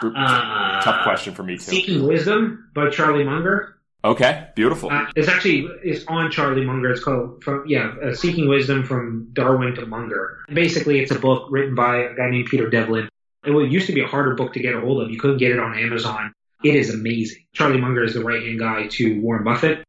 br- 0.01 0.09
it's 0.09 0.33
a 0.33 0.81
tough 0.83 1.03
question 1.03 1.35
for 1.35 1.43
me 1.43 1.55
too. 1.55 1.62
Seeking 1.62 2.07
Wisdom 2.07 2.70
by 2.75 2.91
Charlie 2.91 3.25
Munger. 3.25 3.79
Okay. 4.05 4.49
Beautiful. 4.57 4.91
Uh, 4.91 5.07
it's 5.14 5.29
actually 5.29 5.68
it's 5.83 6.05
on 6.09 6.31
Charlie 6.31 6.64
Munger. 6.64 6.91
It's 6.91 7.03
called 7.03 7.43
from 7.43 7.64
yeah, 7.66 7.95
uh, 8.05 8.12
Seeking 8.12 8.49
Wisdom 8.49 8.85
from 8.85 9.29
Darwin 9.33 9.75
to 9.77 9.87
Munger. 9.87 10.41
Basically, 10.53 11.01
it's 11.01 11.12
a 11.12 11.18
book 11.18 11.47
written 11.51 11.75
by 11.75 11.99
a 11.99 12.14
guy 12.14 12.29
named 12.29 12.49
Peter 12.51 12.68
Bevelin. 12.68 13.09
It 13.45 13.72
used 13.72 13.86
to 13.86 13.93
be 13.93 14.03
a 14.03 14.07
harder 14.07 14.34
book 14.34 14.53
to 14.55 14.61
get 14.61 14.74
a 14.74 14.80
hold 14.80 15.03
of. 15.03 15.11
You 15.11 15.18
couldn't 15.18 15.38
get 15.38 15.51
it 15.51 15.59
on 15.59 15.76
Amazon. 15.78 16.32
It 16.62 16.76
is 16.76 16.95
amazing. 16.95 17.45
Charlie 17.53 17.80
Munger 17.80 18.05
is 18.05 18.14
the 18.14 18.22
right 18.22 18.43
hand 18.43 18.61
guy 18.61 18.86
to 18.86 19.20
Warren 19.20 19.43
Buffett, 19.43 19.84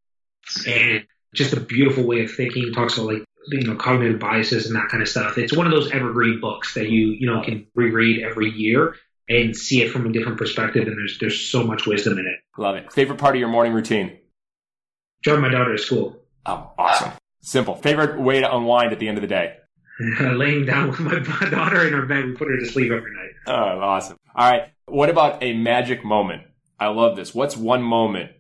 and 0.68 1.06
just 1.36 1.54
a 1.54 1.60
beautiful 1.60 2.04
way 2.04 2.24
of 2.24 2.32
thinking. 2.32 2.74
Talks 2.74 2.98
about 2.98 3.14
like 3.14 3.24
you 3.50 3.68
know 3.68 3.76
cognitive 3.76 4.20
biases 4.20 4.66
and 4.66 4.76
that 4.76 4.90
kind 4.90 5.04
of 5.04 5.10
stuff. 5.10 5.38
It's 5.38 5.56
one 5.56 5.68
of 5.68 5.72
those 5.72 5.92
evergreen 5.92 6.40
books 6.42 6.74
that 6.74 6.90
you 6.90 7.10
you 7.10 7.28
know 7.28 7.42
can 7.44 7.68
reread 7.76 8.24
every 8.24 8.50
year 8.50 8.96
and 9.30 9.56
see 9.56 9.82
it 9.84 9.92
from 9.92 10.08
a 10.08 10.12
different 10.12 10.38
perspective. 10.38 10.88
And 10.88 10.98
there's 10.98 11.18
there's 11.20 11.40
so 11.40 11.64
much 11.64 11.86
wisdom 11.86 12.18
in 12.18 12.26
it. 12.26 12.40
Love 12.58 12.76
it. 12.76 12.92
Favorite 12.92 13.20
part 13.20 13.36
of 13.36 13.40
your 13.40 13.50
morning 13.50 13.74
routine? 13.74 14.18
Drive 15.22 15.40
my 15.40 15.50
daughter 15.50 15.76
to 15.76 15.82
school. 15.82 16.20
Oh, 16.46 16.72
awesome. 16.78 17.12
Simple. 17.42 17.76
Favorite 17.76 18.20
way 18.20 18.42
to 18.42 18.56
unwind 18.56 18.92
at 18.92 19.00
the 19.00 19.08
end 19.08 19.18
of 19.18 19.22
the 19.22 19.28
day? 19.28 19.58
laying 20.22 20.66
down 20.66 20.90
with 20.90 21.00
my 21.00 21.20
daughter 21.50 21.88
in 21.88 21.94
her 21.94 22.06
bed. 22.06 22.26
We 22.26 22.32
put 22.34 22.48
her 22.50 22.60
to 22.60 22.66
sleep 22.66 22.92
every 22.92 23.14
night. 23.14 23.23
Oh, 23.48 23.52
awesome. 23.54 24.18
All 24.36 24.50
right. 24.50 24.70
What 24.86 25.10
about 25.10 25.44
a 25.44 25.54
magic 25.54 26.06
moment? 26.06 26.44
I 26.80 26.88
love 26.88 27.18
this. 27.18 27.36
What's 27.36 27.58
one 27.58 27.84
moment 27.84 28.32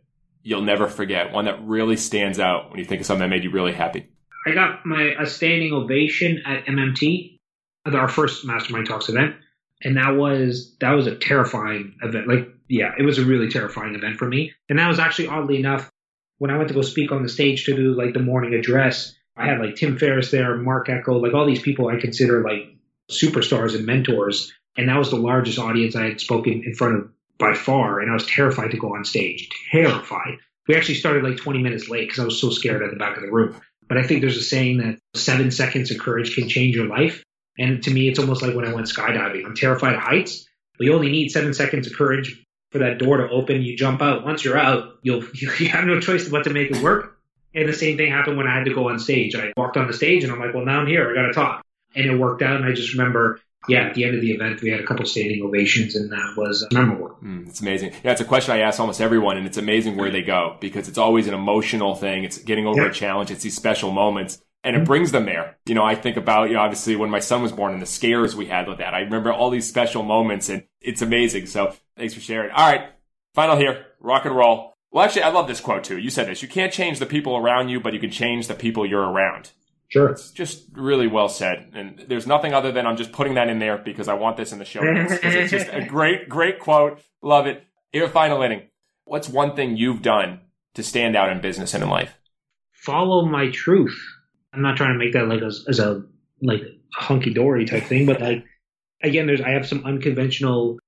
you'll 0.43 0.61
never 0.61 0.87
forget? 0.87 1.33
One 1.33 1.45
that 1.45 1.61
really 1.65 1.97
stands 1.97 2.39
out 2.39 2.69
when 2.69 2.79
you 2.79 2.85
think 2.85 3.01
of 3.01 3.07
something 3.07 3.21
that 3.21 3.29
made 3.29 3.43
you 3.43 3.51
really 3.51 3.73
happy? 3.73 4.09
I 4.45 4.51
got 4.51 4.85
my 4.85 5.13
a 5.19 5.25
standing 5.25 5.73
ovation 5.73 6.41
at 6.45 6.65
MMT, 6.65 7.39
our 7.85 8.07
first 8.07 8.45
Mastermind 8.45 8.87
Talks 8.87 9.09
event, 9.09 9.35
and 9.81 9.97
that 9.97 10.11
was 10.11 10.75
that 10.79 10.91
was 10.91 11.07
a 11.07 11.15
terrifying 11.15 11.95
event. 12.01 12.27
Like, 12.27 12.49
yeah, 12.67 12.91
it 12.97 13.03
was 13.03 13.19
a 13.19 13.25
really 13.25 13.49
terrifying 13.49 13.95
event 13.95 14.17
for 14.17 14.27
me. 14.27 14.53
And 14.69 14.79
that 14.79 14.87
was 14.87 14.99
actually 14.99 15.27
oddly 15.27 15.57
enough 15.57 15.89
when 16.37 16.51
I 16.51 16.57
went 16.57 16.69
to 16.69 16.73
go 16.73 16.81
speak 16.81 17.11
on 17.11 17.23
the 17.23 17.29
stage 17.29 17.65
to 17.65 17.75
do 17.75 17.93
like 17.93 18.13
the 18.13 18.19
morning 18.19 18.53
address. 18.53 19.15
I 19.35 19.47
had 19.47 19.59
like 19.59 19.75
Tim 19.75 19.97
Ferriss 19.97 20.31
there, 20.31 20.55
Marc 20.57 20.89
Ecko, 20.89 21.17
like 21.17 21.33
all 21.33 21.45
these 21.45 21.61
people 21.61 21.87
I 21.87 21.99
consider 21.99 22.43
like 22.43 22.75
superstars 23.09 23.75
and 23.75 23.85
mentors. 23.85 24.51
And 24.75 24.89
that 24.89 24.97
was 24.97 25.09
the 25.09 25.17
largest 25.17 25.59
audience 25.59 25.95
I 25.95 26.05
had 26.05 26.21
spoken 26.21 26.63
in 26.65 26.73
front 26.73 26.95
of 26.95 27.09
by 27.37 27.53
far. 27.53 27.99
And 27.99 28.09
I 28.09 28.13
was 28.13 28.25
terrified 28.25 28.71
to 28.71 28.77
go 28.77 28.95
on 28.95 29.05
stage, 29.05 29.49
terrified. 29.71 30.37
We 30.67 30.75
actually 30.75 30.95
started 30.95 31.23
like 31.23 31.37
20 31.37 31.59
minutes 31.59 31.89
late 31.89 32.07
because 32.07 32.19
I 32.19 32.25
was 32.25 32.39
so 32.39 32.49
scared 32.49 32.81
at 32.81 32.91
the 32.91 32.97
back 32.97 33.17
of 33.17 33.23
the 33.23 33.31
room. 33.31 33.59
But 33.87 33.97
I 33.97 34.03
think 34.03 34.21
there's 34.21 34.37
a 34.37 34.43
saying 34.43 34.77
that 34.77 34.99
seven 35.13 35.51
seconds 35.51 35.91
of 35.91 35.99
courage 35.99 36.35
can 36.35 36.47
change 36.47 36.75
your 36.75 36.87
life. 36.87 37.23
And 37.57 37.83
to 37.83 37.91
me, 37.91 38.07
it's 38.07 38.19
almost 38.19 38.41
like 38.41 38.55
when 38.55 38.65
I 38.65 38.73
went 38.73 38.87
skydiving. 38.87 39.45
I'm 39.45 39.55
terrified 39.55 39.95
of 39.95 40.01
heights, 40.01 40.47
but 40.77 40.85
you 40.85 40.93
only 40.93 41.11
need 41.11 41.29
seven 41.29 41.53
seconds 41.53 41.85
of 41.85 41.93
courage 41.95 42.43
for 42.71 42.79
that 42.79 42.97
door 42.97 43.17
to 43.17 43.29
open. 43.29 43.61
You 43.61 43.77
jump 43.77 44.01
out. 44.01 44.25
Once 44.25 44.43
you're 44.43 44.57
out, 44.57 44.97
you'll 45.03 45.23
you 45.33 45.67
have 45.67 45.85
no 45.85 45.99
choice 45.99 46.27
but 46.27 46.45
to 46.45 46.49
make 46.49 46.71
it 46.71 46.81
work. 46.81 47.19
And 47.53 47.69
the 47.69 47.73
same 47.73 47.97
thing 47.97 48.11
happened 48.11 48.37
when 48.37 48.47
I 48.47 48.55
had 48.55 48.65
to 48.65 48.73
go 48.73 48.89
on 48.89 48.97
stage. 48.97 49.35
I 49.35 49.53
walked 49.55 49.77
on 49.77 49.85
the 49.85 49.93
stage 49.93 50.23
and 50.23 50.33
I'm 50.33 50.39
like, 50.39 50.55
well, 50.55 50.65
now 50.65 50.79
I'm 50.79 50.87
here. 50.87 51.11
I 51.11 51.13
got 51.13 51.27
to 51.27 51.33
talk. 51.33 51.63
And 51.95 52.05
it 52.05 52.17
worked 52.17 52.41
out. 52.41 52.55
And 52.55 52.65
I 52.65 52.73
just 52.73 52.93
remember, 52.93 53.39
yeah, 53.67 53.87
at 53.87 53.93
the 53.93 54.03
end 54.05 54.15
of 54.15 54.21
the 54.21 54.31
event, 54.31 54.61
we 54.61 54.69
had 54.69 54.79
a 54.79 54.85
couple 54.85 55.05
standing 55.05 55.41
ovations 55.43 55.95
and 55.95 56.11
that 56.11 56.33
was 56.37 56.65
memorable. 56.71 57.15
Mm, 57.23 57.47
it's 57.47 57.61
amazing. 57.61 57.93
Yeah, 58.03 58.11
it's 58.11 58.21
a 58.21 58.25
question 58.25 58.53
I 58.53 58.59
ask 58.59 58.79
almost 58.79 58.99
everyone, 59.01 59.37
and 59.37 59.45
it's 59.47 59.57
amazing 59.57 59.95
where 59.97 60.11
they 60.11 60.21
go 60.21 60.57
because 60.59 60.87
it's 60.87 60.97
always 60.97 61.27
an 61.27 61.33
emotional 61.33 61.95
thing. 61.95 62.23
It's 62.23 62.37
getting 62.37 62.67
over 62.67 62.81
Yeah. 62.83 62.89
a 62.89 62.93
challenge. 62.93 63.31
It's 63.31 63.43
these 63.43 63.55
special 63.55 63.91
moments. 63.91 64.41
And 64.65 64.77
it 64.77 64.85
brings 64.85 65.11
them 65.11 65.25
there. 65.25 65.57
You 65.65 65.75
know, 65.75 65.83
I 65.83 65.93
think 65.95 66.15
about, 66.15 66.47
you 66.47 66.53
know, 66.55 66.61
obviously 66.61 66.95
when 66.95 67.09
my 67.09 67.19
son 67.19 67.41
was 67.41 67.51
born 67.51 67.73
and 67.73 67.81
the 67.81 67.85
scares 67.85 68.33
we 68.33 68.45
had 68.45 68.65
with 68.65 68.77
that. 68.77 68.93
I 68.93 68.99
remember 69.01 69.33
all 69.33 69.49
these 69.49 69.67
special 69.67 70.03
moments 70.03 70.47
and 70.47 70.63
it's 70.79 71.01
amazing. 71.01 71.47
So 71.47 71.73
thanks 71.97 72.13
for 72.13 72.21
sharing. 72.21 72.49
All 72.51 72.71
right. 72.71 72.87
Final 73.35 73.57
here. 73.57 73.87
Rock 73.99 74.23
and 74.25 74.33
roll. 74.33 74.73
Well, 74.89 75.03
actually, 75.03 75.23
I 75.23 75.31
love 75.31 75.47
this 75.49 75.59
quote 75.59 75.83
too. 75.83 75.97
You 75.97 76.09
said 76.09 76.27
this. 76.27 76.41
You 76.41 76.47
can't 76.47 76.71
change 76.71 76.99
the 76.99 77.05
people 77.05 77.35
around 77.35 77.67
you, 77.69 77.81
but 77.81 77.93
you 77.93 77.99
can 77.99 78.09
change 78.11 78.47
the 78.47 78.53
people 78.53 78.85
you're 78.85 79.01
around. 79.03 79.51
Sure. 79.93 80.09
It's 80.09 80.31
just 80.31 80.65
really 80.73 81.05
well 81.05 81.29
said. 81.29 81.69
And 81.75 82.03
there's 82.07 82.25
nothing 82.25 82.51
other 82.51 82.71
than 82.71 82.87
I'm 82.87 82.97
just 82.97 83.11
putting 83.11 83.35
that 83.35 83.47
in 83.47 83.59
there 83.59 83.77
because 83.77 84.07
I 84.07 84.15
want 84.15 84.37
this 84.37 84.51
in 84.51 84.57
the 84.57 84.65
show 84.65 84.81
notes. 84.81 85.19
it's 85.21 85.51
just 85.51 85.67
a 85.71 85.85
great, 85.87 86.27
great 86.27 86.57
quote. 86.57 86.99
Love 87.21 87.45
it. 87.45 87.63
Here, 87.91 88.09
final 88.09 88.41
inning. 88.41 88.63
What's 89.05 89.29
one 89.29 89.55
thing 89.55 89.77
you've 89.77 90.01
done 90.01 90.39
to 90.73 90.81
stand 90.81 91.15
out 91.15 91.31
in 91.31 91.41
business 91.41 91.75
and 91.75 91.83
in 91.83 91.91
life? 91.91 92.11
Follow 92.71 93.27
my 93.27 93.51
truth. 93.51 93.95
I'm 94.51 94.63
not 94.63 94.77
trying 94.77 94.93
to 94.93 94.97
make 94.97 95.13
that 95.13 95.27
like 95.27 95.43
as, 95.43 95.63
as 95.69 95.77
a 95.77 96.01
like 96.41 96.61
hunky 96.95 97.31
dory 97.31 97.65
type 97.65 97.83
thing, 97.83 98.07
but 98.07 98.19
like 98.19 98.45
again, 99.03 99.27
there's 99.27 99.41
I 99.41 99.51
have 99.51 99.67
some 99.67 99.85
unconventional 99.85 100.79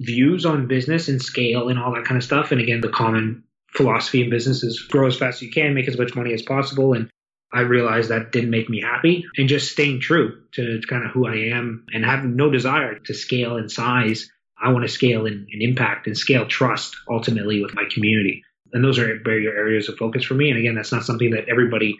views 0.00 0.46
on 0.46 0.66
business 0.66 1.08
and 1.08 1.20
scale 1.20 1.68
and 1.68 1.78
all 1.78 1.94
that 1.94 2.06
kind 2.06 2.16
of 2.16 2.24
stuff. 2.24 2.52
And 2.52 2.60
again, 2.62 2.80
the 2.80 2.88
common 2.88 3.44
philosophy 3.68 4.22
in 4.22 4.30
business 4.30 4.62
is 4.62 4.80
grow 4.80 5.08
as 5.08 5.16
fast 5.16 5.36
as 5.36 5.42
you 5.42 5.50
can, 5.50 5.74
make 5.74 5.88
as 5.88 5.98
much 5.98 6.14
money 6.14 6.32
as 6.32 6.40
possible. 6.40 6.94
And 6.94 7.10
I 7.52 7.60
realized 7.60 8.10
that 8.10 8.32
didn't 8.32 8.50
make 8.50 8.68
me 8.68 8.80
happy. 8.80 9.24
And 9.36 9.48
just 9.48 9.72
staying 9.72 10.00
true 10.00 10.42
to 10.52 10.80
kind 10.88 11.04
of 11.04 11.12
who 11.12 11.26
I 11.26 11.56
am 11.56 11.86
and 11.92 12.04
have 12.04 12.24
no 12.24 12.50
desire 12.50 12.98
to 12.98 13.14
scale 13.14 13.56
in 13.56 13.68
size. 13.68 14.30
I 14.60 14.72
want 14.72 14.84
to 14.84 14.92
scale 14.92 15.26
in, 15.26 15.46
in 15.50 15.62
impact 15.62 16.06
and 16.06 16.16
scale 16.16 16.46
trust 16.46 16.96
ultimately 17.08 17.62
with 17.62 17.74
my 17.74 17.84
community. 17.92 18.42
And 18.72 18.84
those 18.84 18.98
are 18.98 19.20
very 19.22 19.46
areas 19.46 19.88
of 19.88 19.96
focus 19.96 20.24
for 20.24 20.34
me. 20.34 20.50
And 20.50 20.58
again, 20.58 20.74
that's 20.74 20.92
not 20.92 21.04
something 21.04 21.30
that 21.30 21.48
everybody 21.48 21.98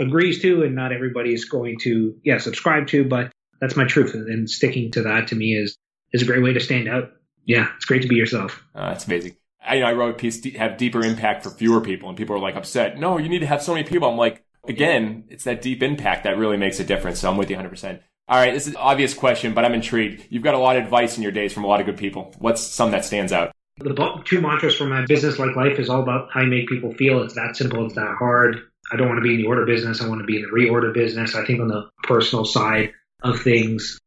agrees 0.00 0.42
to 0.42 0.62
and 0.62 0.74
not 0.74 0.92
everybody's 0.92 1.44
going 1.44 1.78
to, 1.82 2.16
yeah, 2.24 2.38
subscribe 2.38 2.88
to, 2.88 3.04
but 3.04 3.30
that's 3.60 3.76
my 3.76 3.84
truth. 3.84 4.14
And, 4.14 4.48
sticking 4.50 4.90
to 4.92 5.02
that 5.02 5.28
to 5.28 5.34
me 5.34 5.54
is, 5.54 5.76
is 6.12 6.22
a 6.22 6.24
great 6.24 6.42
way 6.42 6.52
to 6.54 6.60
stand 6.60 6.88
out. 6.88 7.10
Yeah, 7.44 7.68
it's 7.76 7.84
great 7.84 8.02
to 8.02 8.08
be 8.08 8.16
yourself. 8.16 8.62
Uh, 8.74 8.90
that's 8.90 9.06
amazing. 9.06 9.36
I, 9.64 9.78
know 9.78 9.86
I 9.86 9.92
wrote 9.92 10.10
a 10.10 10.14
piece, 10.14 10.42
have 10.54 10.78
deeper 10.78 11.04
impact 11.04 11.42
for 11.42 11.50
fewer 11.50 11.80
people, 11.80 12.08
and 12.08 12.16
people 12.16 12.34
are 12.34 12.40
like 12.40 12.56
upset. 12.56 12.98
No, 12.98 13.18
you 13.18 13.28
need 13.28 13.40
to 13.40 13.46
have 13.46 13.62
so 13.62 13.74
many 13.74 13.86
people. 13.86 14.08
I'm 14.08 14.16
like, 14.16 14.42
Oh, 14.64 14.68
again, 14.68 15.24
it's 15.28 15.44
that 15.44 15.62
deep 15.62 15.82
impact 15.82 16.24
that 16.24 16.38
really 16.38 16.56
makes 16.56 16.80
a 16.80 16.84
difference. 16.84 17.20
So 17.20 17.30
I'm 17.30 17.36
with 17.36 17.50
you 17.50 17.56
100%. 17.56 18.00
All 18.28 18.36
right, 18.36 18.54
this 18.54 18.68
is 18.68 18.74
an 18.74 18.80
obvious 18.80 19.12
question, 19.12 19.54
but 19.54 19.64
I'm 19.64 19.74
intrigued. 19.74 20.26
You've 20.30 20.44
got 20.44 20.54
a 20.54 20.58
lot 20.58 20.76
of 20.76 20.84
advice 20.84 21.16
in 21.16 21.22
your 21.22 21.32
days 21.32 21.52
from 21.52 21.64
a 21.64 21.66
lot 21.66 21.80
of 21.80 21.86
good 21.86 21.96
people. 21.96 22.32
What's 22.38 22.62
some 22.62 22.92
that 22.92 23.04
stands 23.04 23.32
out? 23.32 23.50
The 23.78 24.22
two 24.24 24.40
mantras 24.40 24.76
for 24.76 24.84
my 24.84 25.04
business 25.06 25.38
like 25.38 25.56
life 25.56 25.78
is 25.78 25.88
all 25.88 26.02
about 26.02 26.28
how 26.32 26.42
you 26.42 26.46
make 26.46 26.68
people 26.68 26.92
feel. 26.94 27.22
It's 27.22 27.34
that 27.34 27.56
simple. 27.56 27.86
It's 27.86 27.94
that 27.94 28.14
hard. 28.18 28.60
I 28.92 28.96
don't 28.96 29.08
want 29.08 29.18
to 29.18 29.22
be 29.22 29.34
in 29.34 29.40
the 29.40 29.46
order 29.46 29.64
business. 29.64 30.00
I 30.00 30.08
want 30.08 30.20
to 30.20 30.26
be 30.26 30.36
in 30.36 30.42
the 30.42 30.48
reorder 30.48 30.92
business. 30.92 31.34
I 31.34 31.44
think 31.44 31.60
on 31.60 31.68
the 31.68 31.88
personal 32.02 32.44
side 32.44 32.92
of 33.22 33.40
things, 33.40 33.98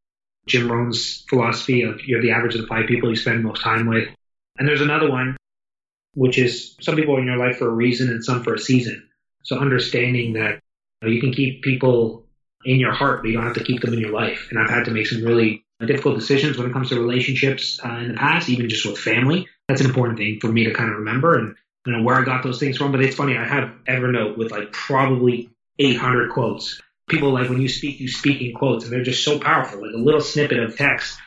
Jim 0.45 0.72
Rohn's 0.72 1.26
philosophy 1.30 1.84
of 1.84 2.01
you're 2.06 2.22
the 2.22 2.32
average 2.32 2.56
of 2.56 2.62
the 2.62 2.68
five 2.68 2.88
people 2.88 3.10
you 3.10 3.16
spend 3.16 3.43
most 3.43 3.62
time 3.62 3.88
with. 3.88 4.08
And 4.58 4.68
there's 4.68 4.82
another 4.82 5.10
one, 5.10 5.38
which 6.14 6.38
is 6.38 6.76
some 6.80 6.95
people 6.95 7.16
are 7.16 7.20
in 7.20 7.26
your 7.26 7.38
life 7.38 7.58
for 7.58 7.68
a 7.68 7.74
reason 7.74 8.10
and 8.10 8.24
some 8.24 8.43
for 8.43 8.54
a 8.54 8.60
season. 8.60 9.10
So 9.44 9.60
understanding 9.60 10.34
that 10.34 10.60
you, 11.04 11.20
can 11.20 11.34
keep 11.34 11.64
people 11.64 12.26
in 12.66 12.80
your 12.80 12.94
heart, 12.94 13.22
but 13.22 13.30
you 13.30 13.36
don't 13.36 13.46
have 13.46 13.56
to 13.56 13.64
keep 13.64 13.82
them 13.82 13.94
in 13.94 14.00
your 14.00 14.12
life. 14.12 14.48
And 14.50 14.60
I've 14.60 14.70
had 14.70 14.86
to 14.86 14.91
make 14.91 15.08
some 15.08 15.24
really 15.24 15.66
difficult 15.86 16.16
decisions 16.16 16.58
when 16.58 16.70
it 16.70 16.74
comes 16.74 16.89
to 16.89 17.00
relationships 17.00 17.80
uh, 17.84 17.89
in 17.89 18.10
the 18.10 18.14
past, 18.14 18.50
even 18.50 18.70
just 18.70 18.86
with 18.86 18.98
family. 18.98 19.48
That's 19.68 19.82
an 19.82 19.88
important 19.88 20.18
thing 20.18 20.39
for 20.39 20.48
me 20.48 20.64
to 20.66 20.74
kind 20.74 20.89
of 20.89 20.98
remember 20.98 21.38
and 21.38 21.56
you 21.86 21.94
know 21.94 22.04
where 22.04 22.16
I 22.16 22.24
got 22.24 22.44
those 22.44 22.60
things 22.60 22.78
from. 22.78 22.91
But 22.91 23.02
it's 23.02 23.16
funny, 23.16 23.38
I 23.38 23.46
have 23.46 23.72
Evernote 23.88 24.38
with 24.38 24.52
like 24.52 24.72
probably 24.72 25.50
800 25.80 26.32
quotes. 26.32 26.82
People 27.10 27.34
like 27.34 27.50
when 27.50 27.62
you 27.62 27.68
speak, 27.68 28.00
you 28.00 28.08
speak 28.08 28.41
in 28.41 28.54
quotes, 28.54 28.86
and 28.86 28.94
they're 28.94 29.04
just 29.04 29.26
so 29.26 29.39
powerful. 29.39 29.82
Like 29.82 29.94
a 29.94 29.98
little 29.98 30.22
snippet 30.22 30.60
of 30.60 30.78
text. 30.78 31.20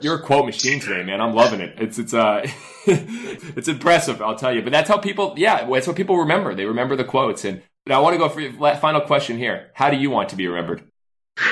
You're 0.00 0.16
a 0.16 0.22
quote 0.22 0.46
machine 0.46 0.78
today, 0.78 1.02
man. 1.02 1.20
I'm 1.20 1.34
loving 1.34 1.60
it. 1.60 1.74
It's 1.78 1.98
it's 1.98 2.14
uh 2.14 2.46
it's 2.86 3.66
impressive, 3.66 4.22
I'll 4.22 4.36
tell 4.36 4.54
you. 4.54 4.62
But 4.62 4.70
that's 4.70 4.88
how 4.88 4.98
people, 4.98 5.34
yeah, 5.36 5.68
that's 5.68 5.88
what 5.88 5.96
people 5.96 6.18
remember. 6.18 6.54
They 6.54 6.66
remember 6.66 6.94
the 6.94 7.04
quotes. 7.04 7.44
And 7.44 7.62
but 7.84 7.94
I 7.94 7.98
want 7.98 8.14
to 8.14 8.18
go 8.18 8.28
for 8.28 8.40
your 8.40 8.76
final 8.76 9.00
question 9.00 9.38
here. 9.38 9.72
How 9.74 9.90
do 9.90 9.96
you 9.96 10.10
want 10.10 10.28
to 10.28 10.36
be 10.36 10.46
remembered? 10.46 10.84
oh 11.38 11.42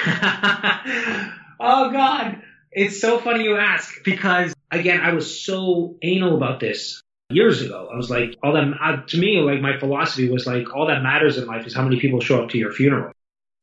God, 1.90 2.40
it's 2.70 3.00
so 3.00 3.18
funny 3.18 3.42
you 3.42 3.56
ask 3.56 4.04
because 4.04 4.54
again, 4.70 5.00
I 5.00 5.12
was 5.12 5.44
so 5.44 5.96
anal 6.02 6.36
about 6.36 6.60
this 6.60 7.02
years 7.30 7.62
ago. 7.62 7.88
I 7.92 7.96
was 7.96 8.10
like, 8.10 8.36
all 8.44 8.52
that 8.52 8.72
uh, 8.80 9.02
to 9.06 9.18
me, 9.18 9.40
like 9.40 9.60
my 9.60 9.76
philosophy 9.80 10.28
was 10.28 10.46
like, 10.46 10.72
all 10.72 10.86
that 10.86 11.02
matters 11.02 11.36
in 11.36 11.46
life 11.46 11.66
is 11.66 11.74
how 11.74 11.82
many 11.82 11.98
people 11.98 12.20
show 12.20 12.44
up 12.44 12.50
to 12.50 12.58
your 12.58 12.70
funeral. 12.70 13.10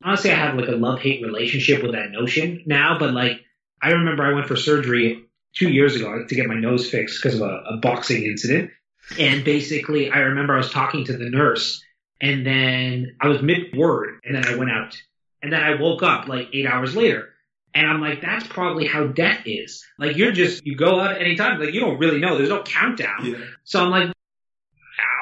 Honestly, 0.02 0.30
I 0.30 0.34
have 0.34 0.56
like 0.56 0.68
a 0.68 0.72
love 0.72 1.00
hate 1.00 1.22
relationship 1.22 1.82
with 1.82 1.92
that 1.92 2.10
notion 2.10 2.64
now, 2.66 2.98
but 2.98 3.14
like 3.14 3.40
I 3.84 3.90
remember 3.90 4.24
I 4.24 4.32
went 4.32 4.46
for 4.46 4.56
surgery 4.56 5.26
two 5.54 5.68
years 5.68 5.94
ago 5.94 6.24
to 6.26 6.34
get 6.34 6.46
my 6.46 6.54
nose 6.54 6.88
fixed 6.88 7.22
because 7.22 7.38
of 7.38 7.42
a, 7.42 7.62
a 7.68 7.76
boxing 7.76 8.22
incident. 8.22 8.70
And 9.18 9.44
basically, 9.44 10.10
I 10.10 10.20
remember 10.20 10.54
I 10.54 10.58
was 10.58 10.70
talking 10.70 11.04
to 11.04 11.12
the 11.12 11.28
nurse, 11.28 11.84
and 12.18 12.46
then 12.46 13.16
I 13.20 13.28
was 13.28 13.42
mid 13.42 13.76
word, 13.76 14.20
and 14.24 14.34
then 14.34 14.46
I 14.46 14.56
went 14.56 14.70
out. 14.70 14.96
And 15.42 15.52
then 15.52 15.62
I 15.62 15.74
woke 15.78 16.02
up 16.02 16.28
like 16.28 16.48
eight 16.54 16.66
hours 16.66 16.96
later. 16.96 17.28
And 17.74 17.86
I'm 17.86 18.00
like, 18.00 18.22
that's 18.22 18.46
probably 18.46 18.86
how 18.86 19.08
death 19.08 19.42
is. 19.44 19.84
Like 19.98 20.16
you're 20.16 20.32
just 20.32 20.64
you 20.64 20.76
go 20.76 21.00
out 21.00 21.12
at 21.12 21.20
any 21.20 21.36
time. 21.36 21.60
Like 21.60 21.74
you 21.74 21.80
don't 21.80 21.98
really 21.98 22.20
know. 22.20 22.38
There's 22.38 22.48
no 22.48 22.62
countdown. 22.62 23.26
Yeah. 23.26 23.36
So 23.64 23.84
I'm 23.84 23.90
like, 23.90 24.12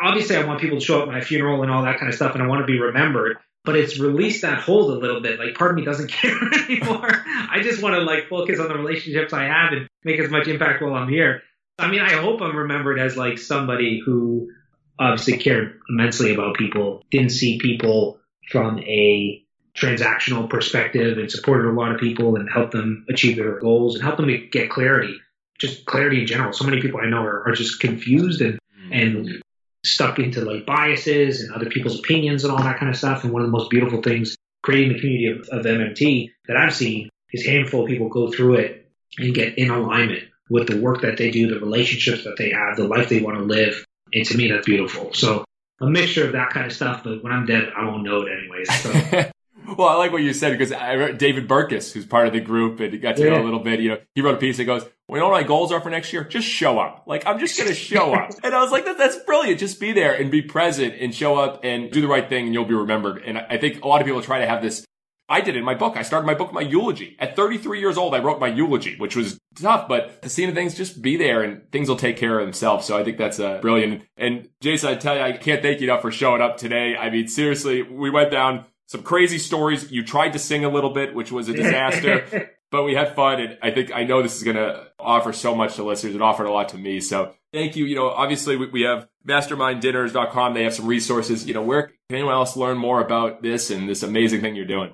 obviously 0.01 0.37
I 0.37 0.45
want 0.45 0.61
people 0.61 0.79
to 0.79 0.85
show 0.85 1.03
up 1.03 1.09
at 1.09 1.13
my 1.13 1.21
funeral 1.23 1.63
and 1.63 1.73
all 1.73 1.83
that 1.83 1.99
kind 1.99 2.09
of 2.09 2.15
stuff, 2.15 2.35
and 2.35 2.43
I 2.43 2.47
want 2.47 2.61
to 2.61 2.67
be 2.67 2.79
remembered. 2.79 3.39
But 3.65 3.77
it's 3.77 3.99
released 3.99 4.43
that 4.43 4.59
hold 4.59 4.91
a 4.91 4.99
little 4.99 5.21
bit. 5.21 5.39
Like 5.39 5.55
part 5.55 5.71
of 5.71 5.77
me 5.77 5.85
doesn't 5.85 6.11
care 6.11 6.37
anymore. 6.69 7.09
I 7.11 7.61
just 7.63 7.83
want 7.83 7.95
to 7.95 8.01
like 8.01 8.29
focus 8.29 8.59
on 8.59 8.69
the 8.69 8.75
relationships 8.75 9.33
I 9.33 9.45
have 9.45 9.73
and 9.73 9.89
make 10.05 10.19
as 10.19 10.31
much 10.31 10.49
impact 10.49 10.83
while 10.83 10.95
I'm 10.95 11.09
here. 11.09 11.43
I 11.79 11.89
mean, 11.89 12.01
I 12.01 12.13
hope 12.13 12.41
I'm 12.41 12.57
remembered 12.57 12.99
as 12.99 13.17
like 13.17 13.39
somebody 13.39 14.01
who 14.05 14.51
obviously 14.99 15.39
cared 15.39 15.81
immensely 15.89 16.35
about 16.35 16.57
people, 16.57 17.03
didn't 17.11 17.31
see 17.31 17.59
people 17.59 18.19
from 18.51 18.79
a 18.81 19.43
transactional 19.75 20.49
perspective 20.49 21.19
and 21.19 21.31
supported 21.31 21.69
a 21.69 21.73
lot 21.73 21.93
of 21.93 22.01
people 22.01 22.37
and 22.37 22.49
helped 22.51 22.73
them 22.73 23.07
achieve 23.09 23.37
their 23.37 23.59
goals 23.59 23.95
and 23.95 24.05
helped 24.05 24.19
them 24.19 24.49
get 24.51 24.71
clarity, 24.71 25.17
just 25.59 25.87
clarity 25.87 26.21
in 26.21 26.27
general. 26.27 26.53
So 26.53 26.65
many 26.65 26.81
people 26.81 27.01
I 27.01 27.09
know 27.09 27.25
are, 27.25 27.49
are 27.49 27.53
just 27.53 27.81
confused 27.81 28.43
and, 28.43 28.59
and 28.91 29.27
mm-hmm. 29.27 29.41
Stuck 29.85 30.18
into 30.18 30.45
like 30.45 30.66
biases 30.66 31.43
and 31.43 31.53
other 31.53 31.68
people's 31.68 31.99
opinions 31.99 32.45
and 32.45 32.53
all 32.53 32.62
that 32.62 32.78
kind 32.78 32.91
of 32.91 32.97
stuff. 32.97 33.24
And 33.24 33.33
one 33.33 33.43
of 33.43 33.49
the 33.49 33.57
most 33.57 33.70
beautiful 33.70 34.01
things 34.03 34.37
creating 34.62 34.93
the 34.93 35.01
community 35.01 35.26
of, 35.26 35.49
of 35.49 35.66
MMT 35.66 36.30
that 36.47 36.57
I've 36.57 36.74
seen 36.74 37.09
is 37.33 37.45
handful 37.45 37.83
of 37.83 37.89
people 37.89 38.09
go 38.09 38.30
through 38.30 38.55
it 38.55 38.91
and 39.18 39.35
get 39.35 39.59
in 39.59 39.70
alignment 39.70 40.24
with 40.49 40.68
the 40.68 40.80
work 40.80 41.03
that 41.03 41.16
they 41.16 41.30
do, 41.30 41.49
the 41.49 41.61
relationships 41.61 42.24
that 42.24 42.37
they 42.37 42.51
have, 42.51 42.76
the 42.76 42.87
life 42.87 43.09
they 43.09 43.20
want 43.20 43.39
to 43.39 43.45
live. 43.45 43.85
And 44.12 44.24
to 44.26 44.37
me, 44.37 44.51
that's 44.51 44.66
beautiful. 44.66 45.12
So 45.14 45.45
a 45.80 45.87
mixture 45.87 46.26
of 46.26 46.33
that 46.33 46.51
kind 46.51 46.66
of 46.66 46.72
stuff, 46.72 47.03
but 47.05 47.22
when 47.22 47.33
I'm 47.33 47.47
dead, 47.47 47.72
I 47.76 47.85
won't 47.87 48.05
know 48.05 48.22
it 48.22 48.28
anyways. 48.30 48.72
So 48.83 49.30
Well, 49.77 49.89
I 49.89 49.95
like 49.95 50.13
what 50.13 50.23
you 50.23 50.33
said 50.33 50.53
because 50.53 50.73
I 50.73 51.13
David 51.13 51.49
Burkus, 51.49 51.93
who's 51.93 52.07
part 52.07 52.27
of 52.27 52.33
the 52.33 52.41
group 52.41 52.81
and 52.81 53.01
got 53.01 53.17
to 53.17 53.25
yeah. 53.25 53.31
know 53.31 53.43
a 53.43 53.45
little 53.45 53.61
bit. 53.61 53.81
You 53.81 53.91
know, 53.91 53.99
he 54.15 54.21
wrote 54.21 54.35
a 54.35 54.39
piece 54.39 54.57
that 54.57 54.65
goes, 54.65 54.85
"Well, 55.09 55.19
you 55.19 55.21
know 55.21 55.31
what 55.31 55.41
my 55.41 55.47
goals 55.47 55.73
are 55.73 55.81
for 55.81 55.91
next 55.91 56.13
year? 56.13 56.25
Just 56.25 56.47
show 56.47 56.79
up. 56.79 57.05
Like 57.07 57.27
I'm 57.27 57.39
just 57.39 57.59
gonna 57.59 57.75
show 57.75 58.13
up." 58.15 58.31
and 58.45 58.55
I 58.55 58.63
was 58.63 58.71
like, 58.71 58.85
that, 58.85 58.99
"That's 58.99 59.17
brilliant. 59.25 59.61
Just 59.61 59.81
be 59.81 59.93
there 59.93 60.15
and 60.15 60.31
be 60.31 60.43
present 60.43 60.95
and 61.01 61.15
show 61.15 61.37
up 61.37 61.61
and 61.65 61.91
do 61.91 62.01
the 62.01 62.09
right 62.09 62.29
thing, 62.29 62.47
and 62.47 62.55
you'll 62.55 62.65
be 62.65 62.75
remembered." 62.75 63.23
And 63.25 63.39
I 63.39 63.59
think 63.59 63.85
a 63.85 63.89
lot 63.89 64.01
of 64.01 64.07
people 64.07 64.23
try 64.23 64.41
to 64.41 64.47
have 64.47 64.63
this. 64.63 64.85
I 65.29 65.41
did 65.41 65.57
it 65.57 65.61
in 65.61 65.65
my 65.65 65.75
book. 65.75 65.97
I 65.97 66.03
started 66.03 66.27
my 66.27 66.35
book 66.35 66.53
my 66.53 66.61
eulogy. 66.61 67.17
At 67.19 67.37
33 67.37 67.81
years 67.81 67.97
old, 67.97 68.15
I 68.15 68.19
wrote 68.19 68.39
my 68.39 68.49
eulogy, 68.49 68.97
which 68.99 69.17
was 69.17 69.39
tough, 69.55 69.89
but 69.89 70.21
the 70.21 70.29
scene 70.29 70.49
of 70.49 70.55
things, 70.55 70.75
just 70.75 71.01
be 71.01 71.17
there 71.17 71.43
and 71.43 71.71
things 71.73 71.89
will 71.89 71.97
take 71.97 72.19
care 72.19 72.39
of 72.39 72.45
themselves. 72.45 72.87
So 72.87 72.99
I 72.99 73.05
think 73.05 73.17
that's 73.17 73.41
uh, 73.41 73.59
brilliant. 73.59 74.03
And 74.19 74.49
Jason, 74.61 74.91
I 74.91 74.97
tell 74.97 75.17
you, 75.17 75.23
I 75.23 75.33
can't 75.33 75.63
thank 75.63 75.81
you 75.81 75.91
enough 75.91 76.03
for 76.03 76.11
showing 76.11 76.43
up 76.43 76.59
today. 76.59 76.97
I 76.97 77.09
mean, 77.09 77.29
seriously, 77.29 77.83
we 77.83 78.11
went 78.11 78.31
down 78.31 78.67
some 78.93 79.03
crazy 79.03 79.38
stories. 79.38 79.90
You 79.90 80.05
tried 80.05 80.34
to 80.34 80.38
sing 80.38 80.66
a 80.66 80.68
little 80.68 80.90
bit, 80.90 81.14
which 81.14 81.32
was 81.32 81.49
a 81.49 81.55
disaster, 81.55 82.51
but 82.70 82.84
we 82.84 82.95
had 82.95 83.16
fun. 83.16 83.40
And 83.40 83.59
I 83.62 83.70
think 83.70 83.90
I 83.90 84.05
know 84.05 84.22
this 84.22 84.36
is 84.36 84.45
going 84.45 84.59
to 84.59 84.88
offer 85.01 85.32
so 85.32 85.55
much 85.55 85.76
to 85.76 85.82
listeners. 85.82 86.14
It 86.14 86.20
offered 86.20 86.47
a 86.47 86.53
lot 86.53 86.68
to 86.68 86.78
me. 86.78 87.01
So 87.01 87.34
thank 87.55 87.74
you. 87.74 87.86
You 87.86 87.97
know, 87.97 88.11
obviously 88.11 88.57
we, 88.57 88.68
we 88.68 88.82
have 88.82 89.09
masterminddinners.com. 89.26 90.53
They 90.53 90.64
have 90.64 90.74
some 90.74 90.86
resources. 90.86 91.47
You 91.47 91.55
know, 91.55 91.62
where 91.62 91.84
can 91.84 91.95
anyone 92.11 92.34
else 92.34 92.55
learn 92.55 92.76
more 92.76 93.01
about 93.01 93.43
this 93.43 93.70
and 93.70 93.88
this 93.88 94.03
amazing 94.03 94.43
thing 94.43 94.55
you're 94.55 94.66
doing? 94.66 94.93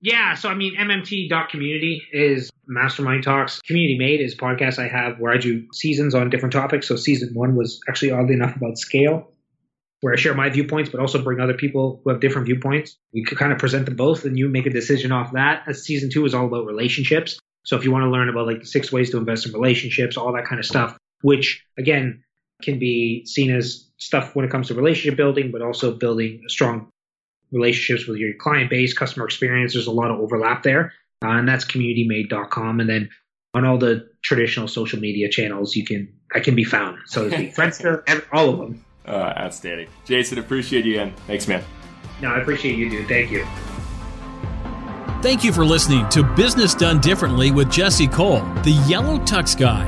Yeah, 0.00 0.34
so 0.34 0.48
I 0.48 0.54
mean, 0.54 0.76
MMT.community 0.78 2.02
is 2.12 2.50
Mastermind 2.66 3.24
Talks. 3.24 3.60
Community 3.62 3.98
Made 3.98 4.20
is 4.20 4.34
podcast 4.34 4.78
I 4.78 4.88
have 4.88 5.18
where 5.18 5.30
I 5.30 5.36
do 5.36 5.66
seasons 5.74 6.14
on 6.14 6.30
different 6.30 6.54
topics. 6.54 6.88
So 6.88 6.96
season 6.96 7.34
one 7.34 7.54
was 7.54 7.80
actually 7.86 8.12
oddly 8.12 8.34
enough 8.34 8.56
about 8.56 8.78
scale 8.78 9.30
where 10.00 10.12
I 10.12 10.16
share 10.16 10.34
my 10.34 10.48
viewpoints, 10.48 10.90
but 10.90 11.00
also 11.00 11.22
bring 11.22 11.40
other 11.40 11.54
people 11.54 12.00
who 12.02 12.10
have 12.10 12.20
different 12.20 12.46
viewpoints. 12.46 12.96
We 13.12 13.24
could 13.24 13.38
kind 13.38 13.52
of 13.52 13.58
present 13.58 13.84
them 13.84 13.96
both 13.96 14.24
and 14.24 14.38
you 14.38 14.48
make 14.48 14.66
a 14.66 14.70
decision 14.70 15.12
off 15.12 15.32
that. 15.32 15.64
As 15.66 15.84
season 15.84 16.10
two 16.10 16.24
is 16.24 16.34
all 16.34 16.46
about 16.46 16.66
relationships. 16.66 17.38
So 17.64 17.76
if 17.76 17.84
you 17.84 17.92
want 17.92 18.04
to 18.04 18.10
learn 18.10 18.28
about 18.28 18.46
like 18.46 18.64
six 18.64 18.90
ways 18.90 19.10
to 19.10 19.18
invest 19.18 19.46
in 19.46 19.52
relationships, 19.52 20.16
all 20.16 20.32
that 20.32 20.46
kind 20.46 20.58
of 20.58 20.64
stuff, 20.64 20.96
which 21.22 21.64
again 21.78 22.22
can 22.62 22.78
be 22.78 23.24
seen 23.26 23.54
as 23.54 23.88
stuff 23.98 24.34
when 24.34 24.44
it 24.44 24.50
comes 24.50 24.68
to 24.68 24.74
relationship 24.74 25.16
building, 25.16 25.50
but 25.50 25.62
also 25.62 25.92
building 25.92 26.42
strong 26.48 26.88
relationships 27.52 28.06
with 28.06 28.18
your 28.18 28.32
client 28.34 28.70
base, 28.70 28.94
customer 28.94 29.26
experience. 29.26 29.74
There's 29.74 29.86
a 29.86 29.92
lot 29.92 30.10
of 30.10 30.20
overlap 30.20 30.62
there. 30.62 30.92
Uh, 31.22 31.30
and 31.30 31.48
that's 31.48 31.64
communitymade.com. 31.64 32.80
And 32.80 32.88
then 32.88 33.10
on 33.52 33.64
all 33.64 33.76
the 33.76 34.08
traditional 34.22 34.68
social 34.68 35.00
media 35.00 35.28
channels, 35.28 35.74
you 35.74 35.84
can, 35.84 36.12
I 36.34 36.40
can 36.40 36.54
be 36.54 36.64
found. 36.64 36.98
So 37.06 37.28
to 37.28 37.34
speak, 37.34 37.54
Friendster, 37.56 38.24
all 38.32 38.48
of 38.48 38.58
them. 38.58 38.84
Uh, 39.06 39.32
outstanding. 39.38 39.88
Jason, 40.04 40.38
appreciate 40.38 40.84
you 40.84 40.92
again. 40.92 41.14
Thanks, 41.26 41.48
man. 41.48 41.64
No, 42.20 42.28
I 42.28 42.40
appreciate 42.40 42.76
you, 42.76 42.90
dude. 42.90 43.08
Thank 43.08 43.30
you. 43.30 43.46
Thank 45.22 45.42
you 45.44 45.52
for 45.52 45.66
listening 45.66 46.08
to 46.10 46.22
Business 46.22 46.74
Done 46.74 47.00
Differently 47.00 47.50
with 47.50 47.70
Jesse 47.70 48.08
Cole, 48.08 48.40
the 48.62 48.82
Yellow 48.86 49.18
Tux 49.18 49.58
Guy. 49.58 49.86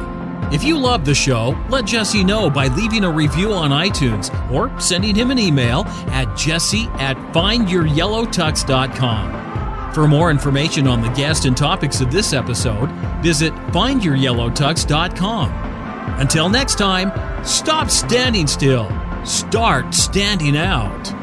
If 0.53 0.63
you 0.63 0.77
love 0.77 1.07
the 1.07 1.15
show, 1.15 1.57
let 1.71 1.87
Jesse 1.87 2.23
know 2.23 2.51
by 2.51 2.67
leaving 2.69 3.05
a 3.05 3.11
review 3.11 3.55
on 3.55 3.71
iTunes 3.71 4.29
or 4.53 4.79
sending 4.79 5.15
him 5.15 5.31
an 5.31 5.39
email 5.39 5.85
at 6.09 6.37
jesse 6.37 6.87
at 6.95 7.17
findyouryellowtux.com. 7.33 9.95
For 9.95 10.07
more 10.07 10.31
information 10.31 10.87
on 10.87 11.01
the 11.01 11.09
guest 11.11 11.47
and 11.47 11.57
topics 11.57 12.03
of 12.03 12.13
this 12.13 12.35
episode, 12.35 12.91
visit 13.23 13.55
findyouryellowtux.com. 13.69 15.51
Until 16.19 16.51
next 16.51 16.77
time, 16.77 17.11
stop 17.45 17.91
standing 17.91 18.47
still. 18.47 18.91
Start 19.25 19.95
standing 19.95 20.57
out. 20.57 21.22